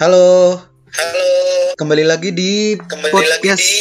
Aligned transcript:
Halo, 0.00 0.56
Halo, 0.96 1.28
kembali 1.76 2.08
lagi 2.08 2.32
di 2.32 2.72
kembali 2.72 3.12
podcast 3.12 3.36
lagi 3.44 3.52
di 3.52 3.76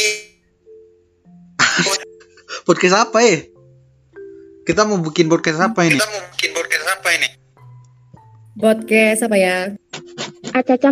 podcast 2.67 2.95
apa 3.07 3.23
ya? 3.23 3.47
Kita 4.67 4.83
mau 4.83 4.99
bikin 4.99 5.31
podcast 5.31 5.63
apa 5.63 5.87
ini? 5.87 5.95
kita 5.95 6.11
mau 6.11 6.19
bikin 6.35 6.51
podcast 6.51 6.85
apa 6.91 7.07
ini? 7.15 7.27
Podcast 8.59 9.19
apa 9.31 9.37
ya? 9.39 9.55
Acaca 10.51 10.89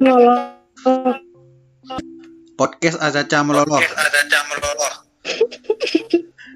melolo 0.00 0.36
Podcast 2.56 2.96
Acaca 2.96 3.44
Meloloh. 3.44 3.76
Podcast 3.76 4.00
ada 4.00 4.20
jam 4.24 4.44
meloloh. 4.48 4.94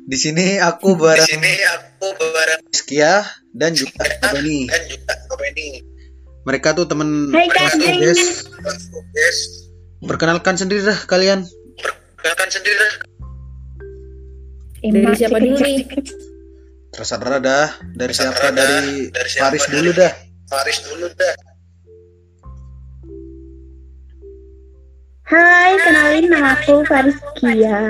Di 0.08 0.16
sini 0.16 0.56
aku 0.56 0.96
Di 0.96 1.00
bareng 1.04 1.28
sini 1.28 1.52
aku 1.68 2.06
bareng 2.16 2.60
Rizkia 2.72 3.28
dan 3.52 3.76
juga 3.76 4.08
Abani. 4.24 4.64
dan 4.72 4.82
juga. 4.88 5.05
Mereka 6.46 6.78
tuh 6.78 6.86
temen 6.86 7.34
Hai, 7.34 7.50
guys. 7.50 7.74
Yes, 9.12 9.38
Perkenalkan 9.98 10.54
sendiri 10.54 10.86
dah 10.86 10.98
kalian. 11.04 11.42
perkenalkan 12.16 12.48
sendiri 12.48 12.76
dah. 12.76 12.92
Dari 14.86 15.16
siapa 15.18 15.36
dulu 15.36 15.56
nih? 15.58 15.76
Terserah 16.94 17.38
dah. 17.42 17.68
Dari 17.92 18.14
siapa? 18.14 18.54
Dari, 18.54 19.10
Dari 19.10 19.28
siapa? 19.28 19.50
Faris 19.50 19.64
Dari- 19.64 19.74
dulu 19.74 19.90
dah. 19.92 20.12
Faris 20.46 20.78
dulu 20.86 21.06
dah. 21.12 21.34
Hai, 25.26 25.72
kenalin 25.82 26.30
nama 26.30 26.54
aku 26.54 26.86
Fariskia. 26.86 27.82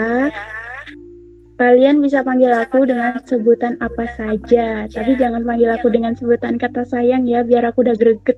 Kalian 1.56 2.04
bisa 2.04 2.20
panggil 2.20 2.52
aku 2.52 2.84
dengan 2.84 3.16
sebutan 3.24 3.80
apa 3.80 4.04
saja, 4.12 4.84
tapi 4.92 5.16
jangan 5.16 5.40
panggil 5.40 5.72
aku 5.72 5.88
dengan 5.88 6.12
sebutan 6.12 6.60
kata 6.60 6.84
sayang 6.84 7.24
ya, 7.24 7.40
biar 7.40 7.64
aku 7.72 7.80
udah 7.80 7.96
greget. 7.96 8.36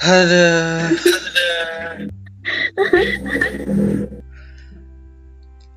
Ada. 0.00 0.48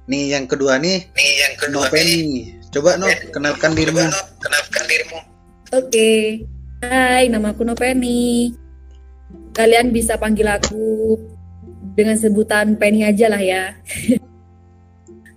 Nih 0.08 0.32
yang 0.32 0.48
kedua 0.48 0.80
nih, 0.80 1.12
Nih 1.12 1.32
yang 1.44 1.54
kedua 1.60 1.92
nih. 1.92 1.92
Nopeni. 1.92 2.24
Coba 2.72 2.96
no, 2.96 3.12
kenalkan 3.36 3.76
dirimu. 3.76 4.00
Coba, 4.00 4.16
no, 4.16 4.22
kenalkan 4.40 4.84
dirimu. 4.88 5.20
Oke. 5.76 6.12
Hai, 6.88 7.28
nama 7.28 7.52
aku 7.52 7.68
Nopeni. 7.68 8.56
Kalian 9.52 9.92
bisa 9.92 10.16
panggil 10.16 10.48
aku 10.48 11.20
dengan 12.00 12.16
sebutan 12.16 12.80
Penny 12.80 13.04
aja 13.04 13.28
lah 13.28 13.44
ya. 13.44 13.76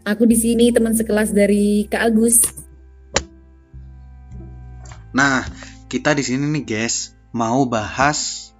aku 0.08 0.24
di 0.24 0.36
sini 0.40 0.72
teman 0.72 0.96
sekelas 0.96 1.36
dari 1.36 1.84
Kak 1.84 2.02
Agus. 2.08 2.36
Nah, 5.12 5.44
kita 5.92 6.16
di 6.16 6.24
sini 6.24 6.48
nih 6.48 6.64
guys 6.64 7.12
mau 7.36 7.68
bahas 7.68 8.50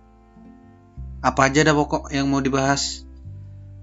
apa 1.24 1.48
aja 1.48 1.64
dah 1.64 1.72
pokok 1.72 2.12
yang 2.12 2.28
mau 2.28 2.44
dibahas. 2.44 3.08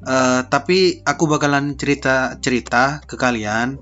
Eh, 0.06 0.42
tapi 0.46 1.02
aku 1.02 1.26
bakalan 1.26 1.74
cerita 1.74 2.38
cerita 2.38 3.02
ke 3.10 3.18
kalian 3.18 3.82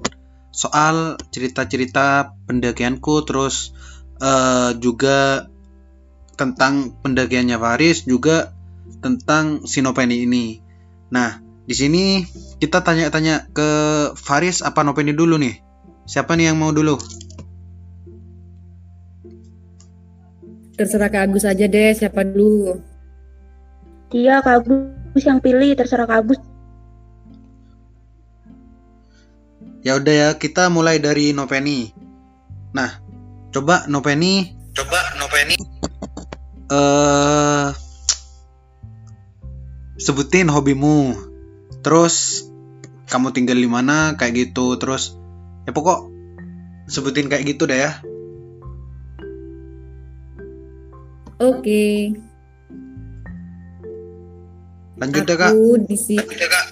soal 0.55 1.19
cerita-cerita 1.35 2.31
pendakianku 2.47 3.27
terus 3.27 3.75
eh, 4.23 4.71
juga 4.79 5.51
tentang 6.39 6.95
pendakiannya 7.03 7.59
Faris 7.59 8.07
juga 8.07 8.55
tentang 9.03 9.67
Sinopeni 9.67 10.23
ini. 10.23 10.63
Nah, 11.11 11.42
di 11.63 11.75
sini 11.75 12.03
kita 12.59 12.83
tanya-tanya 12.83 13.47
ke 13.51 13.69
Faris 14.19 14.59
apa 14.59 14.83
Nopeni 14.83 15.15
dulu 15.15 15.39
nih. 15.39 15.59
Siapa 16.03 16.35
nih 16.35 16.51
yang 16.51 16.59
mau 16.59 16.75
dulu? 16.75 16.99
Terserah 20.75 21.07
Kak 21.07 21.31
Agus 21.31 21.47
aja 21.47 21.65
deh, 21.69 21.91
siapa 21.95 22.27
dulu. 22.27 22.81
Dia 24.11 24.43
Kak 24.43 24.67
Agus 24.67 25.23
yang 25.23 25.39
pilih, 25.39 25.71
terserah 25.79 26.09
Kak 26.09 26.19
Agus. 26.25 26.39
Ya 29.83 29.95
udah 29.95 30.15
ya, 30.15 30.29
kita 30.35 30.67
mulai 30.67 30.99
dari 30.99 31.31
Nopeni. 31.31 31.91
Nah, 32.73 32.89
coba 33.53 33.85
Nopeni 33.87 34.63
Coba 34.73 34.99
Nopeni 35.21 35.53
eh 36.73 37.69
sebutin 40.01 40.49
hobimu. 40.49 41.13
Terus 41.83 42.47
kamu 43.11 43.35
tinggal 43.35 43.59
di 43.59 43.67
mana 43.67 44.15
kayak 44.15 44.49
gitu. 44.49 44.79
Terus 44.79 45.13
ya 45.67 45.71
pokok 45.75 46.09
sebutin 46.87 47.27
kayak 47.27 47.43
gitu 47.43 47.67
deh 47.67 47.79
ya. 47.83 47.99
Oke. 51.43 52.15
Lanjut 54.95 55.23
deh, 55.27 55.35
Kak. 55.35 55.51
Aku 55.51 55.75
di 55.83 55.97
sini. 55.99 56.33
ya 56.39 56.47
kak. 56.47 56.65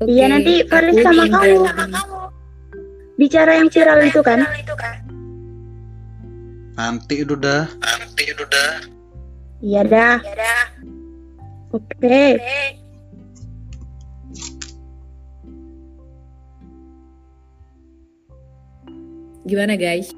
Oke, 0.00 0.12
Iya, 0.12 0.24
nanti 0.32 0.52
Faris 0.68 0.96
sama 1.00 1.24
kamu. 1.28 1.64
Bicara 3.16 3.60
yang 3.60 3.68
viral 3.68 4.00
itu 4.04 4.20
kan? 4.20 4.40
Nanti 6.76 7.14
itu 7.20 7.36
dah. 7.36 7.68
Nanti 7.80 8.24
udah. 8.32 8.70
Iya 9.60 9.80
dah. 9.84 10.16
Oke. 11.76 12.20
Gimana 19.50 19.74
guys? 19.74 20.14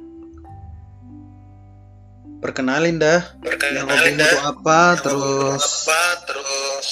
Perkenalin 2.43 3.01
dah. 3.01 3.23
Yang 3.41 3.41
Perkenalin 3.41 3.87
hobimu 3.89 4.19
dah. 4.19 4.29
tuh 4.29 4.43
apa? 4.45 4.81
Yang 4.93 5.01
Terus 5.01 5.63
apa? 5.65 6.03
Terus 6.29 6.89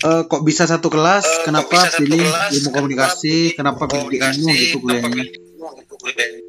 eh, 0.00 0.22
kok 0.24 0.42
bisa 0.44 0.64
satu 0.64 0.86
kelas? 0.86 1.26
Kok 1.26 1.44
kenapa 1.44 1.66
bisa 1.72 1.88
satu 1.90 1.98
pilih 1.98 2.22
kelas? 2.22 2.50
ilmu 2.52 2.60
Kenapa 2.62 2.76
komunikasi? 2.78 3.34
Kenapa 3.58 3.82
pilih 3.82 3.92
komunikasi? 3.96 4.38
ilmu 4.38 4.52
gitu 4.54 4.76
Kenapa 4.78 4.86
kuliahnya? 4.86 5.22
pilih 5.24 5.40
ilmu 5.50 5.68
gitu 5.76 5.94
kuliahnya? 5.98 6.40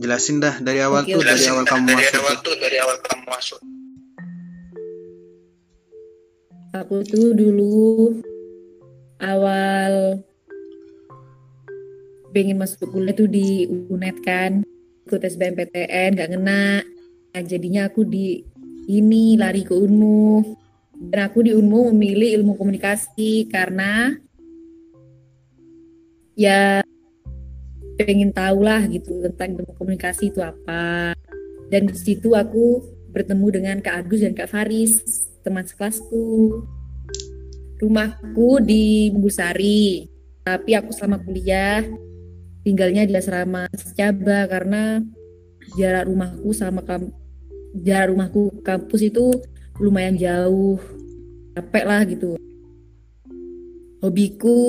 Jelasin 0.00 0.36
dah 0.38 0.54
dari 0.62 0.80
awal 0.80 1.02
Oke, 1.02 1.12
tuh, 1.12 1.20
dari 1.20 1.44
awal 1.44 1.64
dah, 1.66 1.72
kamu 1.74 1.84
dari 1.84 1.98
masuk. 1.98 2.16
awal 2.22 2.34
tuh 2.40 2.54
dari 2.56 2.76
awal 2.78 2.96
kamu 3.00 3.24
masuk. 3.26 3.60
Aku 6.70 6.96
tuh 7.02 7.28
dulu 7.34 7.76
awal 9.18 9.92
pengen 12.30 12.58
masuk 12.58 12.90
kuliah 12.90 13.14
tuh 13.14 13.26
di 13.26 13.66
UNED 13.66 14.16
kan. 14.22 14.62
Ikut 15.06 15.20
SBMPTN 15.22 16.16
gak 16.16 16.30
ngena. 16.30 16.82
Nah, 17.30 17.42
jadinya 17.46 17.86
aku 17.90 18.06
di 18.06 18.42
ini 18.90 19.38
lari 19.38 19.66
ke 19.66 19.74
Unmu. 19.74 20.42
Dan 21.10 21.20
aku 21.26 21.46
di 21.46 21.52
Unmu 21.56 21.90
memilih 21.94 22.40
ilmu 22.40 22.60
komunikasi 22.60 23.48
karena 23.48 24.14
ya 26.36 26.84
pengen 28.00 28.32
tahu 28.32 28.64
lah 28.64 28.84
gitu 28.88 29.20
tentang 29.24 29.60
ilmu 29.60 29.72
komunikasi 29.76 30.30
itu 30.30 30.40
apa. 30.40 31.16
Dan 31.70 31.88
di 31.88 31.96
situ 31.96 32.34
aku 32.34 32.82
bertemu 33.10 33.46
dengan 33.50 33.76
Kak 33.82 34.06
Agus 34.06 34.22
dan 34.22 34.34
Kak 34.34 34.50
Faris 34.50 34.98
teman 35.42 35.66
sekelasku. 35.66 36.62
Rumahku 37.80 38.60
di 38.60 39.08
Busari 39.16 40.04
tapi 40.44 40.76
aku 40.76 40.92
selama 40.92 41.16
kuliah 41.20 41.80
tinggalnya 42.64 43.08
di 43.08 43.14
asrama 43.16 43.66
Secaba 43.72 44.44
karena 44.48 45.00
jarak 45.78 46.08
rumahku 46.10 46.50
sama 46.52 46.82
kam 46.84 47.12
jarak 47.86 48.12
rumahku 48.12 48.50
kampus 48.66 49.08
itu 49.08 49.30
lumayan 49.80 50.18
jauh. 50.18 50.78
Capek 51.56 51.84
lah 51.84 52.02
gitu. 52.06 52.38
Hobiku 54.00 54.60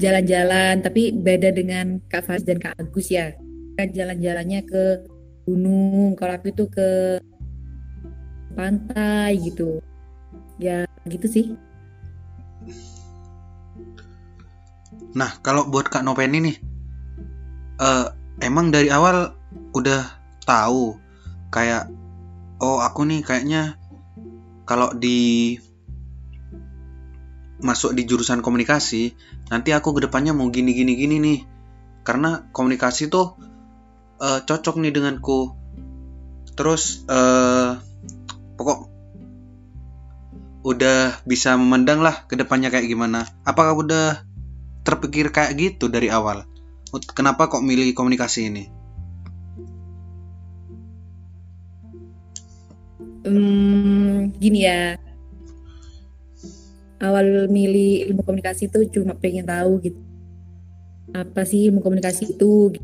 jalan-jalan 0.00 0.82
tapi 0.82 1.14
beda 1.14 1.54
dengan 1.54 2.02
Kak 2.10 2.26
Faz 2.26 2.42
dan 2.42 2.58
Kak 2.58 2.78
Agus 2.80 3.12
ya. 3.12 3.36
Kan 3.78 3.92
jalan-jalannya 3.92 4.64
ke 4.66 4.84
gunung 5.46 6.14
kalau 6.18 6.38
aku 6.38 6.50
itu 6.50 6.64
ke 6.70 7.20
pantai 8.56 9.38
gitu. 9.38 9.78
Ya 10.58 10.86
gitu 11.10 11.26
sih 11.26 11.46
Nah, 15.12 15.30
kalau 15.44 15.68
buat 15.68 15.92
Kak 15.92 16.04
Nopeni 16.04 16.38
nih, 16.40 16.56
eh, 17.80 18.06
emang 18.40 18.72
dari 18.72 18.88
awal 18.88 19.36
udah 19.76 20.00
tahu 20.48 20.96
kayak, 21.52 21.92
oh 22.64 22.80
aku 22.80 23.04
nih 23.04 23.20
kayaknya 23.20 23.76
kalau 24.64 24.96
di 24.96 25.60
masuk 27.62 27.92
di 27.92 28.08
jurusan 28.08 28.40
komunikasi, 28.40 29.12
nanti 29.52 29.70
aku 29.76 29.92
ke 29.94 30.08
depannya 30.08 30.32
mau 30.32 30.48
gini 30.48 30.72
gini 30.72 30.96
gini 30.96 31.16
nih, 31.20 31.40
karena 32.02 32.48
komunikasi 32.50 33.12
tuh 33.12 33.36
eh, 34.16 34.40
cocok 34.48 34.80
nih 34.80 34.92
denganku. 34.96 35.52
Terus 36.56 37.04
eh, 37.04 37.70
pokok 38.56 38.78
udah 40.62 41.20
bisa 41.26 41.58
memandang 41.58 42.00
lah 42.00 42.24
ke 42.30 42.38
depannya 42.38 42.70
kayak 42.70 42.86
gimana. 42.86 43.26
Apakah 43.42 43.74
udah 43.76 44.31
terpikir 44.82 45.30
kayak 45.30 45.54
gitu 45.58 45.86
dari 45.86 46.10
awal? 46.10 46.46
Kenapa 47.16 47.48
kok 47.48 47.64
milih 47.64 47.96
komunikasi 47.96 48.52
ini? 48.52 48.64
Hmm, 53.22 54.34
gini 54.36 54.66
ya. 54.66 54.98
Awal 57.02 57.46
milih 57.50 58.10
ilmu 58.10 58.22
komunikasi 58.26 58.66
itu 58.66 58.86
cuma 58.98 59.14
pengen 59.14 59.46
tahu 59.46 59.78
gitu. 59.82 59.98
Apa 61.14 61.46
sih 61.46 61.70
ilmu 61.70 61.80
komunikasi 61.80 62.34
itu? 62.34 62.74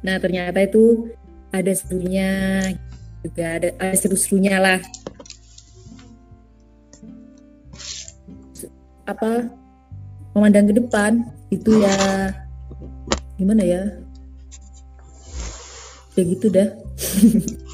Nah, 0.00 0.16
ternyata 0.16 0.64
itu 0.64 1.12
ada 1.52 1.72
serunya 1.76 2.30
juga 3.20 3.60
ada, 3.60 3.68
ada 3.76 3.96
seru-serunya 3.96 4.56
lah. 4.56 4.80
Apa 9.04 9.59
memandang 10.34 10.70
ke 10.70 10.74
depan 10.78 11.26
itu 11.50 11.82
ya 11.82 11.96
gimana 13.34 13.62
ya? 13.66 13.82
Kayak 16.14 16.26
gitu 16.36 16.46
dah. 16.52 16.68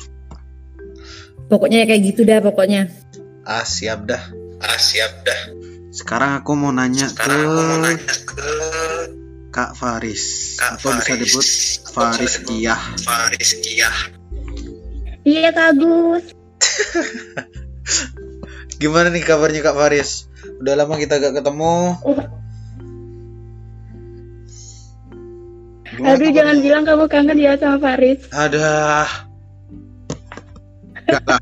pokoknya 1.50 1.84
ya 1.84 1.86
kayak 1.86 2.02
gitu 2.14 2.22
dah 2.26 2.38
pokoknya. 2.42 2.88
Ah, 3.46 3.62
siap 3.62 4.08
dah. 4.08 4.22
Ah, 4.58 4.78
siap 4.80 5.22
dah. 5.22 5.40
Sekarang 5.96 6.42
aku 6.42 6.52
mau 6.52 6.74
nanya 6.74 7.08
Sekarang 7.08 7.40
ke 7.40 7.48
aku 7.48 7.60
mau 7.64 7.78
nanya 7.80 8.14
ke 8.28 8.50
Kak 9.48 9.72
Faris 9.72 10.24
Kak 10.60 10.76
atau 10.76 10.92
bisa 10.92 11.00
Faris. 11.00 11.20
disebut 11.24 11.46
Faris 11.96 12.12
bisa 12.12 12.20
disebut 12.20 12.48
Kiyah. 12.52 12.80
Faris 13.00 13.50
Kiyah. 13.64 13.96
Iya 15.24 15.48
Kak 15.56 15.66
Agus. 15.72 16.24
Gimana 18.82 19.08
nih 19.08 19.24
kabarnya 19.24 19.64
Kak 19.64 19.76
Faris? 19.80 20.28
Udah 20.60 20.76
lama 20.76 21.00
kita 21.00 21.16
gak 21.16 21.40
ketemu. 21.40 21.96
Oh, 22.04 22.20
Gimana 25.96 26.12
aduh 26.12 26.28
jangan 26.28 26.56
bilang 26.60 26.84
kamu 26.84 27.04
kangen 27.08 27.38
ya 27.38 27.56
sama 27.56 27.76
Faris. 27.80 28.20
Ada. 28.30 28.68
Lah. 31.06 31.40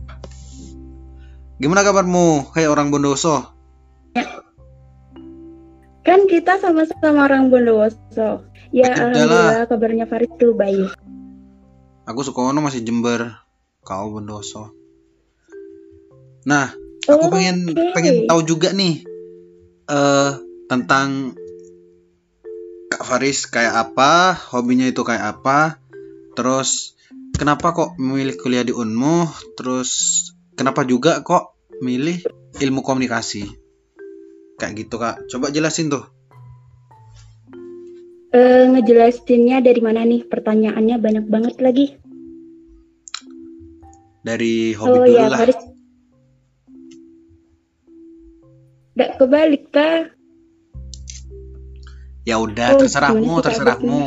Gimana 1.57 1.83
kabarmu? 1.83 2.53
Hei 2.53 2.67
orang 2.67 2.91
Bondoso. 2.91 3.51
Kan 6.05 6.29
kita 6.29 6.61
sama-sama 6.61 7.25
orang 7.25 7.49
Bondowoso. 7.49 8.45
Ya 8.71 8.91
Udah 8.91 8.95
lah. 8.95 9.05
alhamdulillah 9.09 9.65
kabarnya 9.67 10.05
Faris 10.05 10.31
tuh 10.37 10.53
baik. 10.53 10.93
Aku 12.05 12.21
Sukono 12.21 12.61
masih 12.61 12.85
Jember. 12.85 13.41
Kau 13.81 14.13
Bondoso. 14.13 14.71
Nah, 16.45 16.69
aku 17.09 17.25
Oh, 17.27 17.33
pengen 17.33 17.73
oke. 17.73 17.93
pengen 17.97 18.29
tahu 18.29 18.41
juga 18.45 18.69
nih 18.71 19.01
eh 19.85 20.31
tentang 20.67 21.33
Faris 23.05 23.45
kayak 23.45 23.75
apa, 23.77 24.33
hobinya 24.33 24.89
itu 24.89 25.05
kayak 25.05 25.37
apa, 25.37 25.77
terus 26.33 26.97
kenapa 27.37 27.77
kok 27.77 28.01
memilih 28.01 28.41
kuliah 28.41 28.65
di 28.65 28.73
Unmu, 28.73 29.29
terus 29.61 30.33
kenapa 30.57 30.89
juga 30.89 31.21
kok 31.21 31.53
milih 31.85 32.25
ilmu 32.65 32.81
komunikasi? 32.81 33.45
Kayak 34.57 34.73
gitu 34.81 34.97
kak, 34.97 35.29
coba 35.29 35.53
jelasin 35.53 35.93
tuh. 35.93 36.09
Eh, 38.35 38.67
ngejelasinnya 38.73 39.63
dari 39.63 39.79
mana 39.79 40.03
nih? 40.03 40.27
Pertanyaannya 40.27 40.97
banyak 40.99 41.27
banget 41.31 41.55
lagi. 41.63 41.87
Dari 44.25 44.73
hobi 44.75 44.91
oh 44.91 45.05
dulu 45.05 45.13
ya 45.13 45.29
lah. 45.29 45.39
Faris. 45.45 45.61
Nggak 48.97 49.11
kebalik 49.21 49.65
kah? 49.71 50.11
Ya 52.25 52.41
udah, 52.41 52.73
Oh, 52.73 52.81
terserahmu, 52.81 53.21
sih, 53.21 53.37
Kak 53.37 53.45
terserahmu. 53.53 54.03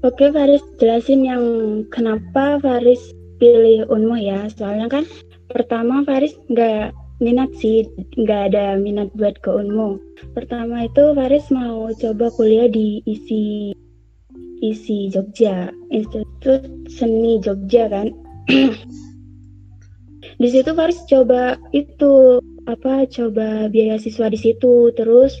Oke 0.00 0.32
Faris, 0.32 0.64
jelasin 0.80 1.24
yang 1.28 1.44
kenapa 1.92 2.60
Faris 2.60 3.00
pilih 3.40 3.88
Unmu 3.88 4.16
ya. 4.20 4.48
Soalnya 4.52 4.88
kan 4.88 5.04
pertama 5.48 6.04
Faris 6.04 6.36
nggak 6.52 6.92
minat 7.20 7.52
sih, 7.56 7.84
nggak 8.16 8.52
ada 8.52 8.76
minat 8.76 9.12
buat 9.16 9.40
ke 9.40 9.48
Unmu. 9.48 9.96
Pertama 10.36 10.88
itu 10.88 11.12
Faris 11.16 11.48
mau 11.48 11.88
coba 11.92 12.32
kuliah 12.36 12.68
di 12.68 13.00
ISI 13.08 13.72
ISI 14.60 15.08
Jogja, 15.08 15.72
Institut 15.88 16.68
Seni 16.92 17.40
Jogja 17.40 17.88
kan. 17.88 18.12
di 20.40 20.48
situ 20.48 20.72
Faris 20.72 21.04
coba 21.04 21.60
itu 21.76 22.40
apa 22.64 23.04
coba 23.12 23.68
beasiswa 23.68 24.32
di 24.32 24.38
situ, 24.40 24.88
terus 24.96 25.36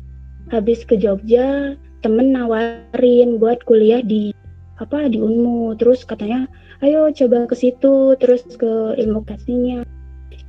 habis 0.52 0.84
ke 0.84 1.00
Jogja 1.00 1.72
temen 2.04 2.36
nawarin 2.36 3.40
buat 3.40 3.64
kuliah 3.64 4.04
di 4.04 4.36
apa 4.76 5.08
di 5.08 5.16
Unmu. 5.16 5.80
Terus 5.80 6.04
katanya 6.04 6.44
ayo 6.84 7.08
coba 7.16 7.48
ke 7.48 7.56
situ 7.56 8.12
terus 8.20 8.44
ke 8.60 9.00
ilmu 9.00 9.24
kasihnya. 9.24 9.88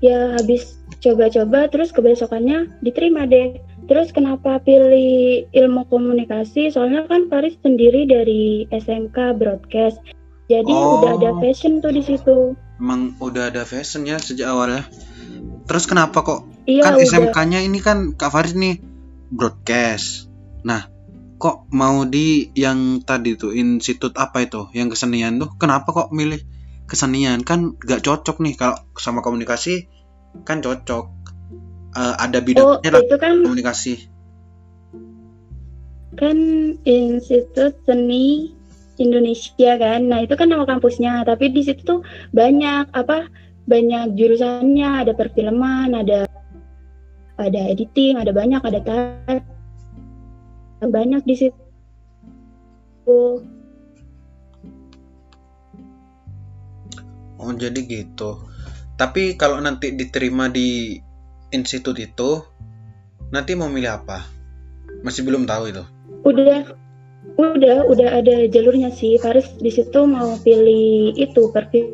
Ya 0.04 0.36
habis 0.36 0.82
coba-coba 1.00 1.72
terus 1.72 1.96
kebesokannya 1.96 2.68
diterima 2.84 3.24
deh. 3.24 3.56
Terus 3.88 4.12
kenapa 4.12 4.60
pilih 4.64 5.46
ilmu 5.56 5.88
komunikasi? 5.88 6.72
Soalnya 6.74 7.08
kan 7.08 7.32
Faris 7.32 7.56
sendiri 7.64 8.04
dari 8.04 8.66
SMK 8.74 9.38
broadcast. 9.40 10.00
Jadi 10.52 10.74
Oh. 10.74 11.00
udah 11.00 11.16
ada 11.22 11.32
passion 11.40 11.80
tuh 11.80 11.96
di 11.96 12.04
situ 12.04 12.52
Emang 12.82 13.14
udah 13.22 13.54
ada 13.54 13.62
fashion 13.62 14.10
ya 14.10 14.18
sejak 14.18 14.50
awal 14.50 14.74
ya. 14.74 14.84
Terus 15.70 15.86
kenapa 15.86 16.26
kok 16.26 16.50
iya 16.66 16.82
kan 16.82 16.98
SMK-nya 16.98 17.62
ini 17.62 17.78
kan 17.78 18.18
Kak 18.18 18.34
Faris 18.34 18.58
nih 18.58 18.82
broadcast. 19.30 20.26
Nah, 20.66 20.90
kok 21.38 21.70
mau 21.70 22.06
di 22.10 22.50
yang 22.58 23.06
tadi 23.06 23.38
tuh 23.38 23.54
institut 23.54 24.18
apa 24.18 24.42
itu 24.42 24.74
yang 24.74 24.90
kesenian 24.90 25.38
tuh? 25.38 25.54
Kenapa 25.62 25.94
kok 25.94 26.10
milih 26.10 26.42
kesenian? 26.90 27.46
Kan 27.46 27.78
gak 27.78 28.02
cocok 28.02 28.42
nih 28.42 28.58
kalau 28.58 28.82
sama 28.98 29.22
komunikasi 29.22 29.86
kan 30.42 30.66
cocok. 30.66 31.06
Eh, 31.92 32.16
ada 32.18 32.40
oh 32.40 32.44
bidangnya 32.44 32.90
lah 32.90 33.02
itu 33.06 33.18
kan 33.22 33.36
komunikasi. 33.46 33.96
kan 36.12 36.38
Institut 36.84 37.80
Seni 37.88 38.52
Indonesia 39.02 39.72
kan. 39.78 40.08
Nah, 40.08 40.24
itu 40.24 40.34
kan 40.38 40.48
nama 40.50 40.66
kampusnya, 40.70 41.26
tapi 41.26 41.50
di 41.50 41.62
situ 41.66 41.82
tuh 41.82 42.00
banyak 42.32 42.90
apa? 42.94 43.28
Banyak 43.66 44.18
jurusannya, 44.18 45.06
ada 45.06 45.14
perfilman, 45.14 45.94
ada 45.94 46.30
ada 47.42 47.62
editing, 47.74 48.22
ada 48.22 48.30
banyak, 48.30 48.62
ada 48.62 48.80
tar 48.86 49.42
banyak 50.82 51.22
di 51.26 51.36
situ. 51.38 51.58
Oh, 57.42 57.54
jadi 57.58 57.82
gitu. 57.86 58.38
Tapi 58.98 59.34
kalau 59.34 59.58
nanti 59.58 59.98
diterima 59.98 60.46
di 60.46 61.02
institut 61.50 61.98
itu 61.98 62.46
nanti 63.34 63.58
mau 63.58 63.66
milih 63.66 64.06
apa? 64.06 64.22
Masih 65.02 65.26
belum 65.26 65.50
tahu 65.50 65.74
itu. 65.74 65.84
Udah 66.22 66.78
udah 67.56 67.90
udah 67.90 68.10
ada 68.22 68.46
jalurnya 68.46 68.94
sih. 68.94 69.18
Faris 69.18 69.50
di 69.58 69.72
situ 69.74 70.06
mau 70.06 70.38
pilih 70.42 71.16
itu 71.18 71.50
perfilman. 71.50 71.92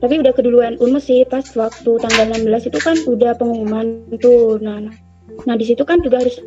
Tapi 0.00 0.20
udah 0.20 0.32
keduluan 0.36 0.76
Unmu 0.80 1.00
sih 1.00 1.24
pas 1.24 1.44
waktu 1.56 1.90
tanggal 2.00 2.36
16 2.36 2.68
itu 2.68 2.78
kan 2.82 2.96
udah 3.08 3.32
pengumuman 3.38 4.04
tuh. 4.20 4.58
Nah, 4.60 4.80
nah, 4.80 4.94
nah 5.48 5.54
di 5.56 5.64
situ 5.64 5.84
kan 5.84 6.00
juga 6.04 6.20
harus 6.20 6.40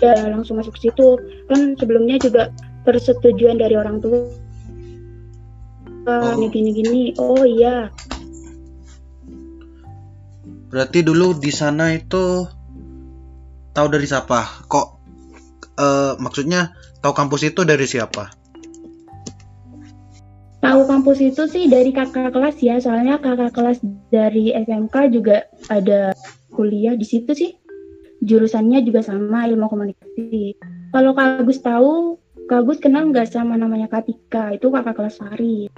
ya 0.00 0.12
langsung 0.28 0.60
masuk 0.60 0.76
ke 0.76 0.88
situ. 0.88 1.18
Kan 1.48 1.76
sebelumnya 1.76 2.16
juga 2.20 2.52
persetujuan 2.86 3.58
dari 3.58 3.74
orang 3.76 4.00
tua. 4.00 4.28
Oh. 6.06 6.38
Ini 6.38 6.46
gini-gini. 6.54 7.02
Oh 7.18 7.42
iya. 7.42 7.90
Berarti 10.70 11.02
dulu 11.02 11.34
di 11.38 11.50
sana 11.50 11.94
itu 11.96 12.46
tahu 13.76 13.92
dari 13.92 14.08
siapa? 14.08 14.64
Kok 14.64 14.86
eh, 15.76 16.12
maksudnya 16.16 16.72
tahu 17.04 17.12
kampus 17.12 17.52
itu 17.52 17.60
dari 17.68 17.84
siapa? 17.84 18.32
Tahu 20.64 20.80
kampus 20.88 21.20
itu 21.20 21.44
sih 21.46 21.68
dari 21.68 21.92
kakak 21.92 22.32
kelas 22.32 22.56
ya, 22.64 22.80
soalnya 22.80 23.20
kakak 23.20 23.52
kelas 23.52 23.84
dari 24.08 24.56
SMK 24.56 25.12
juga 25.12 25.44
ada 25.68 26.16
kuliah 26.50 26.96
di 26.96 27.04
situ 27.04 27.36
sih. 27.36 27.52
Jurusannya 28.24 28.80
juga 28.80 29.04
sama 29.04 29.44
ilmu 29.44 29.68
komunikasi. 29.68 30.56
Kalau 30.90 31.12
Kak 31.12 31.44
Agus 31.44 31.60
tahu, 31.60 32.16
Kak 32.48 32.64
Agus 32.64 32.80
kenal 32.80 33.12
nggak 33.12 33.28
sama 33.28 33.60
namanya 33.60 33.92
Katika? 33.92 34.56
Itu 34.56 34.72
kakak 34.72 34.96
kelas 34.96 35.20
Fari. 35.20 35.68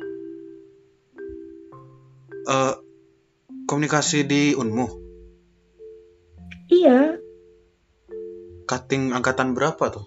Eh, 2.49 2.75
komunikasi 3.67 4.25
di 4.25 4.55
Unmu. 4.55 4.87
Iya, 6.71 7.19
Cutting 8.69 9.17
angkatan 9.17 9.57
berapa 9.57 9.89
tuh? 9.89 10.07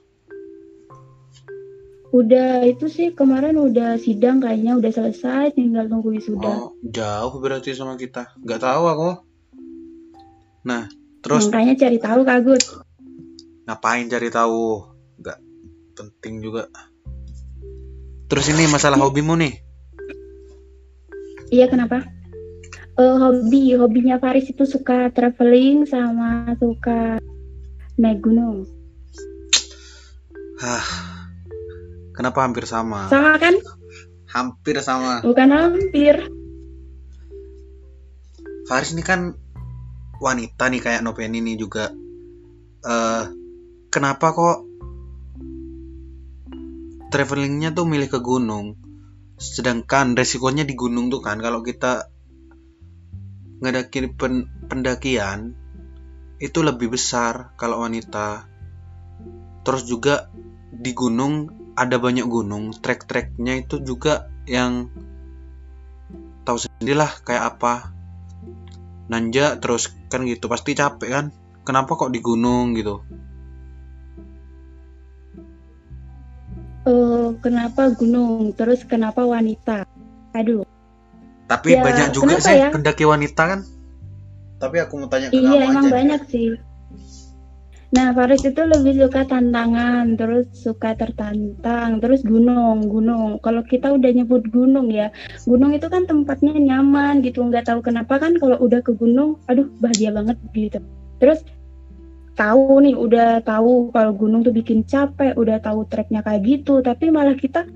udah 2.11 2.67
itu 2.67 2.91
sih 2.91 3.15
kemarin 3.15 3.55
udah 3.55 3.95
sidang 3.95 4.43
kayaknya 4.43 4.75
udah 4.75 4.91
selesai, 4.91 5.55
tinggal 5.55 5.87
tunggu 5.87 6.11
wisuda. 6.11 6.43
Oh, 6.43 6.75
jauh 6.83 7.39
berarti 7.39 7.71
sama 7.71 7.95
kita. 7.95 8.35
Nggak 8.43 8.67
tahu 8.67 8.83
aku. 8.83 9.11
Nah, 10.67 10.91
Terus 11.21 11.53
Makanya 11.53 11.77
cari 11.77 11.97
tahu 12.01 12.19
Kak 12.25 12.37
Agus. 12.41 12.63
ngapain 13.69 14.09
cari 14.09 14.29
tahu? 14.33 14.89
Nggak 15.21 15.37
penting 15.93 16.41
juga. 16.41 16.65
Terus 18.25 18.45
ini 18.49 18.65
masalah 18.65 18.97
hobimu 18.97 19.37
nih. 19.37 19.53
Iya 21.53 21.69
kenapa? 21.69 22.01
Eh, 22.97 23.15
hobi 23.21 23.77
hobinya 23.77 24.17
Faris 24.17 24.49
itu 24.49 24.65
suka 24.65 25.13
traveling 25.13 25.85
sama 25.85 26.57
suka 26.57 27.21
naik 27.99 28.23
gunung. 28.23 28.67
Hah. 30.61 30.85
Kenapa 32.11 32.45
hampir 32.45 32.69
sama? 32.69 33.09
Sama 33.09 33.39
kan? 33.41 33.55
Hampir 34.29 34.77
sama. 34.83 35.25
Bukan 35.25 35.49
hampir. 35.49 36.15
Faris 38.69 38.93
ini 38.93 39.01
kan 39.03 39.35
wanita 40.21 40.69
nih 40.69 40.81
kayak 40.83 41.01
Noven 41.01 41.33
ini 41.33 41.57
juga. 41.57 41.89
eh 42.81 43.23
kenapa 43.93 44.33
kok 44.33 44.57
travelingnya 47.13 47.73
tuh 47.73 47.85
milih 47.85 48.09
ke 48.09 48.19
gunung? 48.21 48.77
Sedangkan 49.37 50.13
resikonya 50.13 50.65
di 50.65 50.73
gunung 50.77 51.09
tuh 51.09 51.21
kan 51.21 51.41
kalau 51.41 51.65
kita 51.65 52.09
ngadakin 53.61 54.17
pen- 54.17 54.49
pendakian 54.65 55.53
itu 56.41 56.59
lebih 56.65 56.91
besar 56.91 57.53
kalau 57.55 57.85
wanita. 57.85 58.49
Terus 59.61 59.85
juga 59.85 60.27
di 60.73 60.91
gunung 60.97 61.53
ada 61.77 62.01
banyak 62.01 62.25
gunung, 62.25 62.73
trek-treknya 62.73 63.61
itu 63.61 63.79
juga 63.85 64.27
yang 64.49 64.89
tahu 66.41 66.57
sendirilah 66.57 67.21
kayak 67.21 67.55
apa 67.55 67.93
nanja 69.05 69.61
terus 69.61 69.93
kan 70.09 70.25
gitu 70.25 70.49
pasti 70.49 70.73
capek 70.73 71.09
kan 71.11 71.25
kenapa 71.61 71.93
kok 71.93 72.09
di 72.09 72.19
gunung 72.23 72.73
gitu 72.73 73.05
Eh, 76.81 77.29
kenapa 77.45 77.93
gunung? 77.93 78.57
Terus 78.57 78.81
kenapa 78.89 79.21
wanita? 79.21 79.85
Aduh. 80.33 80.65
tapi 81.45 81.75
Ya, 81.75 81.83
banyak 81.83 82.15
juga 82.15 82.39
sih 82.39 82.55
ya? 82.55 82.71
pendaki 82.71 83.03
wanita 83.03 83.43
kan 83.43 83.59
tapi 84.61 84.77
aku 84.77 84.93
mau 85.01 85.09
tanya 85.09 85.33
ke 85.33 85.41
Iya 85.41 85.57
kamu 85.57 85.65
emang 85.73 85.85
aja 85.89 85.91
banyak 85.91 86.21
sih. 86.29 86.49
Nah 87.91 88.15
Faris 88.15 88.39
itu 88.47 88.61
lebih 88.63 89.03
suka 89.03 89.27
tantangan, 89.27 90.15
terus 90.15 90.47
suka 90.55 90.95
tertantang, 90.95 91.99
terus 91.99 92.23
gunung, 92.23 92.87
gunung. 92.87 93.35
Kalau 93.43 93.67
kita 93.67 93.91
udah 93.91 94.15
nyebut 94.15 94.47
gunung 94.47 94.87
ya, 94.87 95.11
gunung 95.43 95.75
itu 95.75 95.91
kan 95.91 96.07
tempatnya 96.07 96.55
nyaman 96.55 97.19
gitu. 97.19 97.43
Nggak 97.43 97.67
tahu 97.67 97.83
kenapa 97.83 98.15
kan 98.15 98.39
kalau 98.39 98.55
udah 98.63 98.79
ke 98.79 98.95
gunung, 98.95 99.43
aduh 99.51 99.67
bahagia 99.83 100.15
banget 100.15 100.39
gitu. 100.55 100.79
Terus 101.19 101.43
tahu 102.39 102.79
nih, 102.79 102.95
udah 102.95 103.43
tahu 103.43 103.91
kalau 103.91 104.15
gunung 104.15 104.47
tuh 104.47 104.55
bikin 104.55 104.87
capek, 104.87 105.35
udah 105.35 105.59
tahu 105.59 105.83
treknya 105.91 106.23
kayak 106.23 106.47
gitu, 106.47 106.79
tapi 106.79 107.11
malah 107.11 107.35
kita 107.35 107.67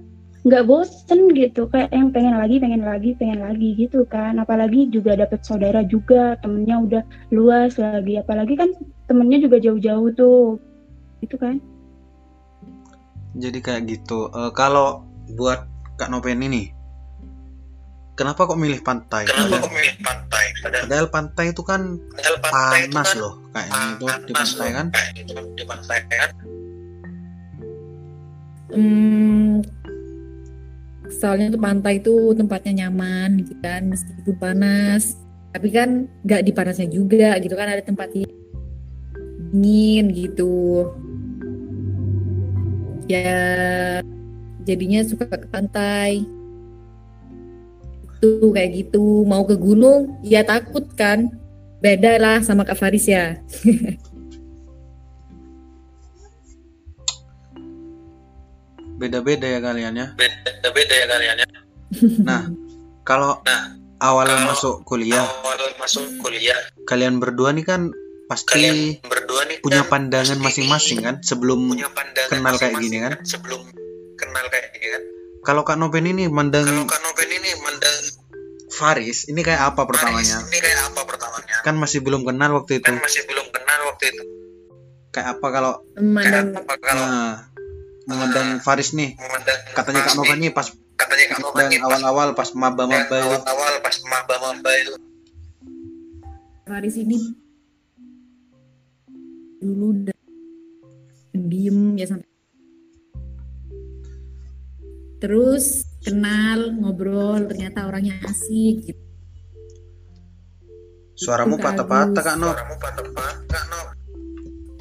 nggak 0.45 0.65
bosen 0.69 1.33
gitu. 1.33 1.65
Kayak 1.73 1.89
yang 1.91 2.13
pengen 2.13 2.37
lagi 2.37 2.55
pengen 2.61 2.83
lagi 2.85 3.09
pengen 3.17 3.41
lagi 3.41 3.69
gitu 3.75 4.05
kan. 4.05 4.37
Apalagi 4.37 4.87
juga 4.93 5.17
dapet 5.17 5.41
saudara 5.41 5.81
juga 5.83 6.37
temennya 6.39 6.77
udah 6.79 7.03
luas 7.33 7.75
lagi. 7.81 8.21
Apalagi 8.21 8.53
kan 8.53 8.69
temennya 9.09 9.41
juga 9.41 9.57
jauh-jauh 9.57 10.09
tuh. 10.13 10.61
Itu 11.25 11.35
kan? 11.41 11.57
Jadi 13.35 13.59
kayak 13.59 13.89
gitu. 13.89 14.29
Eh, 14.31 14.51
kalau 14.53 15.03
buat 15.35 15.65
kak 15.97 16.13
Noven 16.13 16.45
ini 16.45 16.75
kenapa 18.15 18.47
kok 18.47 18.59
milih 18.59 18.79
pantai? 18.81 19.27
Kenapa 19.27 19.43
padahal, 19.51 19.63
kok 19.65 19.73
milih 19.75 19.95
pantai? 20.01 20.45
Padahal 20.63 20.83
padahal 20.87 21.07
pantai 21.11 21.45
itu 21.51 21.61
kan 21.61 21.81
padahal 22.15 22.37
pantai 22.39 22.79
itu 22.79 22.93
panas 22.95 23.09
kan 23.11 23.17
loh 23.19 23.33
kayaknya 23.51 23.83
itu 23.91 24.05
di 24.05 24.33
pantai 24.33 24.67
kan. 24.71 24.87
di 25.55 25.63
pantai 25.67 25.99
kan. 26.07 26.31
Hmm, 28.75 29.61
soalnya 31.11 31.53
tuh 31.53 31.61
pantai 31.61 31.99
itu 32.01 32.33
tempatnya 32.33 32.85
nyaman 32.85 33.41
gitu 33.43 33.53
kan 33.61 33.85
meskipun 33.89 34.35
panas. 34.37 35.17
Tapi 35.55 35.71
kan 35.71 36.11
nggak 36.27 36.41
di 36.43 36.51
panasnya 36.51 36.87
juga 36.91 37.39
gitu 37.39 37.55
kan 37.55 37.71
ada 37.71 37.83
tempat 37.83 38.11
dingin 38.11 40.05
gitu. 40.11 40.89
Ya 43.05 44.01
jadinya 44.65 45.05
suka 45.05 45.29
ke 45.29 45.47
pantai. 45.47 46.25
Tuh 48.23 48.49
kayak 48.55 48.71
gitu. 48.73 49.23
Mau 49.27 49.45
ke 49.45 49.55
gunung 49.59 50.17
ya 50.25 50.41
takut 50.41 50.89
kan. 50.97 51.29
Beda 51.83 52.17
lah 52.17 52.41
sama 52.41 52.65
Kak 52.65 52.81
Faris 52.81 53.05
ya 53.05 53.37
beda-beda 58.95 59.47
ya 59.47 59.59
kalian 59.59 59.93
ya 59.93 60.07
Beda-beda 60.13 60.93
ya 60.93 61.05
kalian 61.07 61.35
ya. 61.37 61.47
nah 62.27 62.41
kalau 63.01 63.39
Nah, 63.41 63.75
awal 63.99 64.25
kalau- 64.25 64.47
masuk 64.47 64.75
kuliah 64.83 65.21
Awal 65.21 65.75
masuk 65.75 66.03
kuliah, 66.17 66.57
kalian 66.83 67.17
berdua 67.17 67.51
nih 67.51 67.63
kan 67.63 67.91
pasti 68.25 68.49
kalian 68.51 68.77
berdua 69.03 69.45
nih 69.45 69.57
punya 69.59 69.81
kan 69.81 70.09
pandangan 70.09 70.39
masing-masing 70.39 70.99
kan 70.99 71.15
sebelum 71.21 71.69
punya 71.69 71.85
pandangan 71.87 72.31
kenal 72.31 72.53
kayak 72.53 72.73
masing-masing 72.73 72.83
gini 72.83 72.97
kan? 72.99 73.11
Sebelum 73.23 73.61
kenal 74.15 74.45
kayak 74.47 74.67
gini 74.71 74.87
kan. 74.89 75.01
kalau 75.41 75.61
Kak 75.61 75.77
Noven 75.77 76.05
ini 76.07 76.25
mandang 76.25 76.65
Kalau 76.65 76.85
Kak 76.85 76.99
Noven 76.99 77.29
ini 77.31 77.49
mandang 77.59 77.97
Faris 78.67 79.27
ini 79.27 79.39
kayak 79.39 79.61
apa 79.69 79.85
pertamanya 79.85 80.41
Faris, 80.41 80.49
Ini 80.49 80.57
kayak 80.59 80.79
apa 80.89 81.01
pertamanya? 81.05 81.55
kan 81.61 81.75
masih 81.75 82.01
belum 82.01 82.21
kenal 82.23 82.49
waktu 82.55 82.81
itu 82.81 82.87
Kan 82.87 82.97
masih 82.97 83.23
belum 83.23 83.45
kenal 83.49 83.79
waktu 83.85 84.05
itu. 84.09 84.23
kayak 85.11 85.27
apa 85.31 85.47
kalau 85.47 85.73
memandang 85.95 86.49
Kayak 86.49 86.59
apa 86.59 86.73
kalau 86.81 87.05
nah, 87.05 87.33
memandang 88.05 88.61
Faris 88.61 88.93
nih. 88.93 89.17
Memandang 89.17 89.59
katanya 89.73 90.01
Kak 90.05 90.15
Noven 90.17 90.39
nih, 90.41 90.51
pas 90.53 90.67
katanya 90.95 91.25
Kak 91.35 91.37
memandang 91.43 91.67
nih 91.69 91.79
pas 91.79 91.87
awal-awal 91.91 92.27
pas 92.33 92.49
maba-maba 92.55 93.03
itu 93.03 93.15
awal-awal 93.19 93.73
pas 93.83 93.95
maba-maba 94.07 94.71
itu 94.79 94.93
Faris 96.65 96.95
ini 96.97 97.19
dulu 99.59 99.85
udah 99.91 100.19
diem 101.35 101.79
ya 101.99 102.05
sampai 102.09 102.29
terus 105.19 105.83
kenal 106.05 106.73
ngobrol 106.79 107.49
ternyata 107.49 107.87
orangnya 107.89 108.17
asik 108.29 108.75
gitu. 108.87 109.01
suaramu 111.15 111.55
Kak 111.57 111.79
patah-patah. 111.81 112.23
Kak 112.23 112.35
No 112.37 112.49
suaramu 112.53 112.75
patah-patah 112.79 113.63
no 113.71 113.81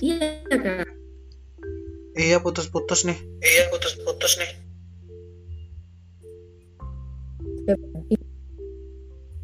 iya 0.02 0.30
kak 0.50 1.03
iya 2.14 2.38
putus-putus 2.38 3.06
nih. 3.06 3.18
Iya 3.42 3.70
putus-putus 3.70 4.38
nih. 4.40 4.50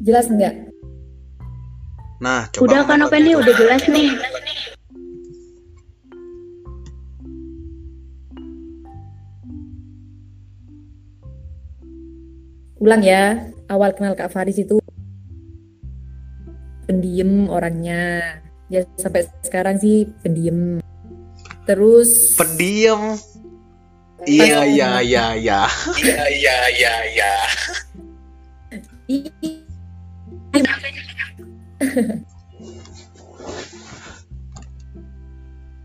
Jelas 0.01 0.25
nggak? 0.29 0.55
Nah 2.21 2.49
coba 2.53 2.65
udah 2.65 2.81
kan 2.85 2.97
Noven 3.01 3.21
nih 3.25 3.35
udah 3.37 3.53
jelas 3.53 3.83
nih. 3.89 4.09
Ulang 12.81 13.05
ya 13.05 13.53
awal 13.69 13.93
kenal 13.93 14.17
Kak 14.17 14.33
Faris 14.33 14.57
itu 14.57 14.81
pendiam 16.89 17.45
orangnya. 17.45 18.41
Ya 18.73 18.89
sampai 18.97 19.29
sekarang 19.45 19.77
sih 19.77 20.09
pendiam 20.25 20.80
terus 21.65 22.35
pendiam. 22.37 23.17
Iya 24.21 24.69
iya 24.69 24.89
iya 25.01 25.25
iya 25.33 25.61
iya 26.29 26.57
iya 26.69 26.95
iya. 27.09 27.33
Iya 29.09 29.31
Ih, 30.53 30.63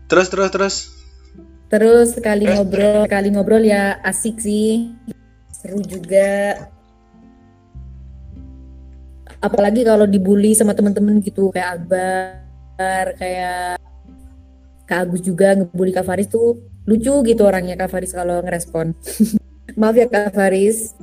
terus 0.07 0.27
terus 0.29 0.49
terus. 0.53 0.75
Terus 1.67 2.15
sekali 2.15 2.47
ngobrol, 2.47 3.03
sekali 3.03 3.27
ngobrol 3.33 3.63
ya 3.67 3.99
asik 3.99 4.39
sih, 4.39 4.95
seru 5.51 5.83
juga. 5.83 6.55
Apalagi 9.43 9.83
kalau 9.83 10.07
dibully 10.07 10.55
sama 10.55 10.71
temen-temen 10.71 11.19
gitu 11.19 11.51
kayak 11.51 11.83
Akbar, 11.83 13.05
kayak 13.19 13.75
Kak 14.87 14.99
Agus 15.03 15.19
juga 15.21 15.51
ngebully 15.53 15.91
Kak 15.91 16.03
Faris 16.03 16.25
tuh 16.25 16.57
lucu 16.83 17.11
gitu 17.21 17.41
orangnya 17.43 17.75
Kak 17.75 17.89
Faris 17.89 18.11
kalau 18.11 18.39
ngerespon. 18.39 18.95
Maaf 19.79 19.93
ya 19.93 20.07
Kak 20.07 20.31
Faris. 20.31 20.95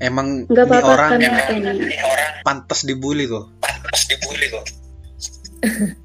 emang 0.00 0.48
nggak 0.48 0.64
ini 0.64 0.72
apa-apa 0.72 0.88
orang 0.88 1.10
kan 1.10 1.20
yang 1.20 1.34
Noven 1.36 1.60
ini 1.76 1.96
orang 2.00 2.32
pantas 2.40 2.80
dibully 2.82 3.28
tuh 3.28 3.44
pantas 3.60 4.08
dibully 4.08 4.48
kok 4.48 4.64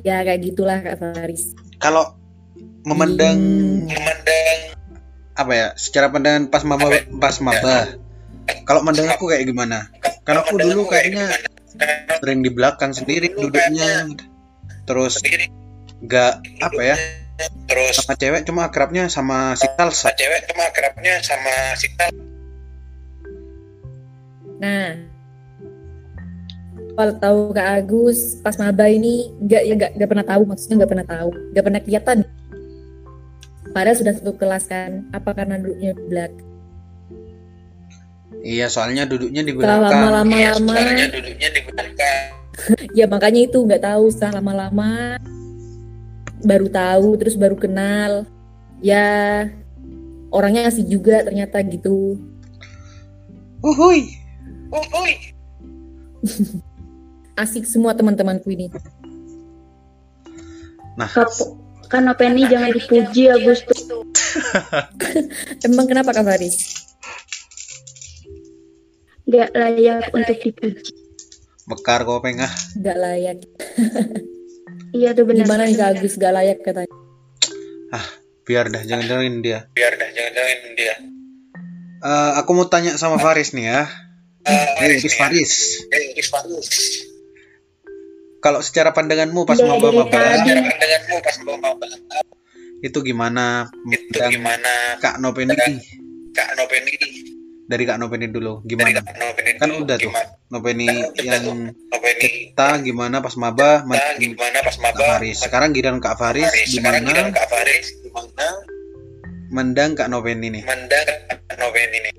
Ya 0.00 0.22
kayak 0.22 0.42
gitulah 0.44 0.78
Kak 0.80 0.98
Faris. 0.98 1.54
kalau 1.78 2.18
memandang 2.82 3.38
Hmm. 3.38 3.86
memandang 3.86 4.58
apa 5.32 5.52
ya 5.54 5.66
secara 5.74 6.10
pandangan 6.10 6.50
pas 6.50 6.62
maba 6.62 6.90
pas 7.14 7.38
maba 7.38 7.94
kalau 8.64 8.82
mandang 8.82 9.06
aku 9.06 9.30
kayak 9.30 9.46
gimana 9.46 9.86
Kan 10.22 10.34
aku 10.36 10.58
dulu 10.58 10.82
kayaknya 10.84 11.30
gimana? 11.30 11.57
Sering 12.20 12.40
di 12.40 12.50
belakang 12.50 12.96
sendiri 12.96 13.32
duduknya. 13.34 14.08
Terus 14.88 15.20
nggak 15.98 16.32
apa 16.62 16.80
ya 16.80 16.96
Terus 17.68 18.02
sama 18.02 18.18
cewek 18.18 18.42
cuma 18.50 18.66
akrabnya 18.66 19.06
sama 19.06 19.54
si 19.54 19.66
Talsa. 19.78 20.10
sama 20.10 20.18
cewek 20.18 20.40
cuma 20.50 20.62
akrabnya 20.66 21.14
sama 21.22 21.54
si. 21.78 21.86
Nah, 24.58 24.90
kalau 26.98 27.14
tahu 27.22 27.38
Kak 27.54 27.68
Agus 27.78 28.42
pas 28.42 28.58
maba 28.58 28.90
ini 28.90 29.30
nggak 29.38 29.62
ya 29.62 29.74
nggak 29.78 29.90
nggak 29.94 30.08
pernah 30.10 30.26
tahu 30.26 30.42
maksudnya 30.50 30.76
nggak 30.82 30.90
pernah 30.90 31.06
tahu 31.06 31.30
nggak 31.54 31.64
pernah 31.64 31.80
kelihatan. 31.86 32.18
Padahal 33.70 33.96
sudah 34.00 34.14
satu 34.16 34.32
kelas 34.34 34.64
kan, 34.66 35.06
apa 35.14 35.30
karena 35.36 35.60
duduknya 35.60 35.92
di 35.94 36.04
belakang? 36.08 36.47
Iya, 38.40 38.66
soalnya 38.68 39.04
duduknya 39.04 39.42
di 39.42 39.52
Setelah 39.52 39.78
belakang. 39.78 40.00
lama-lama 40.02 40.36
Iya, 40.36 40.50
lama, 40.54 40.72
soalnya 40.74 41.06
duduknya 41.10 41.48
di 41.50 41.60
belakang. 41.64 42.22
ya 42.98 43.06
makanya 43.06 43.40
itu 43.44 43.58
nggak 43.58 43.82
tahu 43.82 44.04
setelah 44.10 44.42
lama-lama 44.42 44.90
baru 46.40 46.66
tahu 46.66 47.08
terus 47.18 47.34
baru 47.34 47.54
kenal. 47.54 48.26
Ya 48.78 49.46
orangnya 50.30 50.70
asik 50.70 50.86
juga 50.86 51.22
ternyata 51.22 51.58
gitu. 51.62 52.18
Uhuy. 53.58 54.06
Oh, 54.70 54.84
oi. 55.02 55.12
Asik 57.38 57.64
semua 57.64 57.94
teman-temanku 57.94 58.50
ini. 58.50 58.66
Nah, 60.98 61.06
Kap- 61.06 61.54
Kanopeni 61.86 62.44
jangan 62.44 62.74
dipuji 62.74 63.30
Agustus. 63.30 63.86
Emang 65.66 65.86
kenapa 65.86 66.10
Kak 66.10 66.26
Faris? 66.26 66.87
Gak 69.28 69.50
layak 69.52 70.08
untuk 70.16 70.38
dipuji. 70.40 70.92
mekar 71.68 72.00
kau 72.08 72.24
pengah. 72.24 72.48
Nggak 72.80 72.96
layak. 72.96 73.38
Iya 74.88 75.12
tuh 75.12 75.28
benar. 75.28 75.44
Gimana 75.44 75.68
nih 75.68 75.76
Kak 75.76 76.00
Agus 76.00 76.16
nggak 76.16 76.32
layak 76.32 76.58
katanya? 76.64 76.88
Biar 78.48 78.72
dah, 78.72 78.80
jangan 78.80 79.04
dengerin 79.04 79.44
dia. 79.44 79.68
Biar 79.76 79.92
dah, 80.00 80.08
jangan 80.16 80.32
jangan 80.32 80.72
dia. 80.72 80.94
Eh, 82.00 82.30
aku 82.40 82.56
mau 82.56 82.64
tanya 82.72 82.96
sama 82.96 83.20
Faris 83.20 83.52
nih 83.52 83.68
ya. 83.68 83.84
Eh, 84.48 84.96
Gus 84.96 85.12
Faris. 85.12 85.84
Eh, 85.92 86.16
Faris. 86.24 86.68
Kalau 88.40 88.64
secara 88.64 88.96
pandanganmu 88.96 89.44
pas 89.44 89.60
maba-maba 89.60 90.08
tadi. 90.08 90.56
Cara 90.56 90.64
pandanganmu 90.64 91.16
pas 91.20 91.36
mau 91.44 91.56
mau 91.60 91.74
itu 92.78 93.02
gimana 93.02 93.66
itu 93.90 94.18
gimana 94.30 95.02
Kak 95.02 95.18
Nopen 95.18 95.50
ini? 95.50 95.82
Kak 96.30 96.54
Noveni 96.54 96.94
Dari 97.68 97.84
Kak 97.84 98.00
Nopen 98.00 98.24
ini 98.24 98.32
dulu, 98.32 98.64
gimana? 98.64 99.04
Kak 99.04 99.20
Noveni 99.20 99.50
Kan 99.60 99.68
dulu, 99.68 99.84
udah 99.84 99.96
tuh. 100.00 100.08
gimana? 100.08 100.24
Kan 100.24 101.12
udah 101.12 101.20
yang 101.20 101.42
tuh. 101.44 101.54
Noveni 101.92 102.26
kita 102.32 102.68
gimana 102.80 103.16
pas 103.20 103.34
maba 103.36 103.70
kita 103.84 104.08
gimana 104.16 104.58
pas 104.64 104.76
Kak 104.76 104.82
maba 104.88 105.04
Faris. 105.20 105.36
Sekarang 105.44 105.70
giliran 105.76 106.00
Kak 106.00 106.16
Faris 106.16 106.48
sekarang 106.48 106.72
gimana 106.72 106.96
giliran 107.04 107.28
Kak 107.36 107.46
Faris 107.52 107.86
gimana 108.00 108.46
mendang 109.52 109.90
Kak 109.92 110.08
Nopen 110.08 110.40
ini? 110.40 110.64
mandang 110.64 111.08
Kak 111.28 111.56
Noveni 111.60 111.96
ini 112.00 112.10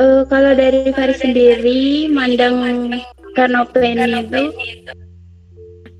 Eh, 0.00 0.22
kalau 0.32 0.56
dari 0.56 0.88
Faris 0.96 1.20
sendiri, 1.20 2.08
mandang 2.08 2.56
Kanopeni 3.36 4.24
itu 4.24 4.44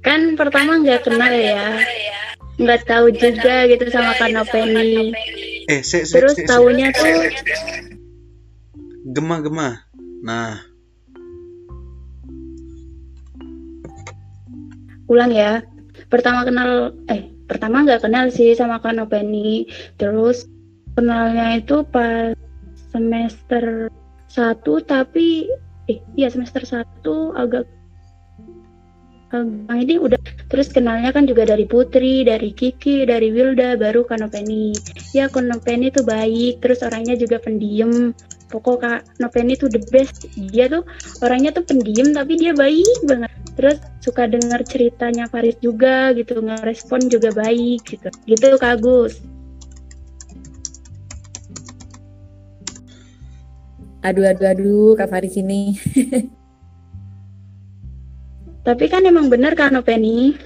kan 0.00 0.40
pertama 0.40 0.80
nggak 0.80 1.04
kenal 1.04 1.28
ya, 1.28 1.68
nggak 2.60 2.84
tahu 2.84 3.08
juga 3.16 3.64
gitu 3.64 3.88
sama 3.88 4.12
Kanopeni. 4.20 5.16
Eh, 5.64 5.80
se, 5.80 6.04
se, 6.04 6.12
Terus 6.12 6.36
se, 6.36 6.44
se. 6.44 6.48
taunya 6.48 6.92
tuh 6.92 7.32
gema-gema. 9.16 9.80
Nah, 10.20 10.60
ulang 15.08 15.32
ya. 15.32 15.64
Pertama 16.12 16.44
kenal, 16.44 16.92
eh 17.08 17.32
pertama 17.48 17.82
nggak 17.82 18.04
kenal 18.04 18.28
sih 18.28 18.52
sama 18.52 18.84
Kanopeni. 18.84 19.64
Terus 19.96 20.44
kenalnya 20.92 21.56
itu 21.56 21.80
pas 21.88 22.36
semester 22.92 23.88
satu 24.30 24.84
tapi 24.84 25.48
eh 25.90 25.98
iya 26.14 26.30
semester 26.30 26.62
satu 26.62 27.34
agak 27.34 27.66
agak 29.30 29.78
ini 29.86 29.94
udah 30.02 30.18
terus 30.50 30.74
kenalnya 30.74 31.14
kan 31.14 31.22
juga 31.22 31.46
dari 31.46 31.62
Putri, 31.62 32.26
dari 32.26 32.50
Kiki, 32.50 33.06
dari 33.06 33.30
Wilda, 33.30 33.78
baru 33.78 34.02
Kanopeni. 34.02 34.74
Ya 35.14 35.30
Kanopeni 35.30 35.94
tuh 35.94 36.02
baik, 36.02 36.58
terus 36.58 36.82
orangnya 36.82 37.14
juga 37.14 37.38
pendiam. 37.38 38.10
Pokok 38.50 38.82
Kak 38.82 39.00
Nopeni 39.22 39.54
tuh 39.54 39.70
the 39.70 39.78
best. 39.94 40.26
Dia 40.34 40.66
tuh 40.66 40.82
orangnya 41.22 41.54
tuh 41.54 41.62
pendiam 41.62 42.10
tapi 42.10 42.34
dia 42.34 42.50
baik 42.50 43.06
banget. 43.06 43.30
Terus 43.54 43.78
suka 44.02 44.26
dengar 44.26 44.66
ceritanya 44.66 45.30
Faris 45.30 45.54
juga 45.62 46.10
gitu, 46.18 46.42
ngerespon 46.42 47.06
juga 47.06 47.30
baik 47.30 47.86
gitu. 47.86 48.10
Gitu 48.26 48.46
Kak 48.58 48.82
Agus. 48.82 49.22
Aduh 54.02 54.26
aduh 54.26 54.46
aduh 54.50 54.90
Kak 54.98 55.14
Faris 55.14 55.38
ini. 55.38 55.78
Tapi 58.60 58.84
kan 58.92 59.02
emang 59.08 59.32
bener 59.32 59.56
kan 59.56 59.72
Nopeni? 59.72 60.36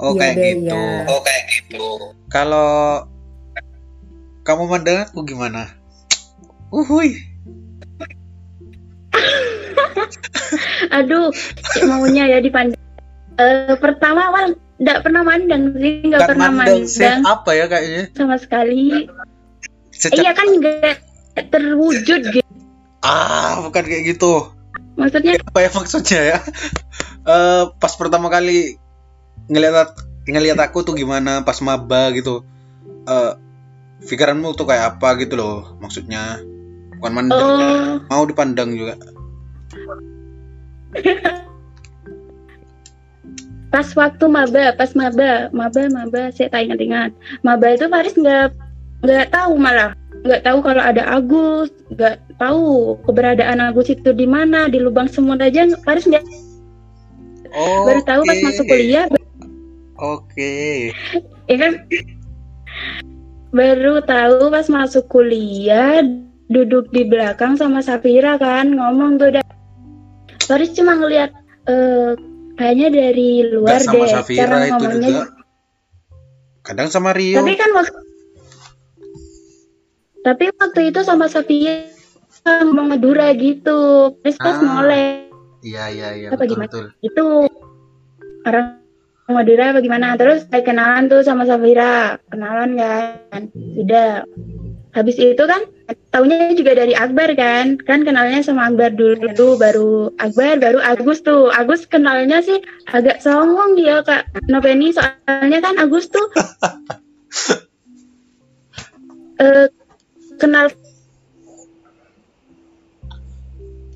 oh 0.00 0.12
Iya 0.16 0.20
kayak 0.20 0.34
deh, 0.36 0.50
gitu. 0.58 0.72
iya. 0.74 1.06
oh 1.06 1.20
kayak 1.22 1.42
gitu 1.52 1.86
Kalau 2.32 3.04
kamu 4.44 4.62
mandang 4.68 5.08
aku 5.08 5.24
gimana? 5.24 5.72
Uhuy. 6.68 7.16
Aduh, 11.00 11.32
maunya 11.88 12.28
ya 12.28 12.38
dipandang. 12.44 12.76
Eh, 13.40 13.72
pertama 13.80 14.28
awal 14.28 14.52
nggak 14.76 15.00
pernah 15.00 15.22
mandang 15.24 15.72
sih, 15.80 16.04
nggak 16.12 16.28
pernah 16.28 16.50
mandang 16.52 16.84
mandang 16.84 17.22
apa 17.24 17.50
ya 17.56 17.64
kayaknya? 17.72 18.04
sama 18.12 18.36
sekali. 18.36 19.08
Iya 20.12 20.30
kan 20.36 20.46
nggak 20.60 20.98
terwujud 21.48 22.20
gitu. 22.28 22.43
Ah, 23.04 23.60
bukan 23.60 23.84
kayak 23.84 24.16
gitu. 24.16 24.48
Maksudnya 24.96 25.36
Apa 25.44 25.58
ya 25.60 25.70
maksudnya 25.70 26.20
ya? 26.34 26.38
Eh 27.24 27.64
pas 27.80 27.88
pertama 27.96 28.28
kali 28.28 28.76
ngeliat 29.48 29.96
ngeliat 30.28 30.60
aku 30.60 30.84
tuh 30.84 30.92
gimana 30.92 31.40
pas 31.40 31.56
maba 31.64 32.12
gitu. 32.12 32.44
Eh 33.08 33.32
pikiranmu 34.04 34.52
tuh 34.52 34.68
kayak 34.68 34.96
apa 34.96 35.16
gitu 35.20 35.40
loh 35.40 35.76
maksudnya. 35.80 36.40
Bukan 37.00 37.12
mandang, 37.12 37.40
oh 37.40 38.00
mau 38.08 38.24
dipandang 38.24 38.76
juga. 38.76 38.96
pas 43.74 43.88
waktu 43.98 44.24
maba, 44.30 44.70
pas 44.78 44.94
maba, 44.94 45.50
maba, 45.50 45.82
maba, 45.90 46.30
saya 46.30 46.46
tak 46.46 46.70
ingat-ingat. 46.70 47.10
Maba 47.42 47.74
itu 47.74 47.90
Faris 47.90 48.14
nggak 48.14 48.54
nggak 49.02 49.34
tahu 49.34 49.58
malah, 49.58 49.98
nggak 50.24 50.42
tahu 50.42 50.58
kalau 50.64 50.80
ada 50.80 51.04
Agus, 51.04 51.68
nggak 51.92 52.16
tahu 52.40 52.96
keberadaan 53.04 53.60
Agus 53.60 53.92
itu 53.92 54.10
di 54.16 54.24
mana, 54.24 54.72
di 54.72 54.80
lubang 54.80 55.04
semut 55.06 55.38
aja 55.38 55.68
Faris 55.84 56.08
nggak 56.08 56.24
Oh, 57.54 57.86
baru 57.86 58.02
tahu 58.02 58.20
pas 58.26 58.38
masuk 58.42 58.66
kuliah, 58.66 59.06
Oke. 60.02 60.90
ya 61.46 61.54
kan? 61.54 61.86
Baru 63.54 64.02
tahu 64.02 64.50
pas 64.50 64.66
masuk 64.66 65.06
kuliah 65.06 66.02
duduk 66.50 66.90
di 66.90 67.06
belakang 67.06 67.54
sama 67.54 67.78
Safira 67.78 68.42
kan 68.42 68.74
ngomong 68.74 69.22
tuh 69.22 69.38
dah. 69.38 69.46
Faris 70.42 70.74
cuma 70.74 70.98
ngelihat 70.98 71.30
eh, 71.70 72.18
kayaknya 72.58 72.88
dari 72.90 73.46
luar 73.46 73.78
Nggak 73.78 73.86
sama 73.86 73.94
deh 74.02 74.10
Safira 74.10 74.42
cara 74.42 74.56
itu 74.58 74.72
ngomongnya 74.74 75.06
juga. 75.06 75.24
Kadang 76.66 76.88
sama 76.90 77.10
Rio. 77.14 77.38
Tapi 77.38 77.54
kan 77.54 77.70
waktu 77.70 77.98
Tapi 80.24 80.44
waktu 80.56 80.80
itu 80.88 81.00
sama 81.04 81.28
Safia 81.28 81.84
ngomong 82.44 82.96
Madura 82.96 83.30
gitu. 83.36 84.12
Terus 84.20 84.36
pas 84.36 84.56
Ah. 84.56 84.62
noleh 84.62 85.08
Iya 85.60 85.84
iya 85.88 86.08
iya 86.12 86.28
Apa 86.28 86.44
betul 86.44 86.50
gimana? 86.50 86.68
betul. 86.68 86.86
itu 87.00 87.24
orang 88.44 88.66
Madura 89.24 89.72
bagaimana 89.72 90.12
terus 90.14 90.44
saya 90.44 90.60
kenalan 90.60 91.08
tuh 91.08 91.20
sama 91.20 91.44
Safira 91.44 92.20
kenalan 92.28 92.76
kan? 92.76 93.42
Sudah. 93.52 94.28
Habis 94.94 95.16
itu 95.16 95.40
kan 95.42 95.64
taunya 96.12 96.52
juga 96.52 96.76
dari 96.76 96.92
Akbar 96.94 97.32
kan? 97.32 97.80
Kan 97.80 98.04
kenalnya 98.04 98.44
sama 98.44 98.68
Akbar 98.68 98.92
dulu. 98.92 99.16
Dulu 99.32 99.48
baru 99.56 99.92
Akbar 100.20 100.60
baru 100.60 100.78
Agus 100.78 101.18
tuh. 101.20 101.48
Agus 101.50 101.82
kenalnya 101.84 102.44
sih 102.44 102.60
agak 102.88 103.18
songong 103.18 103.74
dia 103.74 104.04
kak. 104.04 104.28
Noveni 104.46 104.92
soalnya 104.92 105.58
kan 105.58 105.80
Agus 105.80 106.12
tuh 106.12 106.28
eh, 109.40 109.66
kenal 110.40 110.68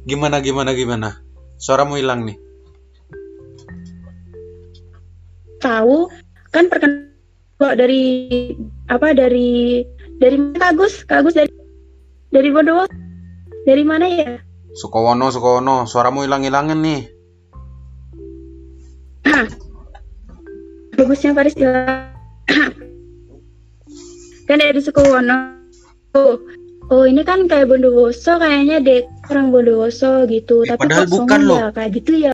Gimana 0.09 0.40
gimana 0.40 0.72
gimana? 0.72 1.20
Suaramu 1.61 2.01
hilang 2.01 2.24
nih. 2.24 2.48
tahu 5.59 6.07
kan 6.55 6.70
perkenal 6.70 7.11
kok 7.59 7.74
dari 7.77 8.03
apa 8.88 9.12
dari 9.12 9.83
Dari 10.18 10.35
mana 10.35 10.59
Kak 10.59 10.70
Agus? 10.74 10.94
Kak 11.07 11.22
Agus 11.22 11.38
dari 11.38 11.53
dari 12.35 12.51
Bondowoso. 12.51 12.90
Dari 13.62 13.87
mana 13.87 14.11
ya? 14.11 14.42
Sukowono, 14.74 15.31
Sukowono, 15.31 15.87
suaramu 15.87 16.27
hilang-hilangan 16.27 16.74
nih. 16.74 17.07
Bagusnya 20.98 21.38
Faris 21.38 21.55
bilang 21.55 22.11
kan 24.51 24.59
dari 24.59 24.83
Sukowono. 24.83 25.58
Oh, 26.16 26.40
oh 26.88 27.05
ini 27.05 27.21
kan 27.21 27.44
kayak 27.44 27.68
Bondowoso 27.68 28.40
kayaknya 28.40 28.81
dek 28.81 29.05
orang 29.29 29.53
Bondowoso 29.53 30.25
gitu. 30.29 30.64
Ya, 30.64 30.77
Tapi 30.77 30.81
padahal 30.88 31.07
bukan 31.09 31.40
loh. 31.44 31.59
ya 31.61 31.66
kayak 31.75 31.90
gitu 32.01 32.12
ya. 32.16 32.33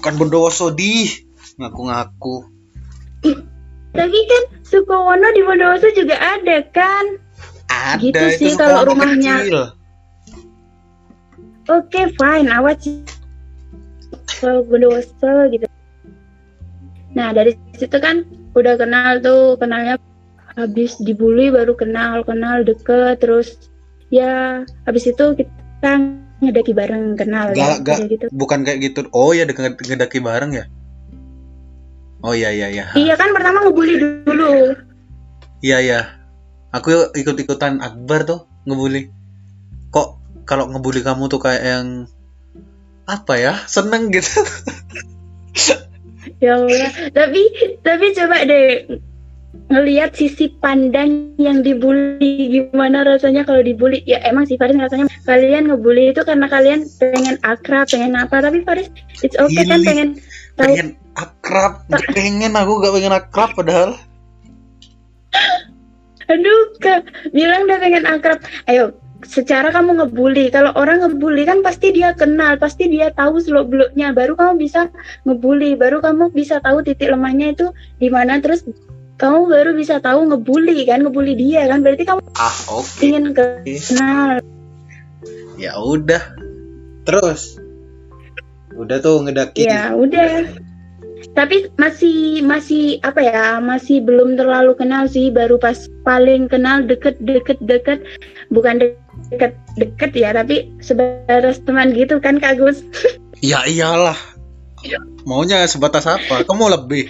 Bukan 0.00 0.14
Bondowoso 0.20 0.68
di 0.72 1.08
ngaku-ngaku. 1.56 2.44
Tapi 3.98 4.18
kan 4.26 4.42
Sukowono 4.66 5.28
di 5.32 5.42
Bondowoso 5.46 5.88
juga 5.96 6.18
ada 6.18 6.60
kan? 6.74 7.04
Ada 7.70 8.02
Gitu 8.02 8.18
itu 8.20 8.36
sih 8.36 8.50
kalau 8.58 8.84
rumahnya. 8.90 9.34
kecil. 9.46 9.58
Oke 11.72 12.12
fine, 12.20 12.48
awas 12.52 12.76
sih. 12.84 13.00
Kalau 14.42 14.60
Bondowoso 14.68 15.48
gitu. 15.48 15.64
Nah 17.14 17.32
dari 17.32 17.54
situ 17.78 17.96
kan 17.96 18.26
udah 18.52 18.74
kenal 18.76 19.22
tuh, 19.24 19.56
kenalnya 19.56 19.96
habis 20.54 20.98
dibully 21.02 21.50
baru 21.50 21.74
kenal, 21.74 22.22
kenal 22.22 22.62
deket, 22.62 23.18
terus 23.22 23.58
ya 24.10 24.62
habis 24.86 25.10
itu 25.10 25.24
kita 25.34 25.92
ngedaki 26.42 26.72
bareng 26.76 27.16
kenal 27.18 27.54
Gak, 27.54 27.58
ya, 27.58 27.70
gak, 27.82 27.98
gitu. 28.10 28.26
bukan 28.30 28.62
kayak 28.62 28.78
gitu. 28.82 29.06
Oh 29.10 29.34
ya 29.34 29.46
dengan 29.46 29.74
ngedaki 29.78 30.18
bareng 30.22 30.52
ya? 30.54 30.64
Oh 32.24 32.32
iya 32.32 32.50
iya 32.54 32.72
iya. 32.72 32.84
Iya 32.96 33.14
kan 33.20 33.36
pertama 33.36 33.68
ngebully 33.68 33.94
dulu. 34.24 34.72
Iya 35.60 35.78
iya. 35.84 36.00
Aku 36.72 37.12
ikut-ikutan 37.12 37.84
Akbar 37.84 38.24
tuh 38.24 38.48
ngebully. 38.64 39.12
Kok 39.92 40.08
kalau 40.48 40.72
ngebully 40.72 41.04
kamu 41.04 41.28
tuh 41.28 41.40
kayak 41.42 41.62
yang 41.62 41.86
apa 43.04 43.34
ya? 43.36 43.54
Seneng 43.68 44.08
gitu. 44.08 44.40
Ya 46.40 46.56
Allah. 46.56 46.88
Tapi 47.12 47.42
tapi 47.84 48.16
coba 48.16 48.36
deh 48.48 48.88
ngelihat 49.72 50.14
sisi 50.14 50.52
pandang 50.60 51.34
yang 51.40 51.64
dibully. 51.64 52.62
Gimana 52.70 53.02
rasanya 53.06 53.42
kalau 53.42 53.64
dibully? 53.64 54.04
Ya 54.04 54.20
emang 54.22 54.46
sih 54.46 54.60
Faris 54.60 54.76
rasanya 54.76 55.08
kalian 55.24 55.70
ngebully 55.70 56.12
itu 56.12 56.22
karena 56.22 56.46
kalian 56.46 56.86
pengen 57.00 57.36
akrab 57.42 57.86
pengen 57.88 58.14
apa. 58.14 58.44
Tapi 58.44 58.62
Faris 58.62 58.88
it's 59.24 59.38
okay 59.38 59.64
kan 59.64 59.80
Gili. 59.80 59.88
pengen 59.88 60.08
tahu. 60.60 60.72
Pengen 60.74 60.88
akrab. 61.16 61.72
Gak 61.88 62.04
pengen 62.16 62.54
aku 62.54 62.72
gak 62.82 62.94
pengen 62.94 63.14
akrab 63.14 63.50
padahal. 63.56 63.90
Aduh 66.24 66.62
kak 66.80 67.04
bilang 67.34 67.66
udah 67.68 67.78
pengen 67.80 68.04
akrab. 68.08 68.38
Ayo 68.70 68.94
secara 69.24 69.72
kamu 69.72 70.04
ngebully 70.04 70.52
kalau 70.52 70.70
orang 70.76 71.00
ngebully 71.00 71.48
kan 71.48 71.64
pasti 71.64 71.90
dia 71.90 72.12
kenal 72.12 72.60
pasti 72.60 72.92
dia 72.92 73.08
tahu 73.16 73.40
seluk 73.40 73.72
beluknya 73.72 74.12
baru 74.12 74.36
kamu 74.36 74.60
bisa 74.60 74.92
ngebully 75.24 75.74
baru 75.74 76.04
kamu 76.04 76.30
bisa 76.30 76.60
tahu 76.60 76.84
titik 76.84 77.08
lemahnya 77.08 77.56
itu 77.56 77.66
di 77.98 78.12
mana 78.12 78.38
terus 78.44 78.62
kamu 79.14 79.46
baru 79.46 79.70
bisa 79.78 80.02
tahu 80.02 80.26
ngebully 80.26 80.82
kan 80.86 81.06
ngebully 81.06 81.38
dia 81.38 81.70
kan. 81.70 81.86
Berarti 81.86 82.02
kamu 82.02 82.20
ah 82.34 82.56
oke. 82.70 82.98
ingin 82.98 83.30
kenal. 83.34 84.42
Ya 85.54 85.78
udah. 85.78 86.22
Terus? 87.06 87.58
Udah 88.74 88.98
tuh 88.98 89.22
ngedaki 89.22 89.70
ya 89.70 89.94
udah. 89.94 90.50
Tapi 91.34 91.70
masih 91.80 92.42
masih 92.42 93.00
apa 93.06 93.22
ya 93.22 93.58
masih 93.62 94.02
belum 94.02 94.34
terlalu 94.34 94.74
kenal 94.74 95.06
sih. 95.06 95.30
Baru 95.30 95.62
pas 95.62 95.86
paling 96.02 96.50
kenal 96.50 96.82
deket 96.82 97.14
deket 97.22 97.58
deket. 97.62 98.02
Bukan 98.50 98.82
deket 99.30 99.54
deket 99.78 100.10
ya 100.12 100.34
tapi 100.34 100.74
sebatas 100.82 101.62
teman 101.62 101.94
gitu 101.94 102.18
kan 102.18 102.42
kak 102.42 102.58
Gus? 102.58 102.82
Ya 103.38 103.62
iyalah. 103.62 104.18
Maunya 105.24 105.64
sebatas 105.64 106.04
apa? 106.04 106.44
Kamu 106.44 106.68
lebih 106.68 107.08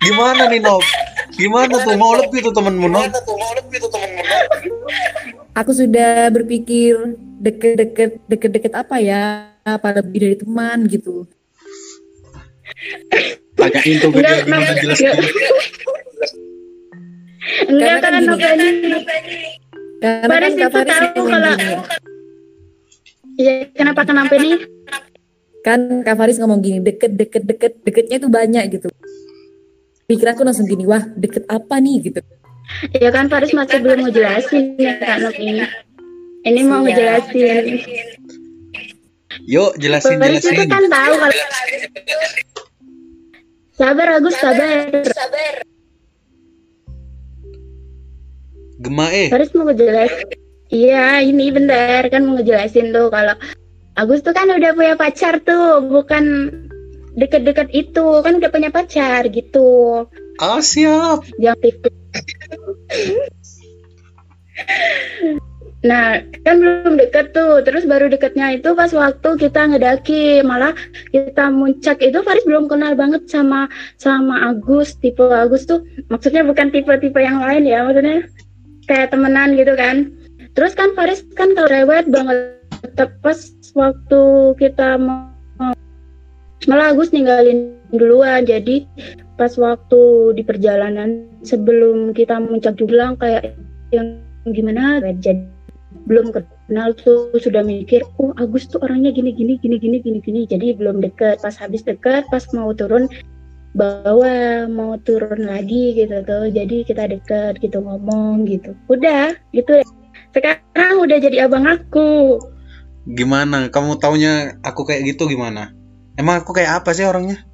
gimana 0.00 0.48
nih 0.48 0.60
Nob? 0.60 0.82
Gimana 1.34 1.74
tuh? 1.80 1.96
Mau 1.96 2.16
lebih 2.16 2.38
tuh 2.40 2.52
temenmu 2.52 2.88
Nob? 2.88 3.10
Aku 5.54 5.70
sudah 5.70 6.28
berpikir 6.28 6.96
deket-deket 7.38 8.18
deket-deket 8.26 8.72
apa 8.74 8.96
ya? 8.98 9.48
Apa 9.64 9.96
lebih 9.96 10.18
dari 10.20 10.36
teman 10.36 10.84
gitu. 10.88 11.24
tanyain 13.54 13.96
tuh 13.96 14.10
enggak 14.10 14.34
video 14.34 14.44
gimana? 14.44 14.60
enggak. 14.60 14.76
Jelasnya 14.82 15.10
enggak 17.64 17.88
Karena 17.94 18.02
kan 18.02 18.12
kan 18.12 18.56
gini. 18.58 18.88
Noveni 18.90 19.40
Karena 20.02 20.26
Faris 20.28 20.52
kan 20.52 20.58
Kak 20.58 20.68
itu 20.68 20.74
Faris 20.74 20.90
tahu 20.90 21.04
ngomong 21.14 21.30
kalau- 21.30 21.56
gini. 21.56 21.74
ya 23.34 23.54
kenapa 23.72 24.00
kenapa 24.04 24.34
nih 24.36 24.56
Kan 25.64 26.04
Kak 26.04 26.20
Faris 26.20 26.36
ngomong 26.36 26.60
gini, 26.60 26.84
deket-deket 26.84 27.42
deket 27.48 27.72
deketnya 27.80 28.20
itu 28.20 28.28
banyak 28.28 28.64
gitu. 28.68 28.92
Pikiranku 30.04 30.44
langsung 30.44 30.68
gini, 30.68 30.84
wah 30.84 31.00
deket 31.16 31.48
apa 31.48 31.80
nih? 31.80 32.12
Gitu. 32.12 32.20
ya 32.96 33.12
kan 33.12 33.28
Faris 33.28 33.52
masih 33.52 33.80
belum 33.80 34.08
ngejelasin 34.08 34.76
ya 34.80 34.96
kak 35.00 35.20
Novi 35.20 35.64
ini. 36.44 36.60
Mau 36.64 36.80
Siap. 36.80 36.84
ngejelasin. 36.84 37.64
Yuk 39.44 39.72
jelasin 39.80 40.20
Faris 40.20 40.44
itu 40.44 40.52
jelasin. 40.52 40.68
kan 40.68 40.84
tahu 40.88 41.14
kalau 41.16 41.36
sabar 43.74 44.08
Agus 44.16 44.36
sabar 44.40 44.88
Gema 48.80 49.06
eh. 49.12 49.28
Faris 49.32 49.52
mau 49.56 49.64
ngejelasin. 49.68 50.28
Iya 50.68 51.24
ini 51.24 51.52
bentar 51.52 52.08
kan 52.12 52.24
mau 52.24 52.36
ngejelasin 52.36 52.92
tuh 52.92 53.08
kalau 53.08 53.36
Agus 53.94 54.26
tuh 54.26 54.34
kan 54.34 54.50
udah 54.50 54.74
punya 54.74 54.94
pacar 54.98 55.38
tuh 55.46 55.86
bukan 55.86 56.50
deket-deket 57.14 57.70
itu 57.70 58.06
kan 58.26 58.42
udah 58.42 58.50
punya 58.50 58.70
pacar 58.74 59.30
gitu 59.30 60.02
ah 60.42 60.58
siap 60.58 61.22
jangan 61.38 61.58
tipu 61.62 61.88
Nah, 65.84 66.16
kan 66.48 66.64
belum 66.64 66.96
deket 66.96 67.36
tuh. 67.36 67.60
Terus 67.60 67.84
baru 67.84 68.08
deketnya 68.08 68.56
itu 68.56 68.72
pas 68.72 68.88
waktu 68.88 69.36
kita 69.36 69.68
ngedaki, 69.68 70.40
malah 70.40 70.72
kita 71.12 71.52
muncak 71.52 72.00
itu 72.00 72.24
Faris 72.24 72.40
belum 72.48 72.72
kenal 72.72 72.96
banget 72.96 73.28
sama 73.28 73.68
sama 74.00 74.48
Agus. 74.48 74.96
Tipe 74.96 75.20
Agus 75.20 75.68
tuh 75.68 75.84
maksudnya 76.08 76.40
bukan 76.40 76.72
tipe-tipe 76.72 77.20
yang 77.20 77.36
lain 77.36 77.68
ya, 77.68 77.84
maksudnya 77.84 78.24
kayak 78.88 79.12
temenan 79.12 79.60
gitu 79.60 79.76
kan. 79.76 80.08
Terus 80.56 80.72
kan 80.72 80.96
Faris 80.96 81.20
kan 81.36 81.52
kalau 81.52 81.68
rewet 81.68 82.08
banget 82.08 82.63
pas 83.24 83.38
waktu 83.72 84.22
kita 84.60 85.00
mau 85.00 85.32
malah 86.68 86.92
Agus 86.92 87.12
ninggalin 87.12 87.76
duluan. 87.92 88.44
Jadi 88.44 88.88
pas 89.34 89.52
waktu 89.56 90.32
di 90.36 90.42
perjalanan 90.44 91.28
sebelum 91.42 92.12
kita 92.14 92.38
muncak 92.40 92.78
Joglang 92.78 93.18
kayak 93.18 93.56
yang 93.90 94.20
gimana 94.52 95.00
jadi 95.20 95.46
belum 96.04 96.36
kenal 96.36 96.92
tuh 97.00 97.32
sudah 97.40 97.64
mikir 97.64 98.04
oh 98.20 98.36
Agus 98.36 98.68
tuh 98.68 98.82
orangnya 98.84 99.08
gini 99.14 99.32
gini 99.32 99.56
gini 99.56 99.76
gini 99.80 99.98
gini 100.00 100.18
gini. 100.20 100.40
Jadi 100.44 100.76
belum 100.76 101.00
deket. 101.00 101.40
Pas 101.40 101.56
habis 101.56 101.84
deket 101.84 102.28
pas 102.28 102.44
mau 102.52 102.72
turun 102.76 103.08
bawa 103.74 104.70
mau 104.70 104.94
turun 105.02 105.48
lagi 105.48 105.96
gitu 105.96 106.20
tuh. 106.24 106.52
Jadi 106.52 106.84
kita 106.84 107.08
deket 107.08 107.60
gitu 107.64 107.80
ngomong 107.80 108.44
gitu. 108.44 108.76
Udah 108.92 109.32
gitu. 109.56 109.80
Sekarang 110.34 111.06
udah 111.06 111.18
jadi 111.22 111.46
abang 111.46 111.66
aku 111.66 112.38
gimana? 113.04 113.68
Kamu 113.68 114.00
taunya 114.00 114.56
aku 114.64 114.88
kayak 114.88 115.14
gitu 115.14 115.28
gimana? 115.28 115.76
Emang 116.16 116.40
aku 116.40 116.56
kayak 116.56 116.82
apa 116.82 116.90
sih 116.96 117.04
orangnya? 117.04 117.44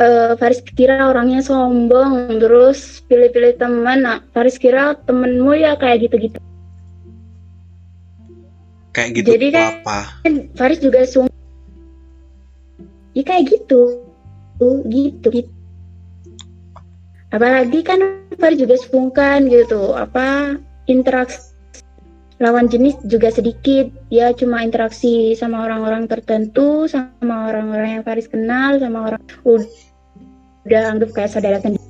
Eh 0.00 0.32
Faris 0.40 0.64
kira 0.64 1.12
orangnya 1.12 1.44
sombong 1.44 2.40
terus 2.40 3.04
pilih-pilih 3.04 3.60
teman. 3.60 4.00
Nah, 4.04 4.18
Faris 4.32 4.56
kira 4.56 4.96
temenmu 5.04 5.52
ya 5.60 5.76
kayak 5.76 6.08
gitu-gitu. 6.08 6.40
Kayak 8.90 9.22
gitu 9.22 9.28
Jadi 9.36 9.46
kan- 9.54 9.84
apa 9.84 9.98
Faris 10.58 10.80
juga 10.82 11.04
sung 11.06 11.28
ya 13.14 13.22
kayak 13.22 13.44
gitu. 13.48 14.02
Gitu 14.88 15.26
gitu. 15.30 15.52
Apalagi 17.30 17.80
kan 17.86 18.02
Faris 18.40 18.58
juga 18.58 18.74
sungkan 18.80 19.46
gitu 19.46 19.94
apa 19.94 20.58
interaksi 20.90 21.49
lawan 22.40 22.66
jenis 22.72 22.96
juga 23.04 23.28
sedikit. 23.28 23.92
Ya 24.08 24.32
cuma 24.32 24.64
interaksi 24.64 25.36
sama 25.36 25.68
orang-orang 25.68 26.08
tertentu 26.08 26.88
sama 26.88 27.52
orang-orang 27.52 28.00
yang 28.00 28.02
Faris 28.02 28.26
kenal 28.26 28.80
sama 28.80 29.12
orang 29.12 29.22
udah 29.44 30.82
anggap 30.88 31.12
kayak 31.12 31.30
saudara 31.30 31.60
sendiri. 31.60 31.84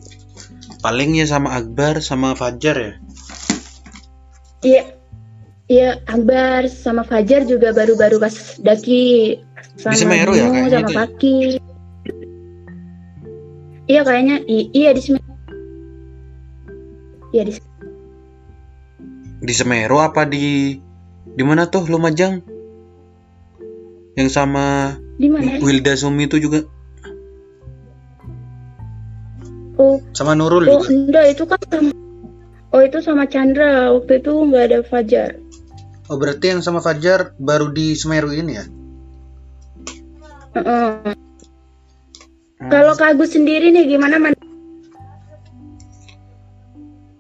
Palingnya 0.82 1.24
sama 1.30 1.54
Akbar 1.54 2.02
sama 2.02 2.34
Fajar 2.34 2.76
ya? 2.76 2.92
Iya. 4.66 4.82
Iya 5.70 6.02
Akbar 6.10 6.66
sama 6.66 7.06
Fajar 7.06 7.46
juga 7.46 7.70
baru-baru 7.70 8.18
pas 8.18 8.58
daki 8.58 9.38
sama 9.78 9.94
Semeru 9.94 10.34
ya 10.34 10.50
kayaknya 10.50 10.66
sama 10.66 10.82
itu 10.82 10.90
ya? 10.90 10.98
Paki 10.98 11.36
Iya 13.86 14.00
kayaknya 14.02 14.36
i- 14.50 14.70
iya 14.74 14.90
di 14.90 15.02
Semeru. 15.02 15.30
Iya 17.30 17.42
di 17.46 17.52
Di 19.40 19.52
Semeru 19.56 19.96
apa 20.00 20.28
di 20.28 20.76
di 21.24 21.42
mana 21.44 21.64
tuh 21.68 21.88
Lumajang? 21.88 22.44
Yang 24.16 24.30
sama 24.36 24.96
di 25.16 25.28
mana? 25.32 25.56
ya? 25.56 25.64
Wilda 25.64 25.96
Sumi 25.96 26.28
itu 26.28 26.36
juga 26.40 26.64
Oh, 29.80 29.96
sama 30.12 30.36
Nurul 30.36 30.68
oh 30.68 30.84
juga. 30.84 30.92
enggak 30.92 31.26
itu 31.32 31.44
kan 31.48 31.56
sama 31.72 31.90
Oh 32.70 32.84
itu 32.84 32.98
sama 33.00 33.24
Chandra 33.26 33.90
waktu 33.96 34.20
itu 34.20 34.30
nggak 34.30 34.64
ada 34.68 34.78
Fajar. 34.84 35.30
Oh 36.12 36.20
berarti 36.20 36.52
yang 36.52 36.60
sama 36.60 36.84
Fajar 36.84 37.32
baru 37.40 37.72
di 37.72 37.96
Semeru 37.96 38.28
ini 38.30 38.52
ya? 38.60 38.64
Heeh. 40.54 41.16
Kalau 42.60 42.92
Kak 42.92 43.16
Agus 43.16 43.32
sendiri 43.32 43.72
nih 43.72 43.88
gimana 43.88 44.20
man? 44.20 44.36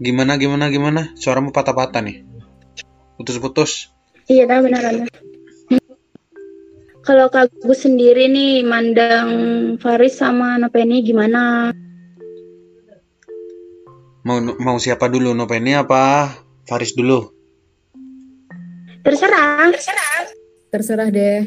Gimana 0.00 0.40
gimana 0.40 0.72
gimana? 0.72 1.12
Suaramu 1.12 1.52
patah-patah 1.52 2.00
nih. 2.00 2.24
Putus-putus. 3.20 3.92
Iya 4.32 4.48
tahu 4.48 4.64
beneran. 4.64 5.04
Kalau 7.04 7.28
Kak 7.28 7.52
Agus 7.64 7.84
sendiri 7.84 8.28
nih 8.32 8.64
mandang 8.64 9.28
Faris 9.76 10.16
sama 10.16 10.56
Nopeni 10.56 11.04
gimana? 11.04 11.68
Mau 14.24 14.36
mau 14.60 14.76
siapa 14.76 15.08
dulu? 15.08 15.36
Noveni 15.36 15.76
apa 15.76 16.32
Faris 16.68 16.96
dulu? 16.96 17.32
Terserah. 19.04 19.68
Terserah 20.72 21.08
deh. 21.08 21.44